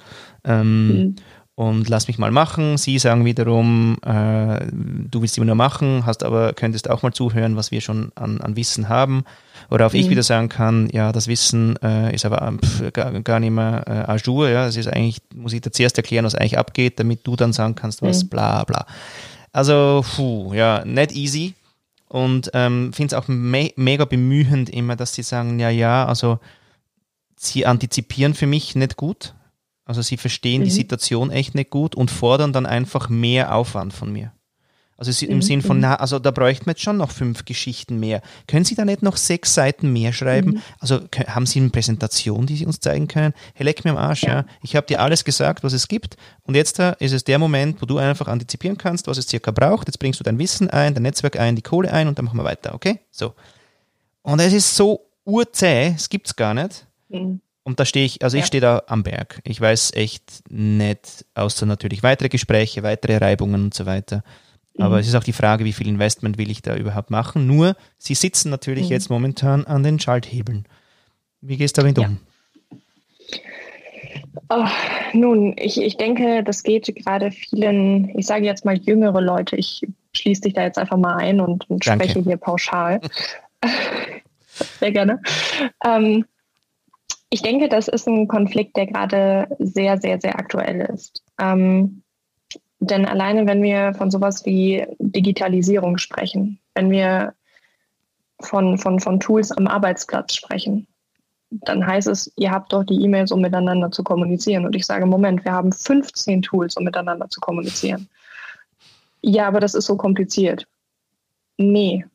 Ähm, 0.43 0.87
mhm 0.87 1.15
und 1.55 1.87
lass 1.87 2.07
mich 2.07 2.17
mal 2.17 2.31
machen. 2.31 2.77
Sie 2.77 2.97
sagen 2.97 3.25
wiederum, 3.25 3.97
äh, 4.03 4.65
du 4.71 5.21
willst 5.21 5.37
immer 5.37 5.45
nur 5.45 5.55
machen, 5.55 6.05
hast 6.05 6.23
aber 6.23 6.53
könntest 6.53 6.89
auch 6.89 7.03
mal 7.03 7.13
zuhören, 7.13 7.55
was 7.55 7.69
wir 7.71 7.81
schon 7.81 8.11
an, 8.15 8.41
an 8.41 8.55
Wissen 8.55 8.89
haben. 8.89 9.23
Oder 9.69 9.85
auch 9.85 9.93
mhm. 9.93 9.99
ich 9.99 10.09
wieder 10.09 10.23
sagen 10.23 10.49
kann, 10.49 10.89
ja, 10.91 11.11
das 11.11 11.27
Wissen 11.27 11.77
äh, 11.83 12.13
ist 12.13 12.25
aber 12.25 12.41
ähm, 12.41 12.59
pff, 12.59 12.91
gar, 12.93 13.11
gar 13.21 13.39
nicht 13.39 13.51
mehr 13.51 13.83
äh, 13.87 14.11
à 14.11 14.15
jour, 14.17 14.49
ja, 14.49 14.65
es 14.65 14.77
ist 14.77 14.87
eigentlich, 14.87 15.21
muss 15.35 15.53
ich 15.53 15.61
dir 15.61 15.71
zuerst 15.71 15.97
erklären, 15.97 16.25
was 16.25 16.35
eigentlich 16.35 16.57
abgeht, 16.57 16.99
damit 16.99 17.25
du 17.25 17.35
dann 17.35 17.53
sagen 17.53 17.75
kannst, 17.75 18.01
was 18.01 18.23
mhm. 18.23 18.29
bla 18.29 18.63
bla. 18.63 18.85
Also, 19.51 20.03
puh, 20.15 20.53
ja, 20.53 20.83
nicht 20.83 21.11
easy. 21.11 21.53
Und 22.07 22.51
ähm, 22.53 22.93
finde 22.93 23.15
es 23.15 23.21
auch 23.21 23.27
me 23.27 23.71
mega 23.75 24.05
bemühend 24.05 24.69
immer, 24.69 24.95
dass 24.95 25.13
sie 25.13 25.23
sagen, 25.23 25.59
ja, 25.59 25.69
ja, 25.69 26.05
also 26.05 26.39
sie 27.35 27.65
antizipieren 27.65 28.33
für 28.33 28.47
mich 28.47 28.75
nicht 28.75 28.97
gut. 28.97 29.33
Also 29.85 30.01
sie 30.01 30.17
verstehen 30.17 30.61
mhm. 30.61 30.65
die 30.65 30.71
Situation 30.71 31.31
echt 31.31 31.55
nicht 31.55 31.69
gut 31.69 31.95
und 31.95 32.11
fordern 32.11 32.53
dann 32.53 32.65
einfach 32.65 33.09
mehr 33.09 33.55
Aufwand 33.55 33.93
von 33.93 34.11
mir. 34.11 34.31
Also 34.95 35.25
im 35.25 35.37
mhm. 35.37 35.41
Sinn 35.41 35.61
von, 35.61 35.77
mhm. 35.77 35.81
na, 35.81 35.95
also 35.95 36.19
da 36.19 36.31
bräuchten 36.31 36.65
wir 36.65 36.71
jetzt 36.71 36.83
schon 36.83 36.97
noch 36.97 37.11
fünf 37.11 37.45
Geschichten 37.45 37.99
mehr. 37.99 38.21
Können 38.47 38.63
Sie 38.63 38.75
da 38.75 38.85
nicht 38.85 39.01
noch 39.01 39.17
sechs 39.17 39.53
Seiten 39.53 39.91
mehr 39.91 40.13
schreiben? 40.13 40.51
Mhm. 40.51 40.61
Also 40.79 41.01
haben 41.27 41.45
Sie 41.45 41.59
eine 41.59 41.71
Präsentation, 41.71 42.45
die 42.45 42.55
Sie 42.55 42.65
uns 42.65 42.79
zeigen 42.79 43.07
können? 43.07 43.33
Hey, 43.55 43.65
leck 43.65 43.83
mir 43.83 43.91
am 43.91 43.97
Arsch, 43.97 44.23
ja. 44.23 44.33
ja. 44.33 44.45
Ich 44.61 44.75
habe 44.75 44.87
dir 44.87 45.01
alles 45.01 45.25
gesagt, 45.25 45.63
was 45.63 45.73
es 45.73 45.87
gibt. 45.87 46.15
Und 46.43 46.55
jetzt 46.55 46.79
da 46.79 46.91
ist 46.91 47.11
es 47.11 47.23
der 47.23 47.39
Moment, 47.39 47.81
wo 47.81 47.85
du 47.85 47.97
einfach 47.97 48.27
antizipieren 48.27 48.77
kannst, 48.77 49.07
was 49.07 49.17
es 49.17 49.27
circa 49.27 49.51
braucht. 49.51 49.87
Jetzt 49.87 49.97
bringst 49.97 50.19
du 50.19 50.23
dein 50.23 50.37
Wissen 50.39 50.69
ein, 50.69 50.93
dein 50.93 51.03
Netzwerk 51.03 51.39
ein, 51.39 51.55
die 51.55 51.63
Kohle 51.63 51.91
ein 51.91 52.07
und 52.07 52.17
dann 52.17 52.25
machen 52.25 52.37
wir 52.37 52.45
weiter, 52.45 52.73
okay? 52.75 52.99
So. 53.11 53.33
Und 54.21 54.39
es 54.39 54.53
ist 54.53 54.75
so 54.75 55.09
urzäh, 55.25 55.93
es 55.95 56.07
gibt's 56.07 56.35
gar 56.35 56.53
nicht. 56.53 56.85
Mhm. 57.09 57.41
Und 57.63 57.79
da 57.79 57.85
stehe 57.85 58.05
ich, 58.05 58.23
also 58.23 58.37
ich 58.37 58.45
stehe 58.45 58.59
da 58.59 58.83
am 58.87 59.03
Berg. 59.03 59.39
Ich 59.45 59.59
weiß 59.59 59.93
echt 59.93 60.43
nicht, 60.49 61.25
außer 61.33 61.65
natürlich 61.65 62.03
weitere 62.03 62.27
Gespräche, 62.27 62.83
weitere 62.83 63.17
Reibungen 63.17 63.63
und 63.63 63.73
so 63.73 63.85
weiter. 63.85 64.23
Aber 64.77 64.95
mhm. 64.95 65.01
es 65.01 65.07
ist 65.07 65.15
auch 65.15 65.23
die 65.23 65.33
Frage, 65.33 65.63
wie 65.65 65.73
viel 65.73 65.87
Investment 65.87 66.37
will 66.37 66.51
ich 66.51 66.61
da 66.61 66.75
überhaupt 66.75 67.09
machen. 67.09 67.47
Nur, 67.47 67.75
sie 67.97 68.15
sitzen 68.15 68.49
natürlich 68.49 68.87
mhm. 68.87 68.91
jetzt 68.91 69.09
momentan 69.09 69.65
an 69.65 69.83
den 69.83 69.99
Schalthebeln. 69.99 70.65
Wie 71.41 71.57
gehst 71.57 71.77
du 71.77 71.81
damit 71.81 71.97
ja. 71.97 72.07
um? 72.07 72.19
Oh, 74.49 74.67
nun, 75.13 75.55
ich, 75.57 75.81
ich 75.81 75.97
denke, 75.97 76.43
das 76.43 76.63
geht 76.63 76.93
gerade 76.95 77.31
vielen, 77.31 78.17
ich 78.17 78.25
sage 78.25 78.45
jetzt 78.45 78.65
mal 78.65 78.77
jüngere 78.77 79.21
Leute, 79.21 79.55
ich 79.55 79.87
schließe 80.15 80.41
dich 80.41 80.53
da 80.53 80.63
jetzt 80.63 80.77
einfach 80.77 80.97
mal 80.97 81.15
ein 81.15 81.39
und, 81.39 81.69
und 81.69 81.83
spreche 81.83 82.19
hier 82.21 82.37
pauschal. 82.37 82.99
Sehr 84.79 84.91
gerne. 84.91 85.21
Ähm, 85.85 86.25
ich 87.33 87.41
denke, 87.41 87.67
das 87.67 87.87
ist 87.87 88.07
ein 88.07 88.27
Konflikt, 88.27 88.77
der 88.77 88.85
gerade 88.85 89.47
sehr, 89.57 89.99
sehr, 89.99 90.21
sehr 90.21 90.37
aktuell 90.37 90.81
ist. 90.93 91.23
Ähm, 91.39 92.03
denn 92.79 93.07
alleine, 93.07 93.47
wenn 93.47 93.63
wir 93.63 93.95
von 93.95 94.11
sowas 94.11 94.45
wie 94.45 94.85
Digitalisierung 94.99 95.97
sprechen, 95.97 96.59
wenn 96.75 96.91
wir 96.91 97.33
von, 98.39 98.77
von, 98.77 98.99
von 98.99 99.19
Tools 99.19 99.51
am 99.51 99.65
Arbeitsplatz 99.65 100.35
sprechen, 100.35 100.85
dann 101.49 101.83
heißt 101.83 102.07
es, 102.07 102.31
ihr 102.35 102.51
habt 102.51 102.71
doch 102.71 102.83
die 102.83 103.01
E-Mails, 103.03 103.31
um 103.31 103.41
miteinander 103.41 103.89
zu 103.89 104.03
kommunizieren. 104.03 104.67
Und 104.67 104.75
ich 104.75 104.85
sage, 104.85 105.07
Moment, 105.07 105.43
wir 105.43 105.53
haben 105.53 105.71
15 105.71 106.43
Tools, 106.43 106.77
um 106.77 106.83
miteinander 106.83 107.27
zu 107.29 107.39
kommunizieren. 107.39 108.07
Ja, 109.21 109.47
aber 109.47 109.59
das 109.59 109.73
ist 109.73 109.85
so 109.85 109.97
kompliziert. 109.97 110.67
Nee, 111.57 112.05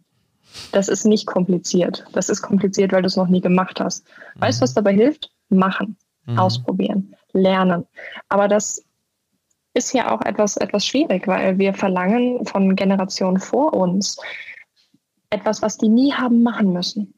das 0.73 0.89
ist 0.89 1.05
nicht 1.05 1.27
kompliziert. 1.27 2.05
Das 2.13 2.29
ist 2.29 2.43
kompliziert, 2.43 2.93
weil 2.93 3.03
du 3.03 3.07
es 3.07 3.17
noch 3.17 3.29
nie 3.29 3.41
gemacht 3.41 3.81
hast. 3.81 4.07
Mhm. 4.35 4.41
Weißt 4.43 4.61
du, 4.61 4.63
was 4.63 4.75
dabei 4.75 4.95
hilft? 4.95 5.31
Machen, 5.49 5.97
mhm. 6.27 6.39
ausprobieren, 6.39 7.17
lernen. 7.33 7.87
Aber 8.29 8.49
das 8.49 8.85
ist 9.75 9.93
ja 9.93 10.11
auch 10.11 10.23
etwas, 10.23 10.57
etwas 10.57 10.85
schwierig, 10.85 11.27
weil 11.27 11.59
wir 11.59 11.75
verlangen 11.75 12.45
von 12.47 12.75
Generationen 12.77 13.39
vor 13.39 13.75
uns 13.75 14.19
etwas, 15.31 15.63
was 15.63 15.79
die 15.79 15.89
nie 15.89 16.13
haben 16.13 16.43
machen 16.43 16.73
müssen. 16.73 17.15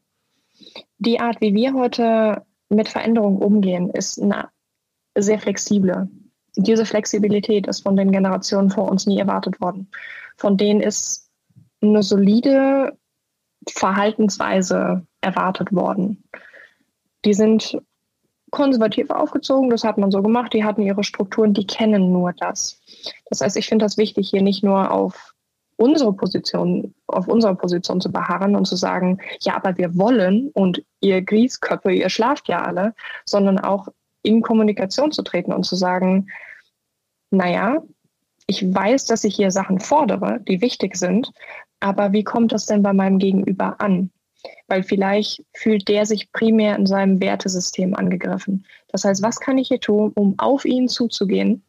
Die 0.99 1.21
Art, 1.21 1.41
wie 1.41 1.55
wir 1.55 1.73
heute 1.75 2.45
mit 2.69 2.89
Veränderungen 2.89 3.39
umgehen, 3.39 3.91
ist 3.91 4.21
eine 4.21 4.49
sehr 5.17 5.39
flexible. 5.39 6.09
Diese 6.57 6.85
Flexibilität 6.85 7.67
ist 7.67 7.83
von 7.83 7.97
den 7.97 8.13
Generationen 8.13 8.71
vor 8.71 8.91
uns 8.91 9.07
nie 9.07 9.19
erwartet 9.19 9.61
worden. 9.61 9.89
Von 10.37 10.57
denen 10.57 10.81
ist 10.81 11.31
eine 11.81 12.03
solide 12.03 12.97
Verhaltensweise 13.73 15.07
erwartet 15.21 15.73
worden. 15.73 16.25
Die 17.25 17.35
sind 17.35 17.79
konservativ 18.51 19.11
aufgezogen, 19.11 19.71
das 19.71 19.85
hat 19.85 19.99
man 19.99 20.11
so 20.11 20.23
gemacht, 20.23 20.53
die 20.53 20.65
hatten 20.65 20.83
ihre 20.83 21.05
Strukturen, 21.05 21.55
die 21.55 21.67
kennen 21.67 22.13
nur 22.13 22.33
das. 22.33 22.81
Das 23.27 23.41
heißt, 23.41 23.57
ich 23.57 23.69
finde 23.69 23.85
das 23.85 23.97
wichtig, 23.97 24.31
hier 24.31 24.43
nicht 24.43 24.65
nur 24.65 24.91
auf 24.91 25.35
unsere 25.77 26.13
Position, 26.13 26.95
auf 27.07 27.27
unserer 27.27 27.55
Position 27.55 28.01
zu 28.01 28.13
beharren 28.13 28.55
und 28.55 28.67
zu 28.67 28.77
sagen, 28.77 29.19
ja, 29.41 29.57
aber 29.57 29.79
wir 29.79 29.97
wollen 29.97 30.51
und 30.51 30.83
ihr 31.01 31.23
Griesköpfe, 31.23 31.93
ihr 31.93 32.11
schlaft 32.11 32.49
ja 32.49 32.63
alle, 32.63 32.95
sondern 33.25 33.59
auch 33.59 33.89
in 34.23 34.43
Kommunikation 34.43 35.11
zu 35.11 35.23
treten 35.23 35.53
und 35.53 35.65
zu 35.65 35.77
sagen, 35.77 36.29
naja, 37.31 37.83
ich 38.47 38.63
weiß, 38.63 39.07
dass 39.07 39.25
ich 39.25 39.37
hier 39.37 39.51
Sachen 39.51 39.81
fordere, 39.81 40.41
die 40.41 40.61
wichtig 40.61 40.97
sind, 40.97 41.33
aber 41.81 42.13
wie 42.13 42.25
kommt 42.25 42.53
das 42.53 42.67
denn 42.67 42.83
bei 42.83 42.93
meinem 42.93 43.19
Gegenüber 43.19 43.81
an? 43.81 44.11
Weil 44.69 44.83
vielleicht 44.83 45.43
fühlt 45.55 45.89
der 45.89 46.07
sich 46.07 46.33
primär 46.33 46.77
in 46.77 46.87
seinem 46.87 47.21
Wertesystem 47.21 47.95
angegriffen. 47.95 48.65
Das 48.89 49.05
heißt, 49.05 49.23
was 49.23 49.41
kann 49.41 49.59
ich 49.59 49.69
hier 49.69 49.81
tun, 49.81 50.13
um 50.15 50.39
auf 50.39 50.65
ihn 50.65 50.89
zuzugehen 50.89 51.63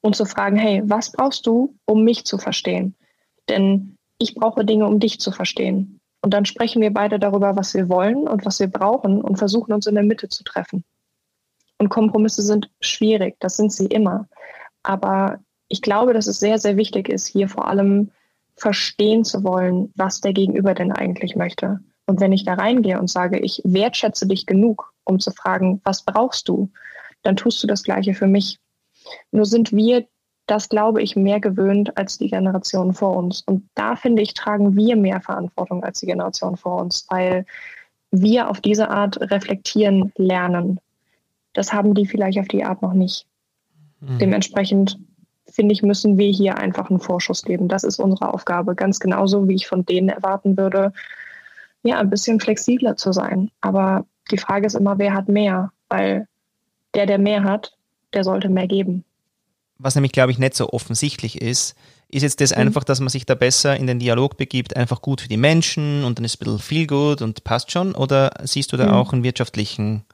und 0.00 0.16
zu 0.16 0.24
fragen, 0.24 0.56
hey, 0.56 0.82
was 0.84 1.12
brauchst 1.12 1.46
du, 1.46 1.74
um 1.84 2.04
mich 2.04 2.24
zu 2.24 2.38
verstehen? 2.38 2.94
Denn 3.48 3.96
ich 4.18 4.34
brauche 4.34 4.64
Dinge, 4.64 4.86
um 4.86 5.00
dich 5.00 5.20
zu 5.20 5.30
verstehen. 5.30 6.00
Und 6.20 6.34
dann 6.34 6.44
sprechen 6.44 6.82
wir 6.82 6.92
beide 6.92 7.18
darüber, 7.18 7.56
was 7.56 7.74
wir 7.74 7.88
wollen 7.88 8.26
und 8.26 8.44
was 8.44 8.58
wir 8.58 8.66
brauchen 8.66 9.20
und 9.20 9.36
versuchen 9.36 9.72
uns 9.72 9.86
in 9.86 9.94
der 9.94 10.04
Mitte 10.04 10.28
zu 10.28 10.42
treffen. 10.42 10.84
Und 11.78 11.90
Kompromisse 11.90 12.42
sind 12.42 12.70
schwierig, 12.80 13.36
das 13.38 13.56
sind 13.56 13.72
sie 13.72 13.86
immer. 13.86 14.28
Aber 14.82 15.38
ich 15.68 15.80
glaube, 15.80 16.12
dass 16.12 16.26
es 16.26 16.40
sehr, 16.40 16.58
sehr 16.58 16.76
wichtig 16.76 17.08
ist, 17.08 17.28
hier 17.28 17.48
vor 17.48 17.68
allem 17.68 18.10
verstehen 18.58 19.24
zu 19.24 19.44
wollen, 19.44 19.92
was 19.96 20.20
der 20.20 20.32
Gegenüber 20.32 20.74
denn 20.74 20.92
eigentlich 20.92 21.36
möchte. 21.36 21.80
Und 22.06 22.20
wenn 22.20 22.32
ich 22.32 22.44
da 22.44 22.54
reingehe 22.54 22.98
und 22.98 23.10
sage, 23.10 23.38
ich 23.38 23.60
wertschätze 23.64 24.26
dich 24.26 24.46
genug, 24.46 24.92
um 25.04 25.20
zu 25.20 25.30
fragen, 25.30 25.80
was 25.84 26.04
brauchst 26.04 26.48
du, 26.48 26.70
dann 27.22 27.36
tust 27.36 27.62
du 27.62 27.66
das 27.66 27.82
Gleiche 27.82 28.14
für 28.14 28.26
mich. 28.26 28.58
Nur 29.30 29.46
sind 29.46 29.72
wir 29.72 30.06
das, 30.46 30.68
glaube 30.68 31.02
ich, 31.02 31.16
mehr 31.16 31.40
gewöhnt 31.40 31.96
als 31.96 32.18
die 32.18 32.28
Generation 32.28 32.94
vor 32.94 33.16
uns. 33.16 33.42
Und 33.42 33.68
da 33.74 33.96
finde 33.96 34.22
ich, 34.22 34.34
tragen 34.34 34.74
wir 34.76 34.96
mehr 34.96 35.20
Verantwortung 35.20 35.84
als 35.84 36.00
die 36.00 36.06
Generation 36.06 36.56
vor 36.56 36.80
uns, 36.80 37.06
weil 37.10 37.44
wir 38.10 38.48
auf 38.48 38.60
diese 38.60 38.88
Art 38.88 39.20
reflektieren 39.20 40.12
lernen. 40.16 40.80
Das 41.52 41.72
haben 41.72 41.94
die 41.94 42.06
vielleicht 42.06 42.38
auf 42.38 42.48
die 42.48 42.64
Art 42.64 42.80
noch 42.80 42.94
nicht. 42.94 43.26
Mhm. 44.00 44.18
Dementsprechend 44.18 44.98
finde 45.58 45.72
ich, 45.72 45.82
müssen 45.82 46.18
wir 46.18 46.30
hier 46.30 46.56
einfach 46.56 46.88
einen 46.88 47.00
Vorschuss 47.00 47.42
geben. 47.42 47.66
Das 47.66 47.82
ist 47.82 47.98
unsere 47.98 48.32
Aufgabe. 48.32 48.76
Ganz 48.76 49.00
genauso, 49.00 49.48
wie 49.48 49.56
ich 49.56 49.66
von 49.66 49.84
denen 49.84 50.08
erwarten 50.08 50.56
würde, 50.56 50.92
ja, 51.82 51.98
ein 51.98 52.10
bisschen 52.10 52.38
flexibler 52.38 52.96
zu 52.96 53.12
sein. 53.12 53.50
Aber 53.60 54.06
die 54.30 54.38
Frage 54.38 54.66
ist 54.66 54.74
immer, 54.74 55.00
wer 55.00 55.14
hat 55.14 55.28
mehr? 55.28 55.72
Weil 55.88 56.28
der, 56.94 57.06
der 57.06 57.18
mehr 57.18 57.42
hat, 57.42 57.72
der 58.14 58.22
sollte 58.22 58.48
mehr 58.48 58.68
geben. 58.68 59.02
Was 59.78 59.96
nämlich, 59.96 60.12
glaube 60.12 60.30
ich, 60.30 60.38
nicht 60.38 60.54
so 60.54 60.70
offensichtlich 60.70 61.42
ist, 61.42 61.74
Ist 62.10 62.22
jetzt 62.22 62.40
das 62.40 62.52
mhm. 62.52 62.62
einfach, 62.62 62.84
dass 62.84 63.00
man 63.00 63.10
sich 63.10 63.26
da 63.26 63.34
besser 63.34 63.76
in 63.76 63.86
den 63.86 63.98
Dialog 63.98 64.36
begibt, 64.36 64.76
einfach 64.76 65.02
gut 65.02 65.20
für 65.20 65.28
die 65.28 65.36
Menschen 65.36 66.04
und 66.04 66.18
dann 66.18 66.24
ist 66.24 66.36
ein 66.36 66.44
bisschen 66.44 66.58
viel 66.58 66.86
gut 66.86 67.20
und 67.20 67.44
passt 67.44 67.70
schon? 67.70 67.94
Oder 67.94 68.32
siehst 68.44 68.72
du 68.72 68.76
da 68.76 68.86
mhm. 68.86 68.92
auch 68.92 69.12
einen 69.12 69.24
wirtschaftlichen 69.24 70.04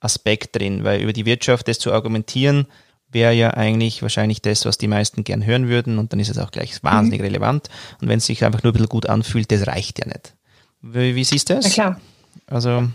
Aspekt 0.00 0.56
drin? 0.56 0.84
Weil 0.84 1.02
über 1.02 1.12
die 1.12 1.26
Wirtschaft 1.26 1.68
das 1.68 1.78
zu 1.78 1.92
argumentieren, 1.92 2.66
wäre 3.10 3.32
ja 3.32 3.50
eigentlich 3.54 4.02
wahrscheinlich 4.02 4.42
das, 4.42 4.64
was 4.64 4.78
die 4.78 4.88
meisten 4.88 5.24
gern 5.24 5.44
hören 5.44 5.68
würden 5.68 5.98
und 5.98 6.12
dann 6.12 6.20
ist 6.20 6.28
es 6.28 6.38
auch 6.38 6.50
gleich 6.50 6.82
wahnsinnig 6.82 7.20
mhm. 7.20 7.26
relevant. 7.26 7.68
Und 8.00 8.08
wenn 8.08 8.18
es 8.18 8.26
sich 8.26 8.44
einfach 8.44 8.62
nur 8.62 8.72
ein 8.72 8.74
bisschen 8.74 8.88
gut 8.88 9.06
anfühlt, 9.06 9.50
das 9.50 9.66
reicht 9.66 9.98
ja 9.98 10.06
nicht. 10.06 10.34
Wie, 10.82 11.14
wie 11.14 11.24
siehst 11.24 11.50
du 11.50 11.54
das? 11.54 11.64
Ja, 11.76 11.84
klar. 11.84 12.00
Also. 12.46 12.88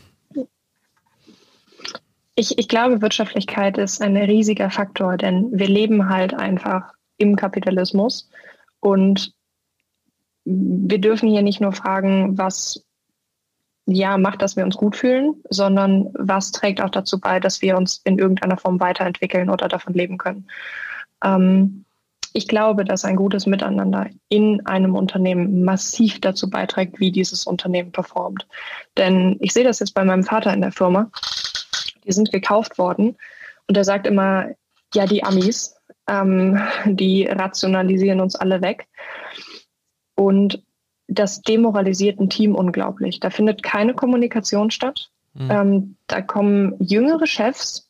Ich, 2.35 2.57
ich 2.57 2.67
glaube, 2.67 3.01
Wirtschaftlichkeit 3.01 3.77
ist 3.77 4.01
ein 4.01 4.17
riesiger 4.17 4.69
Faktor, 4.69 5.17
denn 5.17 5.49
wir 5.51 5.67
leben 5.67 6.09
halt 6.09 6.33
einfach 6.33 6.93
im 7.17 7.35
Kapitalismus 7.35 8.29
und 8.79 9.33
wir 10.45 10.99
dürfen 10.99 11.29
hier 11.29 11.41
nicht 11.41 11.61
nur 11.61 11.73
fragen, 11.73 12.37
was 12.37 12.83
ja 13.85 14.17
macht, 14.17 14.41
dass 14.41 14.55
wir 14.55 14.63
uns 14.63 14.77
gut 14.77 14.95
fühlen, 14.95 15.35
sondern 15.49 16.09
was 16.13 16.51
trägt 16.51 16.81
auch 16.81 16.89
dazu 16.89 17.19
bei, 17.19 17.39
dass 17.39 17.61
wir 17.61 17.77
uns 17.77 18.01
in 18.03 18.17
irgendeiner 18.17 18.57
Form 18.57 18.79
weiterentwickeln 18.79 19.49
oder 19.49 19.67
davon 19.67 19.93
leben 19.93 20.17
können. 20.17 20.47
Ähm, 21.23 21.85
ich 22.33 22.47
glaube, 22.47 22.83
dass 22.83 23.05
ein 23.05 23.15
gutes 23.15 23.45
Miteinander 23.45 24.09
in 24.27 24.65
einem 24.65 24.95
Unternehmen 24.95 25.63
massiv 25.63 26.19
dazu 26.19 26.49
beiträgt, 26.49 26.99
wie 26.99 27.11
dieses 27.11 27.45
Unternehmen 27.45 27.91
performt. 27.91 28.47
Denn 28.97 29.37
ich 29.39 29.53
sehe 29.53 29.63
das 29.63 29.79
jetzt 29.79 29.93
bei 29.93 30.03
meinem 30.03 30.23
Vater 30.23 30.51
in 30.51 30.61
der 30.61 30.71
Firma. 30.71 31.11
Die 32.05 32.11
sind 32.11 32.31
gekauft 32.31 32.79
worden 32.79 33.17
und 33.67 33.77
er 33.77 33.83
sagt 33.83 34.07
immer, 34.07 34.47
ja, 34.95 35.05
die 35.05 35.23
Amis, 35.23 35.75
ähm, 36.07 36.59
die 36.85 37.25
rationalisieren 37.25 38.19
uns 38.19 38.35
alle 38.35 38.61
weg. 38.61 38.87
Und 40.15 40.63
das 41.13 41.41
demoralisiert 41.41 42.19
ein 42.19 42.29
Team 42.29 42.55
unglaublich. 42.55 43.19
Da 43.19 43.29
findet 43.29 43.63
keine 43.63 43.93
Kommunikation 43.93 44.71
statt. 44.71 45.09
Mhm. 45.33 45.51
Ähm, 45.51 45.95
da 46.07 46.21
kommen 46.21 46.75
jüngere 46.79 47.27
Chefs 47.27 47.89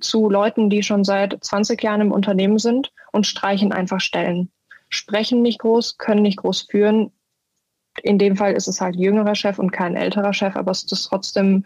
zu 0.00 0.30
Leuten, 0.30 0.70
die 0.70 0.82
schon 0.82 1.04
seit 1.04 1.36
20 1.42 1.82
Jahren 1.82 2.00
im 2.00 2.12
Unternehmen 2.12 2.58
sind 2.58 2.92
und 3.12 3.26
streichen 3.26 3.72
einfach 3.72 4.00
Stellen. 4.00 4.50
Sprechen 4.88 5.42
nicht 5.42 5.60
groß, 5.60 5.98
können 5.98 6.22
nicht 6.22 6.38
groß 6.38 6.62
führen. 6.70 7.12
In 8.02 8.18
dem 8.18 8.36
Fall 8.36 8.54
ist 8.54 8.66
es 8.66 8.80
halt 8.80 8.96
jüngerer 8.96 9.34
Chef 9.34 9.58
und 9.58 9.72
kein 9.72 9.96
älterer 9.96 10.32
Chef, 10.32 10.56
aber 10.56 10.70
es 10.70 10.84
ist 10.84 11.04
trotzdem 11.04 11.64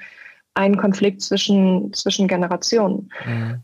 ein 0.55 0.77
Konflikt 0.77 1.23
zwischen, 1.23 1.93
zwischen 1.93 2.29
Generationen. 2.29 3.11
Mhm. 3.25 3.61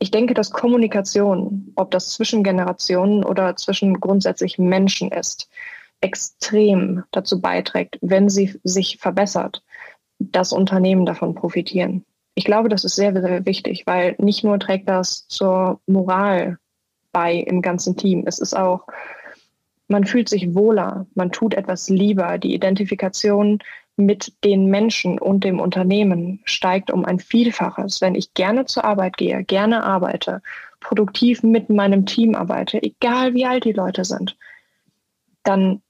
Ich 0.00 0.10
denke, 0.10 0.34
dass 0.34 0.52
Kommunikation, 0.52 1.72
ob 1.74 1.90
das 1.90 2.12
zwischen 2.12 2.44
Generationen 2.44 3.24
oder 3.24 3.56
zwischen 3.56 3.98
grundsätzlich 4.00 4.58
Menschen 4.58 5.10
ist, 5.10 5.48
extrem 6.00 7.04
dazu 7.10 7.40
beiträgt, 7.40 7.98
wenn 8.00 8.28
sie 8.28 8.58
sich 8.64 8.98
verbessert, 8.98 9.62
dass 10.18 10.52
Unternehmen 10.52 11.06
davon 11.06 11.34
profitieren. 11.34 12.04
Ich 12.34 12.44
glaube, 12.44 12.68
das 12.68 12.84
ist 12.84 12.94
sehr, 12.94 13.12
sehr 13.12 13.46
wichtig, 13.46 13.84
weil 13.86 14.14
nicht 14.18 14.44
nur 14.44 14.58
trägt 14.58 14.88
das 14.88 15.26
zur 15.28 15.80
Moral 15.86 16.58
bei 17.12 17.34
im 17.34 17.62
ganzen 17.62 17.96
Team, 17.96 18.24
es 18.26 18.38
ist 18.38 18.54
auch, 18.54 18.86
man 19.88 20.04
fühlt 20.04 20.28
sich 20.28 20.54
wohler, 20.54 21.06
man 21.14 21.32
tut 21.32 21.54
etwas 21.54 21.88
lieber. 21.88 22.38
Die 22.38 22.54
Identifikation 22.54 23.58
mit 23.96 24.32
den 24.44 24.66
Menschen 24.66 25.18
und 25.18 25.42
dem 25.42 25.58
Unternehmen 25.58 26.40
steigt 26.44 26.90
um 26.90 27.04
ein 27.04 27.18
Vielfaches. 27.18 28.00
Wenn 28.00 28.14
ich 28.14 28.34
gerne 28.34 28.66
zur 28.66 28.84
Arbeit 28.84 29.16
gehe, 29.16 29.42
gerne 29.44 29.82
arbeite, 29.82 30.42
produktiv 30.80 31.42
mit 31.42 31.70
meinem 31.70 32.06
Team 32.06 32.34
arbeite, 32.34 32.80
egal 32.82 33.34
wie 33.34 33.46
alt 33.46 33.64
die 33.64 33.72
Leute 33.72 34.04
sind, 34.04 34.36
dann 35.42 35.82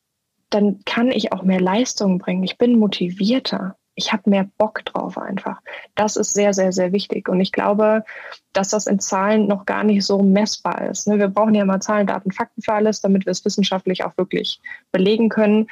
dann 0.50 0.80
kann 0.84 1.10
ich 1.10 1.32
auch 1.32 1.42
mehr 1.42 1.60
Leistung 1.60 2.18
bringen. 2.18 2.42
Ich 2.42 2.58
bin 2.58 2.78
motivierter. 2.78 3.76
Ich 3.94 4.12
habe 4.12 4.30
mehr 4.30 4.48
Bock 4.58 4.84
drauf 4.84 5.18
einfach. 5.18 5.60
Das 5.96 6.16
ist 6.16 6.32
sehr, 6.32 6.54
sehr, 6.54 6.72
sehr 6.72 6.92
wichtig. 6.92 7.28
Und 7.28 7.40
ich 7.40 7.50
glaube, 7.50 8.04
dass 8.52 8.68
das 8.68 8.86
in 8.86 9.00
Zahlen 9.00 9.48
noch 9.48 9.66
gar 9.66 9.82
nicht 9.82 10.06
so 10.06 10.22
messbar 10.22 10.82
ist. 10.88 11.08
Ne? 11.08 11.18
Wir 11.18 11.28
brauchen 11.28 11.54
ja 11.54 11.64
mal 11.64 11.80
Zahlen, 11.80 12.06
Daten, 12.06 12.30
Fakten 12.30 12.62
für 12.62 12.74
alles, 12.74 13.00
damit 13.00 13.26
wir 13.26 13.32
es 13.32 13.44
wissenschaftlich 13.44 14.04
auch 14.04 14.16
wirklich 14.16 14.60
belegen 14.92 15.28
können. 15.28 15.66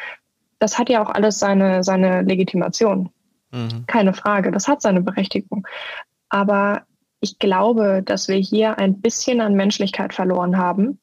Das 0.59 0.77
hat 0.77 0.89
ja 0.89 1.03
auch 1.03 1.11
alles 1.11 1.39
seine, 1.39 1.85
seine 1.85 2.23
Legitimation. 2.23 3.11
Mhm. 3.53 3.87
Keine 3.87 4.13
Frage. 4.13 4.51
Das 4.51 4.67
hat 4.67 4.83
seine 4.83 5.03
Berechtigung. 5.03 5.67
Aber 6.29 6.83
ich 7.21 7.39
glaube, 7.39 8.03
dass 8.05 8.27
wir 8.27 8.37
hier 8.37 8.79
ein 8.79 9.01
bisschen 9.01 9.41
an 9.41 9.55
Menschlichkeit 9.55 10.13
verloren 10.13 10.59
haben 10.59 10.99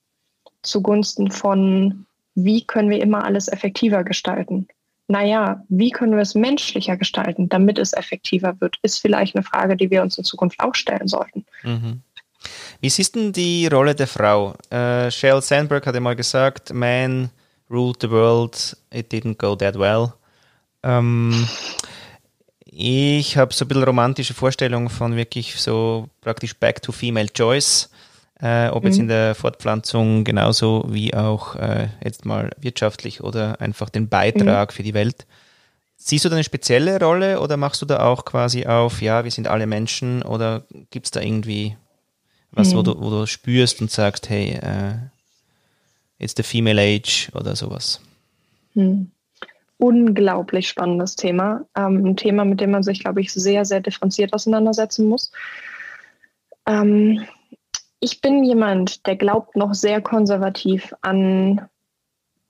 zugunsten 0.63 1.29
von 1.29 2.05
wie 2.35 2.65
können 2.65 2.89
wir 2.89 3.01
immer 3.01 3.23
alles 3.23 3.47
effektiver 3.47 4.03
gestalten? 4.03 4.67
Naja, 5.07 5.63
wie 5.69 5.91
können 5.91 6.13
wir 6.13 6.21
es 6.21 6.33
menschlicher 6.33 6.97
gestalten, 6.97 7.49
damit 7.49 7.77
es 7.77 7.93
effektiver 7.93 8.59
wird, 8.61 8.77
ist 8.81 8.99
vielleicht 8.99 9.35
eine 9.35 9.43
Frage, 9.43 9.75
die 9.75 9.91
wir 9.91 10.01
uns 10.01 10.17
in 10.17 10.23
Zukunft 10.23 10.59
auch 10.59 10.75
stellen 10.75 11.07
sollten. 11.07 11.45
Mhm. 11.63 12.01
Wie 12.81 12.89
siehst 12.89 13.15
du 13.15 13.31
die 13.31 13.67
Rolle 13.67 13.95
der 13.95 14.07
Frau? 14.07 14.55
Äh, 14.69 15.11
Sheryl 15.11 15.41
Sandberg 15.41 15.85
hat 15.85 15.95
ja 15.95 16.01
mal 16.01 16.15
gesagt, 16.15 16.73
man 16.73 17.29
ruled 17.69 17.97
the 18.01 18.09
world, 18.09 18.77
it 18.91 19.11
didn't 19.11 19.37
go 19.37 19.55
that 19.55 19.77
well. 19.77 20.13
Ähm, 20.83 21.47
ich 22.65 23.37
habe 23.37 23.53
so 23.53 23.65
ein 23.65 23.67
bisschen 23.67 23.83
romantische 23.83 24.33
Vorstellungen 24.33 24.89
von 24.89 25.15
wirklich 25.15 25.55
so 25.61 26.09
praktisch 26.21 26.55
back 26.55 26.81
to 26.81 26.91
female 26.91 27.29
choice 27.29 27.89
äh, 28.43 28.67
ob 28.67 28.83
mhm. 28.83 28.89
jetzt 28.89 28.99
in 28.99 29.07
der 29.07 29.35
Fortpflanzung 29.35 30.25
genauso 30.25 30.85
wie 30.89 31.13
auch 31.13 31.55
äh, 31.55 31.87
jetzt 32.03 32.25
mal 32.25 32.51
wirtschaftlich 32.59 33.23
oder 33.23 33.61
einfach 33.61 33.89
den 33.89 34.09
Beitrag 34.09 34.69
mhm. 34.69 34.73
für 34.75 34.83
die 34.83 34.93
Welt. 34.93 35.25
Siehst 35.95 36.25
du 36.25 36.29
da 36.29 36.35
eine 36.35 36.43
spezielle 36.43 36.99
Rolle 36.99 37.39
oder 37.39 37.55
machst 37.55 37.81
du 37.81 37.85
da 37.85 38.05
auch 38.05 38.25
quasi 38.25 38.65
auf, 38.65 39.01
ja, 39.01 39.23
wir 39.23 39.31
sind 39.31 39.47
alle 39.47 39.65
Menschen 39.65 40.23
oder 40.23 40.63
gibt 40.89 41.05
es 41.05 41.11
da 41.11 41.21
irgendwie 41.21 41.77
was, 42.51 42.73
mhm. 42.73 42.77
wo, 42.77 42.81
du, 42.81 42.99
wo 42.99 43.09
du 43.09 43.25
spürst 43.27 43.79
und 43.79 43.89
sagst, 43.89 44.29
hey, 44.29 44.59
äh, 44.61 44.95
it's 46.19 46.33
the 46.35 46.43
female 46.43 46.81
age 46.81 47.29
oder 47.33 47.55
sowas? 47.55 48.01
Mhm. 48.73 49.09
Unglaublich 49.77 50.67
spannendes 50.67 51.15
Thema. 51.15 51.65
Ähm, 51.77 52.05
ein 52.05 52.17
Thema, 52.17 52.43
mit 52.43 52.59
dem 52.59 52.71
man 52.71 52.83
sich, 52.83 52.99
glaube 52.99 53.21
ich, 53.21 53.31
sehr, 53.31 53.63
sehr 53.63 53.79
differenziert 53.79 54.33
auseinandersetzen 54.33 55.07
muss. 55.07 55.31
Ähm, 56.65 57.23
ich 58.03 58.19
bin 58.19 58.43
jemand, 58.43 59.07
der 59.07 59.15
glaubt 59.15 59.55
noch 59.55 59.73
sehr 59.73 60.01
konservativ 60.01 60.93
an 60.99 61.69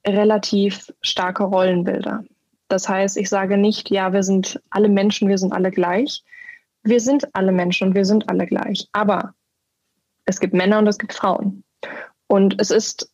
relativ 0.04 0.92
starke 1.00 1.44
Rollenbilder. 1.44 2.24
Das 2.66 2.88
heißt, 2.88 3.16
ich 3.16 3.28
sage 3.28 3.56
nicht, 3.56 3.88
ja, 3.88 4.12
wir 4.12 4.24
sind 4.24 4.60
alle 4.70 4.88
Menschen, 4.88 5.28
wir 5.28 5.38
sind 5.38 5.52
alle 5.52 5.70
gleich. 5.70 6.24
Wir 6.82 6.98
sind 6.98 7.32
alle 7.36 7.52
Menschen 7.52 7.88
und 7.88 7.94
wir 7.94 8.04
sind 8.04 8.28
alle 8.28 8.46
gleich. 8.46 8.88
Aber 8.92 9.32
es 10.24 10.40
gibt 10.40 10.54
Männer 10.54 10.80
und 10.80 10.88
es 10.88 10.98
gibt 10.98 11.14
Frauen. 11.14 11.62
Und 12.26 12.60
es 12.60 12.72
ist 12.72 13.12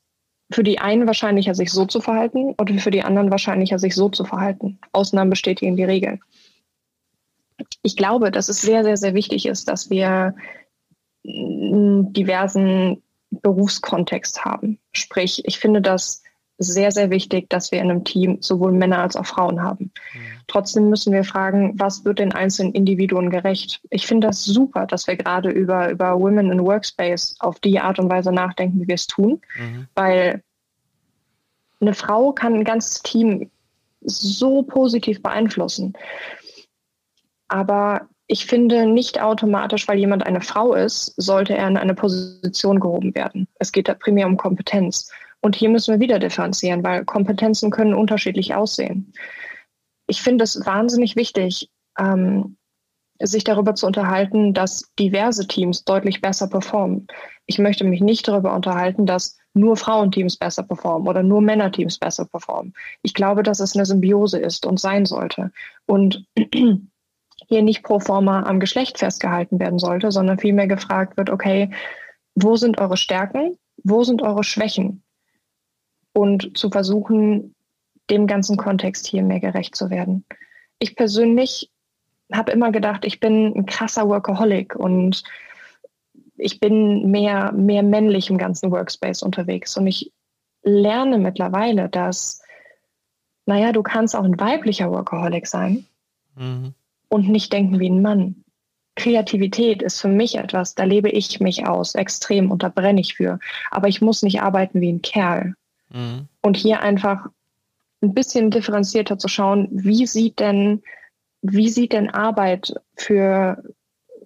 für 0.51 0.63
die 0.63 0.79
einen 0.79 1.07
wahrscheinlicher, 1.07 1.55
sich 1.55 1.71
so 1.71 1.85
zu 1.85 2.01
verhalten 2.01 2.55
und 2.55 2.81
für 2.81 2.91
die 2.91 3.03
anderen 3.03 3.31
wahrscheinlicher, 3.31 3.79
sich 3.79 3.95
so 3.95 4.09
zu 4.09 4.25
verhalten. 4.25 4.79
Ausnahmen 4.93 5.29
bestätigen 5.29 5.77
die 5.77 5.85
Regel. 5.85 6.21
Ich 7.83 7.97
glaube, 7.97 8.31
dass 8.31 8.49
es 8.49 8.63
sehr, 8.63 8.83
sehr, 8.83 8.97
sehr 8.97 9.13
wichtig 9.13 9.45
ist, 9.45 9.69
dass 9.69 9.91
wir 9.91 10.35
diversen 11.25 13.03
Berufskontext 13.31 14.45
haben. 14.45 14.79
Sprich, 14.93 15.43
ich 15.47 15.59
finde 15.59 15.81
das 15.81 16.23
sehr, 16.63 16.93
sehr 16.93 17.09
wichtig, 17.11 17.49
dass 17.49 17.73
wir 17.73 17.81
in 17.81 17.91
einem 17.91 18.05
Team 18.05 18.37
sowohl 18.43 18.73
Männer 18.73 18.99
als 18.99 19.17
auch 19.17 19.25
Frauen 19.25 19.63
haben. 19.63 19.93
Mhm. 20.13 20.21
Trotzdem 20.47 20.91
müssen 20.91 21.13
wir 21.13 21.25
fragen, 21.25 21.73
was 21.79 22.05
wird 22.05 22.19
den 22.19 22.33
einzelnen 22.33 22.75
Individuen 22.75 23.31
gerecht? 23.31 23.81
Ich 23.89 24.07
finde 24.07 24.27
das 24.27 24.45
super, 24.45 24.87
dass 24.87 25.07
wir 25.07 25.17
gerade 25.17 25.51
über, 25.51 25.91
über 25.91 26.21
Women 26.21 26.53
in 26.53 26.63
Workspace 26.63 27.37
auf 27.41 27.61
die 27.61 27.81
Art 27.81 27.99
und 27.99 28.11
Weise 28.11 28.31
nachdenken, 28.31 28.81
wie 28.81 28.89
wir 28.89 28.97
es 28.97 29.07
tun, 29.07 29.41
mhm. 29.59 29.89
weil 29.95 30.43
eine 31.81 31.95
Frau 31.95 32.33
kann 32.33 32.55
ein 32.55 32.65
ganzes 32.65 33.03
Team 33.03 33.51
so 34.03 34.63
positiv 34.63 35.23
beeinflussen. 35.23 35.95
Aber 37.49 38.07
ich 38.33 38.47
finde 38.47 38.87
nicht 38.87 39.21
automatisch, 39.21 39.89
weil 39.89 39.99
jemand 39.99 40.25
eine 40.25 40.41
Frau 40.41 40.75
ist, 40.75 41.13
sollte 41.17 41.57
er 41.57 41.67
in 41.67 41.77
eine 41.77 41.95
Position 41.95 42.79
gehoben 42.79 43.13
werden. 43.17 43.49
Es 43.59 43.73
geht 43.73 43.89
da 43.89 43.95
primär 43.95 44.29
um 44.29 44.37
Kompetenz. 44.37 45.11
Und 45.41 45.57
hier 45.57 45.69
müssen 45.69 45.93
wir 45.95 46.01
wieder 46.01 46.21
differenzieren, 46.21 46.85
weil 46.85 47.05
Kompetenzen 47.05 47.73
können 47.73 47.93
unterschiedlich 47.93 48.55
aussehen. 48.55 49.13
Ich 50.07 50.23
finde 50.23 50.45
es 50.45 50.65
wahnsinnig 50.65 51.17
wichtig, 51.17 51.71
ähm, 51.99 52.57
sich 53.21 53.43
darüber 53.43 53.75
zu 53.75 53.89
unterhalten, 53.89 54.55
dass 54.55 54.93
diverse 54.97 55.49
Teams 55.49 55.85
deutlich 55.85 56.21
besser 56.21 56.47
performen. 56.49 57.09
Ich 57.47 57.59
möchte 57.59 57.83
mich 57.83 58.01
nicht 58.01 58.29
darüber 58.29 58.55
unterhalten, 58.55 59.07
dass 59.07 59.39
nur 59.55 59.77
Frauenteams 59.77 60.37
besser 60.37 60.63
performen 60.63 61.09
oder 61.09 61.25
nur 61.25 61.41
Männerteams 61.41 61.99
besser 61.99 62.27
performen. 62.27 62.75
Ich 63.03 63.13
glaube, 63.13 63.43
dass 63.43 63.59
es 63.59 63.75
eine 63.75 63.87
Symbiose 63.87 64.39
ist 64.39 64.67
und 64.67 64.79
sein 64.79 65.05
sollte. 65.05 65.51
Und 65.87 66.25
hier 67.51 67.63
nicht 67.63 67.83
pro 67.83 68.01
forma 68.01 68.45
am 68.45 68.61
Geschlecht 68.61 68.99
festgehalten 68.99 69.61
werden 69.61 69.79
sollte, 69.79 70.11
sondern 70.11 70.39
vielmehr 70.39 70.69
gefragt 70.69 71.19
wird, 71.19 71.29
okay, 71.29 71.71
wo 72.35 72.57
sind 72.57 72.81
eure 72.81 72.97
Stärken? 72.97 73.59
Wo 73.83 74.05
sind 74.05 74.23
eure 74.23 74.45
Schwächen? 74.45 75.03
und 76.13 76.57
zu 76.57 76.71
versuchen, 76.71 77.55
dem 78.09 78.27
ganzen 78.27 78.57
Kontext 78.57 79.07
hier 79.07 79.23
mehr 79.23 79.41
gerecht 79.41 79.77
zu 79.77 79.91
werden. 79.91 80.25
Ich 80.79 80.97
persönlich 80.97 81.71
habe 82.33 82.53
immer 82.53 82.73
gedacht, 82.73 83.05
ich 83.05 83.21
bin 83.21 83.55
ein 83.55 83.67
krasser 83.67 84.09
Workaholic 84.09 84.75
und 84.75 85.23
ich 86.37 86.59
bin 86.59 87.11
mehr, 87.11 87.53
mehr 87.53 87.83
männlich 87.83 88.31
im 88.31 88.39
ganzen 88.39 88.71
Workspace 88.71 89.23
unterwegs. 89.23 89.77
Und 89.77 89.87
ich 89.87 90.13
lerne 90.63 91.19
mittlerweile, 91.19 91.89
dass, 91.89 92.43
naja, 93.47 93.73
du 93.73 93.83
kannst 93.83 94.17
auch 94.17 94.25
ein 94.25 94.41
weiblicher 94.41 94.91
Workaholic 94.91 95.47
sein 95.47 95.87
mhm. 96.37 96.75
Und 97.11 97.29
nicht 97.29 97.53
denken 97.53 97.79
wie 97.79 97.91
ein 97.91 98.01
Mann. 98.01 98.45
Kreativität 98.97 99.83
ist 99.83 100.01
für 100.01 100.09
mich 100.09 100.37
etwas, 100.37 100.75
da 100.75 100.85
lebe 100.85 101.11
ich 101.11 101.41
mich 101.41 101.67
aus, 101.67 101.95
extrem 101.95 102.51
und 102.51 102.63
da 102.63 102.69
brenne 102.69 103.01
ich 103.01 103.15
für. 103.15 103.39
Aber 103.71 103.89
ich 103.89 104.01
muss 104.01 104.23
nicht 104.23 104.43
arbeiten 104.43 104.81
wie 104.81 104.93
ein 104.93 105.03
Kerl. 105.03 105.55
Mhm. 105.91 106.29
Und 106.43 106.57
hier 106.57 106.81
einfach 106.81 107.27
ein 108.03 108.15
bisschen 108.15 108.51
differenzierter 108.51 109.19
zu 109.19 109.29
schauen, 109.29 109.69
wie 109.71 110.07
sieht 110.07 110.39
denn, 110.39 110.83
wie 111.43 111.69
sieht 111.69 111.93
denn 111.93 112.11
Arbeit 112.11 112.75
für, 112.97 113.63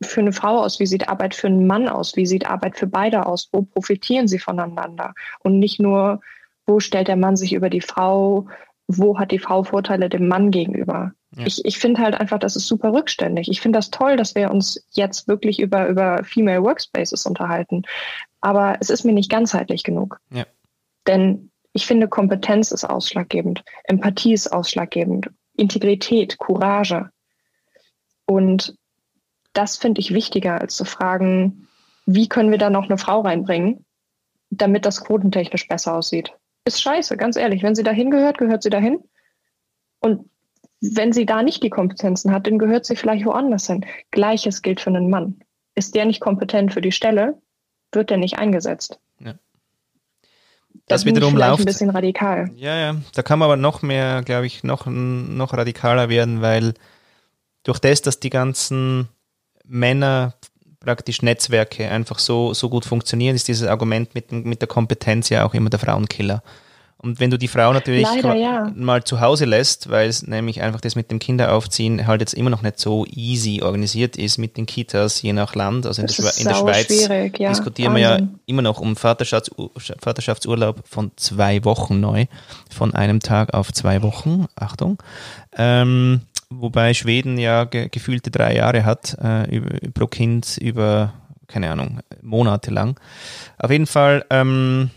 für 0.02 0.20
eine 0.20 0.32
Frau 0.32 0.60
aus? 0.60 0.80
Wie 0.80 0.86
sieht 0.86 1.08
Arbeit 1.08 1.34
für 1.34 1.48
einen 1.48 1.66
Mann 1.66 1.88
aus? 1.88 2.16
Wie 2.16 2.26
sieht 2.26 2.46
Arbeit 2.46 2.76
für 2.76 2.86
beide 2.86 3.26
aus? 3.26 3.48
Wo 3.52 3.62
profitieren 3.62 4.28
sie 4.28 4.38
voneinander? 4.38 5.14
Und 5.40 5.58
nicht 5.58 5.80
nur, 5.80 6.20
wo 6.66 6.80
stellt 6.80 7.08
der 7.08 7.16
Mann 7.16 7.36
sich 7.36 7.52
über 7.52 7.70
die 7.70 7.80
Frau? 7.80 8.46
Wo 8.86 9.18
hat 9.18 9.30
die 9.30 9.38
Frau 9.38 9.62
Vorteile 9.62 10.08
dem 10.08 10.28
Mann 10.28 10.50
gegenüber? 10.50 11.12
Ja. 11.36 11.46
Ich, 11.46 11.64
ich 11.64 11.78
finde 11.78 12.02
halt 12.02 12.14
einfach, 12.14 12.38
das 12.38 12.54
ist 12.56 12.66
super 12.66 12.92
rückständig. 12.92 13.48
Ich 13.48 13.60
finde 13.60 13.78
das 13.78 13.90
toll, 13.90 14.16
dass 14.16 14.34
wir 14.34 14.50
uns 14.50 14.86
jetzt 14.90 15.26
wirklich 15.26 15.58
über, 15.58 15.88
über 15.88 16.22
Female 16.24 16.62
Workspaces 16.62 17.26
unterhalten. 17.26 17.82
Aber 18.40 18.76
es 18.80 18.90
ist 18.90 19.04
mir 19.04 19.12
nicht 19.12 19.30
ganzheitlich 19.30 19.82
genug. 19.82 20.20
Ja. 20.30 20.44
Denn 21.06 21.50
ich 21.72 21.86
finde, 21.86 22.08
Kompetenz 22.08 22.70
ist 22.70 22.84
ausschlaggebend, 22.84 23.64
Empathie 23.84 24.32
ist 24.32 24.52
ausschlaggebend, 24.52 25.30
Integrität, 25.56 26.38
Courage. 26.38 27.10
Und 28.26 28.76
das 29.54 29.76
finde 29.76 30.00
ich 30.00 30.14
wichtiger, 30.14 30.60
als 30.60 30.76
zu 30.76 30.84
fragen, 30.84 31.68
wie 32.06 32.28
können 32.28 32.50
wir 32.50 32.58
da 32.58 32.70
noch 32.70 32.84
eine 32.84 32.98
Frau 32.98 33.20
reinbringen, 33.20 33.84
damit 34.50 34.86
das 34.86 35.02
quotentechnisch 35.02 35.66
besser 35.66 35.94
aussieht. 35.94 36.32
Ist 36.64 36.82
scheiße, 36.82 37.16
ganz 37.16 37.36
ehrlich. 37.36 37.62
Wenn 37.62 37.74
sie 37.74 37.82
dahin 37.82 38.10
gehört, 38.10 38.38
gehört 38.38 38.62
sie 38.62 38.70
dahin. 38.70 38.98
Und 40.00 40.30
wenn 40.80 41.12
sie 41.12 41.26
da 41.26 41.42
nicht 41.42 41.62
die 41.62 41.70
Kompetenzen 41.70 42.32
hat, 42.32 42.46
dann 42.46 42.58
gehört 42.58 42.86
sie 42.86 42.96
vielleicht 42.96 43.24
woanders 43.24 43.66
hin. 43.66 43.86
Gleiches 44.10 44.62
gilt 44.62 44.80
für 44.80 44.90
einen 44.90 45.10
Mann. 45.10 45.40
Ist 45.74 45.94
der 45.94 46.04
nicht 46.04 46.20
kompetent 46.20 46.72
für 46.72 46.80
die 46.80 46.92
Stelle, 46.92 47.40
wird 47.92 48.10
der 48.10 48.16
nicht 48.16 48.38
eingesetzt. 48.38 48.98
Ja 49.18 49.34
das 50.86 51.04
wiederum 51.04 51.36
läuft. 51.36 51.60
ein 51.60 51.64
bisschen 51.64 51.90
radikal. 51.90 52.50
Ja, 52.56 52.76
ja. 52.76 52.96
Da 53.14 53.22
kann 53.22 53.38
man 53.38 53.46
aber 53.46 53.56
noch 53.56 53.82
mehr, 53.82 54.22
glaube 54.22 54.46
ich, 54.46 54.64
noch, 54.64 54.86
noch 54.86 55.52
radikaler 55.52 56.08
werden, 56.08 56.42
weil 56.42 56.74
durch 57.62 57.78
das, 57.78 58.02
dass 58.02 58.20
die 58.20 58.30
ganzen 58.30 59.08
Männer 59.64 60.34
praktisch 60.84 61.22
Netzwerke 61.22 61.88
einfach 61.88 62.18
so, 62.18 62.54
so 62.54 62.68
gut 62.68 62.84
funktionieren, 62.84 63.34
ist 63.34 63.48
dieses 63.48 63.66
Argument 63.66 64.14
mit, 64.14 64.32
mit 64.32 64.60
der 64.60 64.68
Kompetenz 64.68 65.28
ja 65.28 65.44
auch 65.44 65.54
immer 65.54 65.70
der 65.70 65.80
Frauenkiller. 65.80 66.42
Und 67.04 67.20
wenn 67.20 67.30
du 67.30 67.36
die 67.36 67.48
Frau 67.48 67.74
natürlich 67.74 68.08
Leider, 68.08 68.34
ja. 68.34 68.72
mal 68.74 69.04
zu 69.04 69.20
Hause 69.20 69.44
lässt, 69.44 69.90
weil 69.90 70.08
es 70.08 70.26
nämlich 70.26 70.62
einfach 70.62 70.80
das 70.80 70.96
mit 70.96 71.10
dem 71.10 71.18
Kinderaufziehen 71.18 72.06
halt 72.06 72.22
jetzt 72.22 72.32
immer 72.32 72.48
noch 72.48 72.62
nicht 72.62 72.78
so 72.78 73.04
easy 73.04 73.60
organisiert 73.62 74.16
ist 74.16 74.38
mit 74.38 74.56
den 74.56 74.64
Kitas, 74.64 75.20
je 75.20 75.34
nach 75.34 75.54
Land. 75.54 75.84
Also 75.84 76.00
in, 76.00 76.08
der, 76.08 76.38
in 76.38 76.44
der, 76.44 76.54
Schweiz 76.54 77.06
ja. 77.38 77.50
diskutieren 77.50 77.92
Wahnsinn. 77.92 77.94
wir 77.94 78.18
ja 78.20 78.28
immer 78.46 78.62
noch 78.62 78.80
um 78.80 78.96
Vaterschafts 78.96 79.50
Vaterschaftsurlaub 80.00 80.82
von 80.88 81.10
zwei 81.16 81.62
Wochen 81.66 82.00
neu, 82.00 82.24
von 82.74 82.94
einem 82.94 83.20
Tag 83.20 83.52
auf 83.52 83.70
zwei 83.70 84.00
Wochen, 84.00 84.46
Achtung. 84.56 84.96
Ähm, 85.58 86.22
wobei 86.60 86.94
Schweden 86.94 87.38
ja 87.38 87.64
ge 87.64 87.88
gefühlte 87.88 88.30
drei 88.30 88.54
Jahre 88.54 88.84
hat, 88.84 89.16
äh, 89.22 89.56
über, 89.56 89.78
pro 89.92 90.06
Kind 90.06 90.58
über, 90.58 91.12
keine 91.46 91.70
Ahnung, 91.70 92.00
Monate 92.22 92.70
lang. 92.70 92.98
Auf 93.58 93.70
jeden 93.70 93.86
Fall, 93.86 94.24
ähm, 94.30 94.90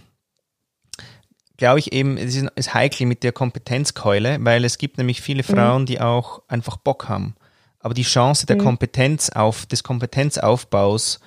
glaube 1.58 1.80
ich 1.80 1.92
eben, 1.94 2.18
es 2.18 2.36
ist, 2.36 2.48
ist 2.56 2.74
heikel 2.74 3.08
mit 3.08 3.24
der 3.24 3.32
Kompetenzkeule, 3.32 4.38
weil 4.42 4.64
es 4.64 4.78
gibt 4.78 4.98
nämlich 4.98 5.22
viele 5.22 5.44
mhm. 5.44 5.56
Frauen, 5.56 5.86
die 5.86 6.00
auch 6.00 6.42
einfach 6.48 6.78
Bock 6.78 7.10
haben. 7.10 7.36
Aber 7.80 7.94
die 7.94 8.04
Chance 8.04 8.46
der 8.46 8.58
mhm. 8.58 8.64
Kompetenz 8.64 9.30
auf, 9.30 9.66
des 9.66 9.84
Kompetenzaufbaus, 9.84 11.20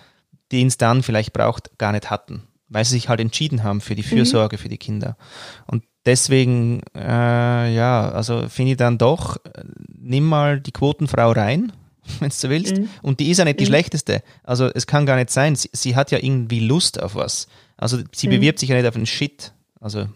den 0.53 0.66
es 0.66 0.79
dann 0.79 1.03
vielleicht 1.03 1.33
braucht, 1.33 1.79
gar 1.79 1.93
nicht 1.93 2.11
hatten. 2.11 2.43
Weil 2.70 2.85
sie 2.85 2.92
sich 2.92 3.09
halt 3.09 3.20
entschieden 3.20 3.62
haben 3.62 3.80
für 3.80 3.94
die 3.94 4.02
mhm. 4.02 4.06
Fürsorge 4.06 4.56
mhm. 4.56 4.61
für 4.61 4.68
die 4.68 4.78
Kinder. 4.78 5.16
Und 5.66 5.85
deswegen, 6.06 6.83
äh, 6.94 7.74
ja, 7.74 8.11
also 8.11 8.48
finde 8.48 8.72
ich 8.72 8.76
dann 8.78 8.96
doch, 8.96 9.37
nimm 9.88 10.24
mal 10.24 10.61
die 10.61 10.72
Quotenfrau 10.72 11.33
rein, 11.33 11.72
wenn 12.20 12.30
du 12.30 12.35
so 12.35 12.48
willst. 12.48 12.76
Mhm. 12.76 12.88
Und 13.02 13.20
die 13.20 13.30
ist 13.30 13.38
ja 13.38 13.44
nicht 13.44 13.61
die 13.61 13.64
mhm. 13.64 13.68
schlechteste. 13.68 14.22
Also 14.42 14.70
es 14.72 14.87
kann 14.87 15.06
gar 15.06 15.16
nicht 15.16 15.30
sein. 15.30 15.56
Sie, 15.56 15.70
sie, 15.72 15.96
hat 15.96 16.11
ja 16.11 16.18
irgendwie 16.18 16.61
Lust 16.61 17.02
auf 17.02 17.14
was. 17.14 17.48
Also 17.76 17.98
sie 18.12 18.28
mhm. 18.28 18.33
bewirbt 18.33 18.59
sich 18.59 18.68
ja 18.68 18.76
nicht 18.76 18.87
auf 18.87 18.96
einen 18.96 19.06
Shit. 19.06 19.52
Also 19.80 20.06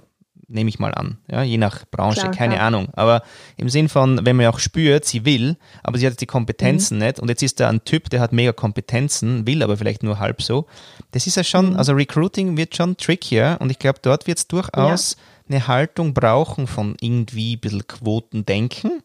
nehme 0.48 0.68
ich 0.68 0.78
mal 0.78 0.94
an, 0.94 1.18
ja, 1.30 1.42
je 1.42 1.58
nach 1.58 1.84
Branche, 1.90 2.20
klar, 2.20 2.32
keine 2.32 2.54
klar. 2.54 2.66
Ahnung. 2.66 2.88
Aber 2.94 3.22
im 3.56 3.68
Sinn 3.68 3.88
von, 3.88 4.24
wenn 4.24 4.36
man 4.36 4.46
auch 4.46 4.58
spürt, 4.58 5.04
sie 5.04 5.24
will, 5.24 5.56
aber 5.82 5.98
sie 5.98 6.06
hat 6.06 6.20
die 6.20 6.26
Kompetenzen 6.26 6.98
mhm. 6.98 7.04
nicht 7.04 7.20
und 7.20 7.28
jetzt 7.28 7.42
ist 7.42 7.60
da 7.60 7.68
ein 7.68 7.84
Typ, 7.84 8.10
der 8.10 8.20
hat 8.20 8.32
mega 8.32 8.52
Kompetenzen, 8.52 9.46
will 9.46 9.62
aber 9.62 9.76
vielleicht 9.76 10.02
nur 10.02 10.18
halb 10.18 10.42
so. 10.42 10.66
Das 11.12 11.26
ist 11.26 11.36
ja 11.36 11.44
schon, 11.44 11.70
mhm. 11.70 11.76
also 11.76 11.92
Recruiting 11.92 12.56
wird 12.56 12.76
schon 12.76 12.96
trickier 12.96 13.56
und 13.60 13.70
ich 13.70 13.78
glaube, 13.78 13.98
dort 14.02 14.26
wird 14.26 14.38
es 14.38 14.48
durchaus 14.48 15.16
ja. 15.48 15.56
eine 15.56 15.66
Haltung 15.66 16.14
brauchen 16.14 16.66
von 16.66 16.96
irgendwie 17.00 17.56
ein 17.56 17.60
bisschen 17.60 17.86
Quotendenken, 17.86 19.02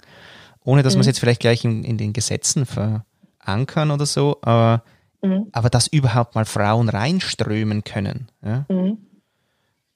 ohne 0.64 0.84
dass 0.84 0.94
mhm. 0.94 1.00
man 1.00 1.02
es 1.02 1.08
jetzt 1.08 1.20
vielleicht 1.20 1.42
gleich 1.42 1.64
in, 1.64 1.84
in, 1.84 1.98
den 1.98 2.14
Gesetzen 2.14 2.66
verankern 2.66 3.92
oder 3.92 4.06
so, 4.06 4.38
aber, 4.42 4.84
mhm. 5.22 5.48
aber 5.52 5.70
dass 5.70 5.88
überhaupt 5.88 6.36
mal 6.36 6.46
Frauen 6.46 6.90
reinströmen 6.90 7.84
können. 7.84 8.28
Ja? 8.44 8.66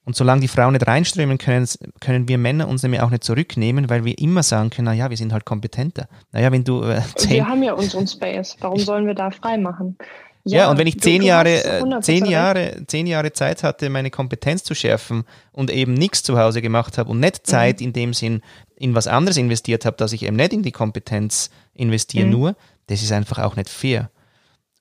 Und 0.04 0.16
solange 0.16 0.42
die 0.42 0.48
Frauen 0.48 0.74
nicht 0.74 0.86
reinströmen 0.86 1.38
können, 1.38 1.66
können 2.00 2.28
wir 2.28 2.36
Männer 2.36 2.68
uns 2.68 2.82
nämlich 2.82 3.00
auch 3.00 3.10
nicht 3.10 3.24
zurücknehmen, 3.24 3.88
weil 3.88 4.04
wir 4.04 4.18
immer 4.18 4.42
sagen 4.42 4.68
können, 4.68 4.86
naja, 4.86 5.08
wir 5.08 5.16
sind 5.16 5.32
halt 5.32 5.46
kompetenter. 5.46 6.08
Naja, 6.32 6.52
wenn 6.52 6.62
du 6.62 6.82
äh, 6.82 7.00
Wir 7.26 7.48
haben 7.48 7.62
ja 7.62 7.72
unseren 7.72 8.06
Space. 8.06 8.56
Warum 8.60 8.78
sollen 8.78 9.06
wir 9.06 9.14
da 9.14 9.30
frei 9.30 9.56
machen? 9.56 9.96
Ja, 10.44 10.58
ja 10.58 10.70
und 10.70 10.76
wenn 10.76 10.86
ich 10.86 11.00
zehn 11.00 11.22
Jahre, 11.22 11.64
äh, 11.64 12.00
zehn 12.00 12.26
Jahre, 12.26 12.82
zehn 12.86 13.06
Jahre 13.06 13.32
Zeit 13.32 13.62
hatte, 13.62 13.88
meine 13.88 14.10
Kompetenz 14.10 14.62
zu 14.62 14.74
schärfen 14.74 15.24
und 15.52 15.70
eben 15.70 15.94
nichts 15.94 16.22
zu 16.22 16.38
Hause 16.38 16.60
gemacht 16.60 16.98
habe 16.98 17.10
und 17.10 17.20
nicht 17.20 17.38
mhm. 17.38 17.44
Zeit 17.44 17.80
mhm. 17.80 17.86
in 17.86 17.92
dem 17.94 18.12
Sinn 18.12 18.42
in 18.76 18.94
was 18.94 19.06
anderes 19.06 19.38
investiert 19.38 19.86
habe, 19.86 19.96
dass 19.96 20.12
ich 20.12 20.24
eben 20.24 20.36
nicht 20.36 20.52
in 20.52 20.62
die 20.62 20.72
Kompetenz 20.72 21.50
investiere 21.72 22.26
mhm. 22.26 22.32
nur, 22.32 22.56
das 22.88 23.02
ist 23.02 23.12
einfach 23.12 23.38
auch 23.38 23.56
nicht 23.56 23.70
fair. 23.70 24.10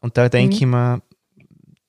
Und 0.01 0.17
da 0.17 0.27
denke 0.27 0.55
mhm. 0.55 0.61
ich 0.61 0.65
mir, 0.65 1.01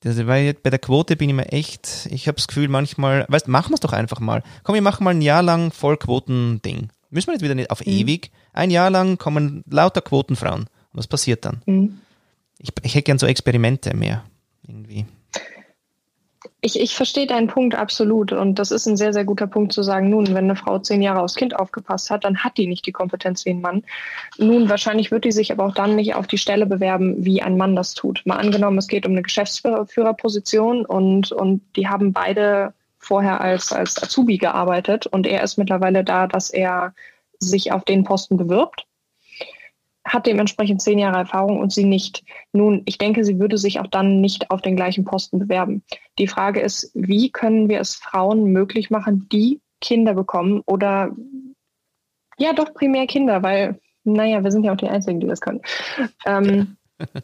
also, 0.04 0.26
weil 0.26 0.54
bei 0.54 0.70
der 0.70 0.78
Quote 0.78 1.16
bin 1.16 1.30
ich 1.30 1.34
mir 1.34 1.50
echt, 1.52 2.08
ich 2.10 2.28
habe 2.28 2.36
das 2.36 2.46
Gefühl 2.46 2.68
manchmal, 2.68 3.24
weißt, 3.28 3.48
machen 3.48 3.70
wir 3.70 3.74
es 3.74 3.80
doch 3.80 3.92
einfach 3.92 4.20
mal. 4.20 4.42
Komm, 4.62 4.74
wir 4.74 4.82
machen 4.82 5.04
mal 5.04 5.14
ein 5.14 5.22
Jahr 5.22 5.42
lang 5.42 5.72
Vollquoten-Ding. 5.72 6.88
Müssen 7.10 7.28
wir 7.28 7.34
jetzt 7.34 7.42
wieder 7.42 7.54
nicht 7.54 7.70
auf 7.70 7.80
mhm. 7.80 7.92
ewig. 7.92 8.30
Ein 8.52 8.70
Jahr 8.70 8.90
lang 8.90 9.18
kommen 9.18 9.64
lauter 9.68 10.00
Quotenfrauen. 10.00 10.66
Was 10.92 11.06
passiert 11.06 11.44
dann? 11.44 11.62
Mhm. 11.66 11.98
Ich, 12.58 12.70
ich 12.82 12.94
hätte 12.94 13.04
gern 13.04 13.18
so 13.18 13.26
Experimente 13.26 13.94
mehr. 13.96 14.24
Irgendwie. 14.66 15.06
Ich, 16.66 16.80
ich 16.80 16.94
verstehe 16.94 17.26
deinen 17.26 17.48
Punkt 17.48 17.74
absolut 17.74 18.32
und 18.32 18.58
das 18.58 18.70
ist 18.70 18.86
ein 18.86 18.96
sehr, 18.96 19.12
sehr 19.12 19.26
guter 19.26 19.46
Punkt 19.46 19.74
zu 19.74 19.82
sagen, 19.82 20.08
nun, 20.08 20.28
wenn 20.28 20.44
eine 20.44 20.56
Frau 20.56 20.78
zehn 20.78 21.02
Jahre 21.02 21.20
aufs 21.20 21.34
Kind 21.34 21.54
aufgepasst 21.54 22.08
hat, 22.08 22.24
dann 22.24 22.42
hat 22.42 22.56
die 22.56 22.66
nicht 22.66 22.86
die 22.86 22.92
Kompetenz 22.92 23.44
wie 23.44 23.50
ein 23.50 23.60
Mann. 23.60 23.82
Nun, 24.38 24.70
wahrscheinlich 24.70 25.10
wird 25.10 25.26
die 25.26 25.32
sich 25.32 25.52
aber 25.52 25.66
auch 25.66 25.74
dann 25.74 25.94
nicht 25.94 26.14
auf 26.14 26.26
die 26.26 26.38
Stelle 26.38 26.64
bewerben, 26.64 27.22
wie 27.22 27.42
ein 27.42 27.58
Mann 27.58 27.76
das 27.76 27.92
tut. 27.92 28.22
Mal 28.24 28.38
angenommen, 28.38 28.78
es 28.78 28.88
geht 28.88 29.04
um 29.04 29.12
eine 29.12 29.20
Geschäftsführerposition 29.20 30.86
und, 30.86 31.32
und 31.32 31.60
die 31.76 31.86
haben 31.86 32.14
beide 32.14 32.72
vorher 32.98 33.42
als, 33.42 33.70
als 33.70 34.02
Azubi 34.02 34.38
gearbeitet 34.38 35.06
und 35.06 35.26
er 35.26 35.42
ist 35.42 35.58
mittlerweile 35.58 36.02
da, 36.02 36.26
dass 36.26 36.48
er 36.48 36.94
sich 37.40 37.72
auf 37.72 37.84
den 37.84 38.04
Posten 38.04 38.38
bewirbt 38.38 38.86
hat 40.06 40.26
dementsprechend 40.26 40.82
zehn 40.82 40.98
Jahre 40.98 41.16
Erfahrung 41.16 41.58
und 41.58 41.72
sie 41.72 41.84
nicht. 41.84 42.24
Nun, 42.52 42.82
ich 42.84 42.98
denke, 42.98 43.24
sie 43.24 43.38
würde 43.38 43.56
sich 43.56 43.80
auch 43.80 43.86
dann 43.86 44.20
nicht 44.20 44.50
auf 44.50 44.60
den 44.60 44.76
gleichen 44.76 45.04
Posten 45.04 45.38
bewerben. 45.38 45.82
Die 46.18 46.28
Frage 46.28 46.60
ist, 46.60 46.90
wie 46.94 47.30
können 47.30 47.68
wir 47.68 47.80
es 47.80 47.96
Frauen 47.96 48.52
möglich 48.52 48.90
machen, 48.90 49.28
die 49.30 49.60
Kinder 49.80 50.14
bekommen 50.14 50.62
oder 50.66 51.14
ja, 52.38 52.52
doch 52.52 52.74
primär 52.74 53.06
Kinder, 53.06 53.42
weil, 53.42 53.80
naja, 54.02 54.42
wir 54.42 54.50
sind 54.50 54.64
ja 54.64 54.72
auch 54.72 54.76
die 54.76 54.88
Einzigen, 54.88 55.20
die 55.20 55.26
das 55.26 55.40
können. 55.40 55.62
Ähm, 56.26 56.76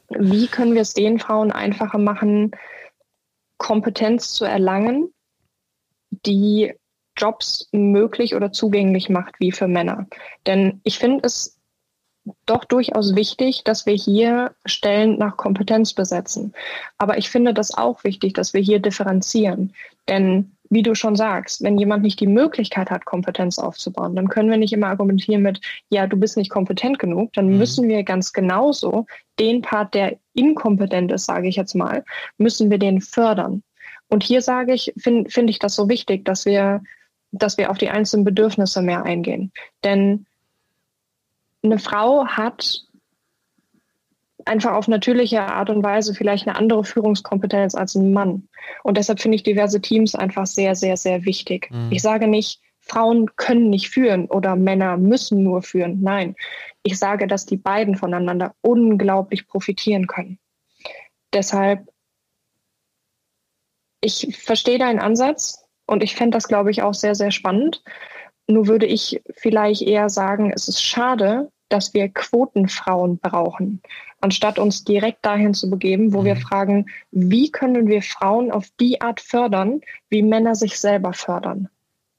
wie 0.09 0.47
können 0.47 0.75
wir 0.75 0.83
es 0.83 0.95
den 0.95 1.19
Frauen 1.19 1.53
einfacher 1.53 1.99
machen, 1.99 2.53
Kompetenz 3.59 4.33
zu 4.33 4.45
erlangen, 4.45 5.13
die 6.11 6.75
Jobs 7.17 7.69
möglich 7.73 8.35
oder 8.35 8.53
zugänglich 8.53 9.09
macht 9.09 9.35
wie 9.39 9.53
für 9.53 9.69
Männer? 9.69 10.07
Denn 10.47 10.81
ich 10.85 10.99
finde 10.99 11.27
es 11.27 11.60
doch 12.47 12.65
durchaus 12.65 13.15
wichtig, 13.15 13.63
dass 13.65 13.87
wir 13.87 13.95
hier 13.95 14.55
Stellen 14.67 15.19
nach 15.19 15.37
Kompetenz 15.37 15.95
besetzen. 15.95 16.53
Aber 16.99 17.19
ich 17.19 17.31
finde 17.31 17.55
das 17.55 17.77
auch 17.77 18.05
wichtig, 18.05 18.35
dass 18.35 18.53
wir 18.55 18.61
hier 18.61 18.79
differenzieren. 18.79 19.73
Denn 20.09 20.53
wie 20.71 20.83
du 20.83 20.95
schon 20.95 21.17
sagst, 21.17 21.63
wenn 21.63 21.79
jemand 21.79 22.05
nicht 22.05 22.21
die 22.21 22.29
Möglichkeit 22.29 22.91
hat, 22.91 23.05
Kompetenz 23.05 23.59
aufzubauen, 23.59 24.15
dann 24.15 24.29
können 24.29 24.51
wir 24.51 24.57
nicht 24.57 24.73
immer 24.73 24.87
argumentieren 24.87 25.43
mit, 25.43 25.61
ja, 25.89 26.07
du 26.07 26.17
bist 26.17 26.37
nicht 26.37 26.51
kompetent 26.51 26.99
genug. 27.01 27.33
Dann 27.33 27.49
mhm. 27.49 27.59
müssen 27.59 27.89
wir 27.89 28.05
ganz 28.05 28.33
genauso 28.33 29.07
den 29.41 29.63
Part, 29.63 29.95
der 29.95 30.17
inkompetent 30.35 31.11
ist, 31.11 31.27
sage 31.27 31.49
ich 31.49 31.57
jetzt 31.57 31.75
mal, 31.75 32.05
müssen 32.39 32.71
wir 32.71 32.79
den 32.79 33.01
fördern. 33.01 33.63
Und 34.09 34.23
hier 34.23 34.43
sage 34.43 34.73
ich, 34.73 34.93
finde 34.97 35.29
find 35.31 35.51
ich 35.51 35.59
das 35.59 35.75
so 35.75 35.89
wichtig, 35.89 36.25
dass 36.25 36.45
wir, 36.45 36.83
dass 37.33 37.59
wir 37.59 37.71
auf 37.71 37.79
die 37.79 37.91
einzelnen 37.91 38.25
Bedürfnisse 38.25 38.81
mehr 38.81 39.05
eingehen. 39.05 39.53
Denn 39.83 40.27
eine 41.63 41.79
Frau 41.79 42.27
hat 42.27 42.83
einfach 44.47 44.73
auf 44.73 44.89
natürliche 44.89 45.43
Art 45.43 45.71
und 45.71 45.83
Weise 45.83 46.15
vielleicht 46.15 46.47
eine 46.47 46.57
andere 46.57 46.85
Führungskompetenz 46.85 47.75
als 47.75 47.95
ein 47.95 48.13
Mann. 48.13 48.49
Und 48.83 48.97
deshalb 48.97 49.21
finde 49.21 49.37
ich 49.37 49.43
diverse 49.43 49.81
Teams 49.81 50.15
einfach 50.15 50.47
sehr, 50.47 50.75
sehr, 50.75 50.97
sehr 50.97 51.25
wichtig. 51.25 51.71
Mhm. 51.71 51.93
Ich 51.93 52.03
sage 52.03 52.27
nicht, 52.27 52.61
Frauen 52.81 53.37
können 53.37 53.71
nicht 53.71 53.91
führen 53.91 54.27
oder 54.27 54.57
Männer 54.57 54.97
müssen 54.97 55.43
nur 55.43 55.63
führen. 55.63 56.01
Nein, 56.01 56.35
ich 56.83 56.99
sage, 56.99 57.27
dass 57.27 57.47
die 57.47 57.57
beiden 57.57 57.97
voneinander 57.97 58.55
unglaublich 58.63 59.47
profitieren 59.47 60.07
können. 60.07 60.39
Deshalb, 61.33 61.89
ich 64.01 64.37
verstehe 64.37 64.79
deinen 64.79 64.99
Ansatz 64.99 65.65
und 65.87 66.03
ich 66.03 66.17
fände 66.17 66.37
das, 66.37 66.49
glaube 66.49 66.71
ich, 66.71 66.83
auch 66.83 66.95
sehr, 66.95 67.15
sehr 67.15 67.31
spannend. 67.31 67.83
Nur 68.51 68.67
würde 68.67 68.87
ich 68.87 69.23
vielleicht 69.37 69.83
eher 69.83 70.09
sagen, 70.09 70.53
es 70.55 70.69
ist 70.69 70.83
schade, 70.83 71.51
dass 71.69 71.95
wir 71.95 72.09
Quotenfrauen 72.09 73.19
brauchen, 73.19 73.81
anstatt 74.21 74.59
uns 74.59 74.85
direkt 74.85 75.25
dahin 75.25 75.55
zu 75.55 75.71
begeben, 75.71 76.13
wo 76.13 76.21
mhm. 76.21 76.25
wir 76.25 76.37
fragen, 76.37 76.87
wie 77.13 77.51
können 77.51 77.89
wir 77.89 78.03
Frauen 78.03 78.51
auf 78.51 78.67
die 78.81 79.01
Art 79.01 79.21
fördern, 79.21 79.81
wie 80.09 80.23
Männer 80.23 80.55
sich 80.55 80.79
selber 80.79 81.13
fördern. 81.13 81.69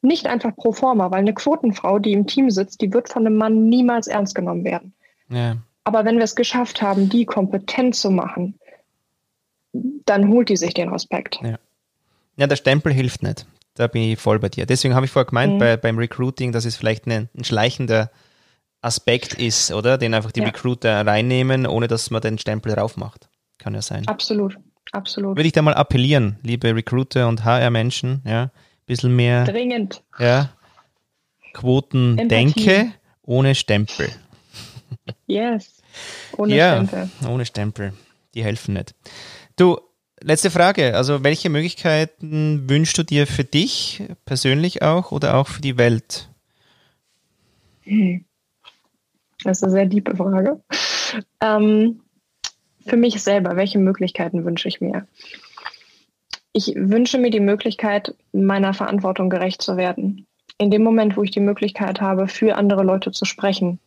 Nicht 0.01 0.25
einfach 0.25 0.55
pro 0.55 0.71
forma, 0.71 1.11
weil 1.11 1.19
eine 1.19 1.33
Quotenfrau, 1.33 1.99
die 1.99 2.13
im 2.13 2.25
Team 2.25 2.49
sitzt, 2.49 2.81
die 2.81 2.91
wird 2.91 3.09
von 3.09 3.27
einem 3.27 3.37
Mann 3.37 3.69
niemals 3.69 4.07
ernst 4.07 4.33
genommen 4.33 4.63
werden. 4.63 4.93
Ja. 5.29 5.57
Aber 5.83 6.05
wenn 6.05 6.17
wir 6.17 6.23
es 6.23 6.35
geschafft 6.35 6.81
haben, 6.81 7.09
die 7.09 7.25
kompetent 7.25 7.95
zu 7.95 8.09
machen, 8.09 8.55
dann 9.73 10.29
holt 10.29 10.49
die 10.49 10.57
sich 10.57 10.73
den 10.73 10.89
Respekt. 10.89 11.39
Ja, 11.43 11.59
ja 12.37 12.47
der 12.47 12.55
Stempel 12.55 12.93
hilft 12.93 13.21
nicht. 13.21 13.45
Da 13.81 13.87
bin 13.87 14.03
ich 14.03 14.19
voll 14.19 14.37
bei 14.37 14.47
dir. 14.47 14.67
Deswegen 14.67 14.93
habe 14.93 15.07
ich 15.07 15.11
vorher 15.11 15.25
gemeint, 15.25 15.55
mhm. 15.55 15.57
bei, 15.57 15.75
beim 15.75 15.97
Recruiting, 15.97 16.51
das 16.51 16.65
ist 16.65 16.75
vielleicht 16.75 17.07
ein, 17.07 17.29
ein 17.35 17.43
schleichender 17.43 18.11
Aspekt 18.81 19.33
ist, 19.33 19.71
oder? 19.71 19.97
Den 19.97 20.13
einfach 20.13 20.31
die 20.31 20.41
ja. 20.41 20.45
Recruiter 20.45 21.03
reinnehmen, 21.03 21.65
ohne 21.65 21.87
dass 21.87 22.11
man 22.11 22.21
den 22.21 22.37
Stempel 22.37 22.75
drauf 22.75 22.95
macht. 22.95 23.27
Kann 23.57 23.73
ja 23.73 23.81
sein. 23.81 24.07
Absolut, 24.07 24.55
absolut. 24.91 25.35
Würde 25.35 25.47
ich 25.47 25.53
da 25.53 25.63
mal 25.63 25.73
appellieren, 25.73 26.37
liebe 26.43 26.75
Recruiter 26.75 27.27
und 27.27 27.43
HR-Menschen, 27.43 28.21
ja, 28.23 28.43
ein 28.43 28.51
bisschen 28.85 29.15
mehr. 29.15 29.45
Dringend. 29.45 30.03
Ja. 30.19 30.51
Quoten 31.53 32.19
Empathie. 32.19 32.27
denke, 32.27 32.93
ohne 33.23 33.55
Stempel. 33.55 34.09
Yes. 35.25 35.81
Ohne 36.37 36.55
ja, 36.55 36.85
Stempel. 36.85 37.09
Ohne 37.27 37.45
Stempel. 37.47 37.93
Die 38.35 38.43
helfen 38.43 38.75
nicht. 38.75 38.93
Du, 39.55 39.79
letzte 40.21 40.51
Frage. 40.51 40.95
Also, 40.95 41.23
welche 41.23 41.49
Möglichkeiten 41.49 42.69
wünschst 42.69 42.97
du 42.97 43.03
dir 43.03 43.27
für 43.27 43.43
dich 43.43 44.03
persönlich 44.25 44.81
auch 44.81 45.11
oder 45.11 45.35
auch 45.35 45.47
für 45.47 45.61
die 45.61 45.77
Welt? 45.77 46.29
Das 49.43 49.57
ist 49.57 49.63
eine 49.63 49.71
sehr 49.71 49.89
tiefe 49.89 50.15
Frage. 50.15 50.61
Ähm, 51.41 52.01
für 52.85 52.97
mich 52.97 53.21
selber, 53.21 53.55
welche 53.55 53.79
Möglichkeiten 53.79 54.45
wünsche 54.45 54.67
ich 54.67 54.81
mir? 54.81 55.07
Ich 56.53 56.73
wünsche 56.75 57.17
mir 57.17 57.29
die 57.29 57.39
Möglichkeit, 57.39 58.13
meiner 58.33 58.73
Verantwortung 58.73 59.29
gerecht 59.29 59.61
zu 59.61 59.77
werden. 59.77 60.27
In 60.57 60.69
dem 60.69 60.83
Moment, 60.83 61.17
wo 61.17 61.23
ich 61.23 61.31
die 61.31 61.39
Möglichkeit 61.39 62.01
habe, 62.01 62.27
für 62.27 62.55
andere 62.55 62.83
Leute 62.83 63.11
zu 63.11 63.25
sprechen, 63.25 63.79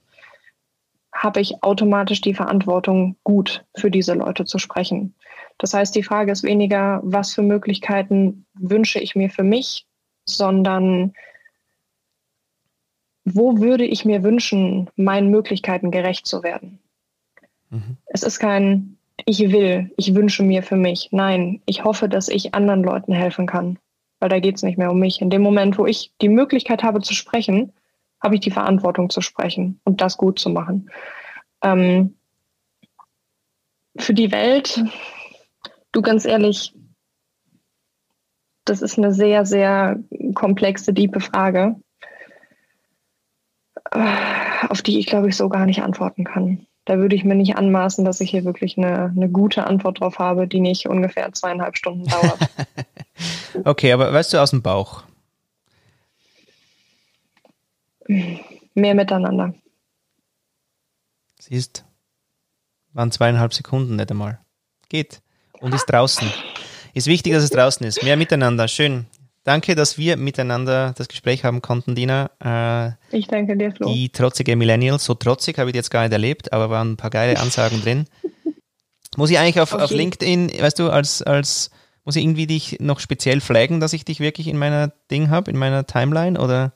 habe 1.24 1.40
ich 1.40 1.62
automatisch 1.62 2.20
die 2.20 2.34
Verantwortung, 2.34 3.16
gut 3.24 3.64
für 3.76 3.90
diese 3.90 4.14
Leute 4.14 4.44
zu 4.44 4.58
sprechen. 4.58 5.14
Das 5.58 5.74
heißt, 5.74 5.94
die 5.94 6.02
Frage 6.02 6.30
ist 6.30 6.42
weniger, 6.42 7.00
was 7.02 7.34
für 7.34 7.42
Möglichkeiten 7.42 8.46
wünsche 8.54 9.00
ich 9.00 9.16
mir 9.16 9.30
für 9.30 9.42
mich, 9.42 9.86
sondern 10.24 11.14
wo 13.24 13.58
würde 13.58 13.86
ich 13.86 14.04
mir 14.04 14.22
wünschen, 14.22 14.90
meinen 14.96 15.30
Möglichkeiten 15.30 15.90
gerecht 15.90 16.26
zu 16.26 16.42
werden? 16.42 16.78
Mhm. 17.70 17.96
Es 18.06 18.22
ist 18.22 18.38
kein 18.38 18.98
ich 19.26 19.52
will, 19.52 19.92
ich 19.96 20.14
wünsche 20.14 20.42
mir 20.42 20.62
für 20.62 20.76
mich. 20.76 21.08
Nein, 21.12 21.60
ich 21.66 21.84
hoffe, 21.84 22.08
dass 22.08 22.28
ich 22.28 22.54
anderen 22.54 22.82
Leuten 22.82 23.12
helfen 23.12 23.46
kann, 23.46 23.78
weil 24.20 24.28
da 24.28 24.40
geht 24.40 24.56
es 24.56 24.62
nicht 24.62 24.78
mehr 24.78 24.90
um 24.90 24.98
mich. 24.98 25.20
In 25.20 25.30
dem 25.30 25.42
Moment, 25.42 25.78
wo 25.78 25.86
ich 25.86 26.12
die 26.20 26.28
Möglichkeit 26.28 26.82
habe 26.82 27.00
zu 27.00 27.14
sprechen, 27.14 27.72
habe 28.24 28.34
ich 28.34 28.40
die 28.40 28.50
Verantwortung 28.50 29.10
zu 29.10 29.20
sprechen 29.20 29.80
und 29.84 30.00
das 30.00 30.16
gut 30.16 30.40
zu 30.40 30.50
machen. 30.50 30.90
Ähm, 31.62 32.16
für 33.96 34.14
die 34.14 34.32
Welt, 34.32 34.82
du 35.92 36.02
ganz 36.02 36.24
ehrlich, 36.24 36.74
das 38.64 38.82
ist 38.82 38.98
eine 38.98 39.12
sehr, 39.12 39.46
sehr 39.46 40.02
komplexe, 40.34 40.92
diepe 40.92 41.20
Frage 41.20 41.76
auf 44.68 44.82
die 44.82 44.98
ich, 44.98 45.06
glaube 45.06 45.28
ich, 45.28 45.36
so 45.36 45.48
gar 45.48 45.66
nicht 45.66 45.82
antworten 45.82 46.24
kann. 46.24 46.66
Da 46.84 46.98
würde 46.98 47.16
ich 47.16 47.24
mir 47.24 47.34
nicht 47.34 47.56
anmaßen, 47.56 48.04
dass 48.04 48.20
ich 48.20 48.30
hier 48.30 48.44
wirklich 48.44 48.76
eine, 48.76 49.12
eine 49.16 49.28
gute 49.28 49.66
Antwort 49.66 50.00
drauf 50.00 50.18
habe, 50.18 50.46
die 50.46 50.60
nicht 50.60 50.86
ungefähr 50.86 51.32
zweieinhalb 51.32 51.76
Stunden 51.76 52.06
dauert. 52.06 52.38
okay, 53.64 53.92
aber 53.92 54.12
weißt 54.12 54.32
du 54.32 54.38
aus 54.38 54.50
dem 54.50 54.62
Bauch? 54.62 55.04
Mehr 58.06 58.94
miteinander. 58.94 59.54
Siehst, 61.38 61.84
waren 62.92 63.10
zweieinhalb 63.10 63.52
Sekunden 63.52 63.96
nicht 63.96 64.10
einmal. 64.10 64.40
Geht. 64.88 65.22
Und 65.60 65.74
ist 65.74 65.86
draußen. 65.86 66.28
Ist 66.94 67.06
wichtig, 67.06 67.32
dass 67.32 67.42
es 67.42 67.50
draußen 67.50 67.86
ist. 67.86 68.02
Mehr 68.02 68.16
miteinander. 68.16 68.68
Schön. 68.68 69.06
Danke, 69.42 69.74
dass 69.74 69.98
wir 69.98 70.16
miteinander 70.16 70.94
das 70.96 71.08
Gespräch 71.08 71.44
haben 71.44 71.60
konnten, 71.60 71.94
Dina. 71.94 72.30
Äh, 72.42 73.16
ich 73.16 73.26
danke 73.26 73.56
dir, 73.58 73.72
Flo. 73.72 73.92
Die 73.92 74.08
trotzige 74.08 74.56
Millennial, 74.56 74.98
so 74.98 75.12
trotzig 75.14 75.58
habe 75.58 75.70
ich 75.70 75.76
jetzt 75.76 75.90
gar 75.90 76.02
nicht 76.02 76.12
erlebt, 76.12 76.52
aber 76.52 76.70
waren 76.70 76.92
ein 76.92 76.96
paar 76.96 77.10
geile 77.10 77.38
Ansagen 77.38 77.82
drin. 77.82 78.06
Muss 79.16 79.30
ich 79.30 79.38
eigentlich 79.38 79.60
auf, 79.60 79.74
okay. 79.74 79.82
auf 79.82 79.90
LinkedIn, 79.90 80.50
weißt 80.58 80.78
du, 80.78 80.88
als, 80.88 81.22
als, 81.22 81.70
muss 82.04 82.16
ich 82.16 82.24
irgendwie 82.24 82.46
dich 82.46 82.78
noch 82.80 83.00
speziell 83.00 83.40
flaggen, 83.40 83.80
dass 83.80 83.92
ich 83.92 84.04
dich 84.04 84.18
wirklich 84.18 84.48
in 84.48 84.56
meiner 84.56 84.92
Ding 85.10 85.28
habe, 85.28 85.50
in 85.50 85.58
meiner 85.58 85.86
Timeline 85.86 86.40
oder? 86.40 86.72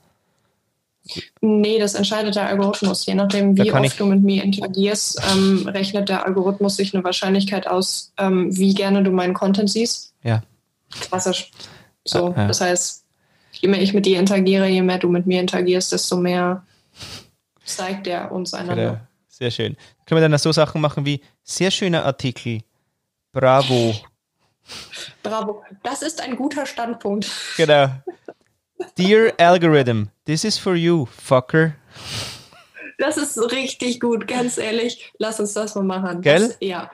Nee, 1.41 1.79
das 1.79 1.95
entscheidet 1.95 2.35
der 2.35 2.47
Algorithmus. 2.47 3.07
Je 3.07 3.15
nachdem, 3.15 3.57
wie 3.57 3.73
oft 3.73 3.99
du 3.99 4.07
mit 4.07 4.23
mir 4.23 4.45
interagierst, 4.45 5.21
ähm, 5.33 5.67
rechnet 5.67 6.09
der 6.09 6.27
Algorithmus 6.27 6.77
sich 6.77 6.95
eine 6.95 7.03
Wahrscheinlichkeit 7.05 7.67
aus, 7.67 8.13
ähm, 8.19 8.55
wie 8.57 8.75
gerne 8.75 9.03
du 9.03 9.11
meinen 9.11 9.35
Content 9.35 9.71
siehst. 9.71 10.15
Ja. 10.23 10.43
Klassisch. 10.91 11.51
So, 12.05 12.35
ja. 12.37 12.47
das 12.47 12.61
heißt, 12.61 13.05
je 13.53 13.69
mehr 13.69 13.81
ich 13.81 13.95
mit 13.95 14.07
dir 14.07 14.19
interagiere, 14.19 14.69
je 14.69 14.83
mehr 14.83 14.99
du 14.99 15.09
mit 15.09 15.27
mir 15.27 15.41
interagierst, 15.41 15.93
desto 15.93 16.17
mehr 16.17 16.67
zeigt 17.65 18.07
er 18.07 18.33
uns 18.33 18.55
einander. 18.55 18.93
Genau. 18.93 19.01
Sehr 19.29 19.51
schön. 19.51 19.77
Können 20.05 20.21
wir 20.21 20.29
dann 20.29 20.39
so 20.39 20.53
Sachen 20.53 20.81
machen 20.81 21.07
wie 21.07 21.21
sehr 21.45 21.71
schöner 21.71 22.05
Artikel. 22.05 22.61
Bravo. 23.33 23.95
Bravo. 25.23 25.63
Das 25.83 26.03
ist 26.03 26.21
ein 26.21 26.37
guter 26.37 26.67
Standpunkt. 26.67 27.31
Genau. 27.57 27.89
Dear 28.97 29.33
Algorithm, 29.39 30.09
this 30.25 30.45
is 30.45 30.59
for 30.59 30.75
you, 30.75 31.07
fucker. 31.07 31.75
Das 32.99 33.17
ist 33.17 33.39
richtig 33.53 34.01
gut, 34.01 34.27
ganz 34.27 34.59
ehrlich. 34.59 35.13
Lass 35.19 35.39
uns 35.39 35.53
das 35.53 35.75
mal 35.75 35.85
machen. 35.85 36.21
Gell? 36.21 36.49
Das, 36.49 36.57
ja. 36.61 36.91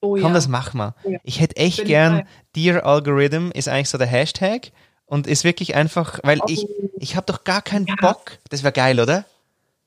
Oh, 0.00 0.12
Komm, 0.12 0.22
ja. 0.22 0.32
das 0.32 0.48
wir. 0.48 0.94
Ja. 1.04 1.18
Ich 1.24 1.40
hätte 1.40 1.56
echt 1.56 1.78
Bin 1.78 1.86
gern, 1.86 2.28
Dear 2.54 2.84
Algorithm 2.84 3.50
ist 3.52 3.68
eigentlich 3.68 3.88
so 3.88 3.98
der 3.98 4.06
Hashtag 4.06 4.70
und 5.06 5.26
ist 5.26 5.44
wirklich 5.44 5.74
einfach, 5.74 6.20
weil 6.22 6.40
oh. 6.40 6.46
ich, 6.48 6.66
ich 6.98 7.16
habe 7.16 7.26
doch 7.26 7.44
gar 7.44 7.62
keinen 7.62 7.86
ja. 7.86 7.96
Bock. 8.00 8.38
Das 8.50 8.62
wäre 8.62 8.72
geil, 8.72 9.00
oder? 9.00 9.24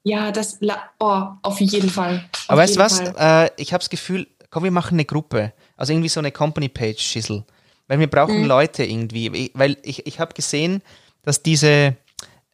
Ja, 0.04 0.32
das, 0.32 0.60
oh, 1.00 1.24
auf 1.44 1.62
jeden 1.62 1.90
Fall. 1.90 2.26
Auf 2.34 2.50
Aber 2.50 2.62
weißt 2.62 2.76
du 2.76 2.80
was? 2.80 3.00
Äh, 3.00 3.52
ich 3.58 3.72
habe 3.72 3.82
das 3.82 3.90
Gefühl, 3.90 4.28
komm, 4.50 4.64
wir 4.64 4.72
machen 4.72 4.96
eine 4.96 5.06
Gruppe. 5.06 5.54
Also 5.78 5.94
irgendwie 5.94 6.10
so 6.10 6.20
eine 6.20 6.32
Company-Page-Schissel. 6.32 7.46
Weil 7.88 8.00
wir 8.00 8.10
brauchen 8.10 8.42
mhm. 8.42 8.48
Leute 8.48 8.84
irgendwie. 8.84 9.52
Weil 9.54 9.78
ich, 9.84 10.08
ich 10.08 10.20
habe 10.20 10.34
gesehen, 10.34 10.82
dass 11.24 11.44
diese, 11.44 11.96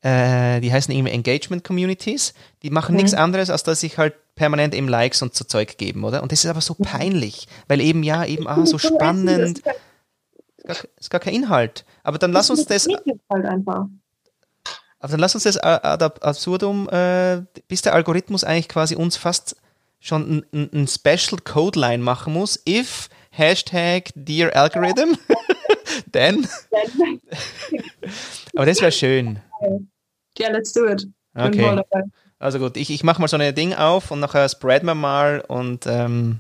äh, 0.02 0.60
die 0.62 0.72
heißen 0.72 0.94
irgendwie 0.94 1.14
Engagement 1.14 1.64
Communities, 1.64 2.34
die 2.64 2.70
machen 2.70 2.94
mhm. 2.94 2.98
nichts 2.98 3.14
anderes, 3.14 3.50
als 3.50 3.64
dass 3.64 3.84
ich 3.84 3.98
halt 3.98 4.14
permanent 4.36 4.74
eben 4.74 4.88
Likes 4.88 5.22
und 5.22 5.36
so 5.36 5.44
Zeug 5.44 5.78
geben, 5.78 6.04
oder? 6.04 6.24
Und 6.24 6.32
das 6.32 6.44
ist 6.44 6.50
aber 6.50 6.62
so 6.62 6.76
peinlich, 6.76 7.48
weil 7.68 7.82
eben 7.82 8.04
ja, 8.04 8.26
eben, 8.26 8.48
ah, 8.48 8.66
so 8.66 8.78
spannend. 8.78 9.60
Ist 9.60 10.66
gar, 10.66 10.78
ist 10.98 11.10
gar 11.10 11.20
kein 11.20 11.34
Inhalt. 11.34 11.86
Aber 12.04 12.18
dann 12.18 12.32
lass 12.32 12.50
uns 12.50 12.66
das. 12.66 12.88
Halt 13.30 13.46
einfach. 13.46 13.88
Aber 15.00 15.12
dann 15.12 15.20
lass 15.20 15.36
uns 15.36 15.44
das 15.44 15.58
ad 15.58 16.04
absurdum, 16.04 16.90
äh, 16.90 17.42
bis 17.68 17.82
der 17.82 17.94
Algorithmus 17.94 18.44
eigentlich 18.44 18.70
quasi 18.70 18.96
uns 18.96 19.16
fast 19.18 19.56
schon 20.00 20.44
ein, 20.52 20.70
ein 20.74 20.88
Special 20.88 21.40
Code 21.44 21.80
Line 21.80 22.04
machen 22.04 22.34
muss, 22.34 22.62
if 22.68 23.10
Hashtag 23.32 24.12
Dear 24.16 24.56
Algorithm. 24.56 25.18
Dan? 26.12 26.48
Aber 28.56 28.66
das 28.66 28.82
wäre 28.82 28.92
schön. 28.92 29.40
Ja, 30.38 30.52
let's 30.52 30.74
do 30.74 30.86
it. 30.86 31.08
Okay. 31.36 31.84
Also 32.40 32.60
gut, 32.60 32.78
ich, 32.78 32.90
ich 32.90 33.04
mache 33.04 33.20
mal 33.20 33.28
so 33.28 33.38
ein 33.38 33.56
Ding 33.56 33.74
auf 33.74 34.12
und 34.12 34.20
nachher 34.20 34.48
spreaden 34.48 34.88
wir 34.88 34.96
mal 34.96 35.44
und 35.48 35.88
ähm, 35.88 36.40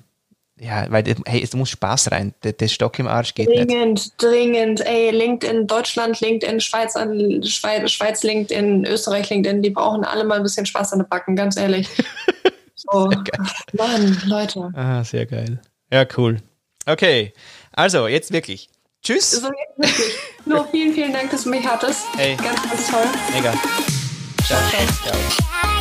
ja, 0.59 0.85
weil 0.89 1.03
hey, 1.25 1.41
es 1.43 1.53
muss 1.53 1.69
Spaß 1.69 2.11
rein. 2.11 2.33
Der, 2.43 2.53
der 2.53 2.67
Stock 2.67 2.97
im 2.99 3.07
Arsch 3.07 3.33
geht 3.33 3.47
dringend, 3.47 3.69
nicht. 3.69 4.21
Dringend, 4.21 4.81
dringend. 4.81 4.87
Ey, 4.87 5.11
LinkedIn 5.11 5.67
Deutschland, 5.67 6.19
LinkedIn 6.19 6.59
Schweiz, 6.61 6.93
Schweiz, 6.93 7.91
Schweiz 7.91 8.23
LinkedIn, 8.23 8.85
Österreich 8.85 9.29
LinkedIn, 9.29 9.61
die 9.61 9.69
brauchen 9.69 10.03
alle 10.03 10.23
mal 10.23 10.37
ein 10.37 10.43
bisschen 10.43 10.65
Spaß 10.65 10.93
an 10.93 10.99
den 10.99 11.09
Backen, 11.09 11.35
ganz 11.35 11.57
ehrlich. 11.57 11.87
So, 12.79 13.09
Mann, 13.73 14.21
Leute. 14.27 14.71
Ah, 14.75 15.03
sehr 15.03 15.25
geil. 15.25 15.59
Ja, 15.91 16.05
cool. 16.15 16.37
Okay, 16.85 17.33
also 17.73 18.07
jetzt 18.07 18.31
wirklich. 18.31 18.69
Tschüss. 19.07 19.31
So, 19.31 19.47
jetzt 19.47 19.77
wirklich. 19.77 20.15
Nur 20.45 20.67
vielen, 20.67 20.93
vielen 20.93 21.13
Dank, 21.13 21.31
dass 21.31 21.43
du 21.43 21.49
mich 21.49 21.65
hattest. 21.65 22.07
Hey. 22.17 22.35
Ganz, 22.35 22.61
ganz 22.61 22.91
toll. 22.91 23.05
Mega. 23.33 23.53
Ciao. 24.45 24.59
ciao. 24.69 24.85
ciao. 25.05 25.76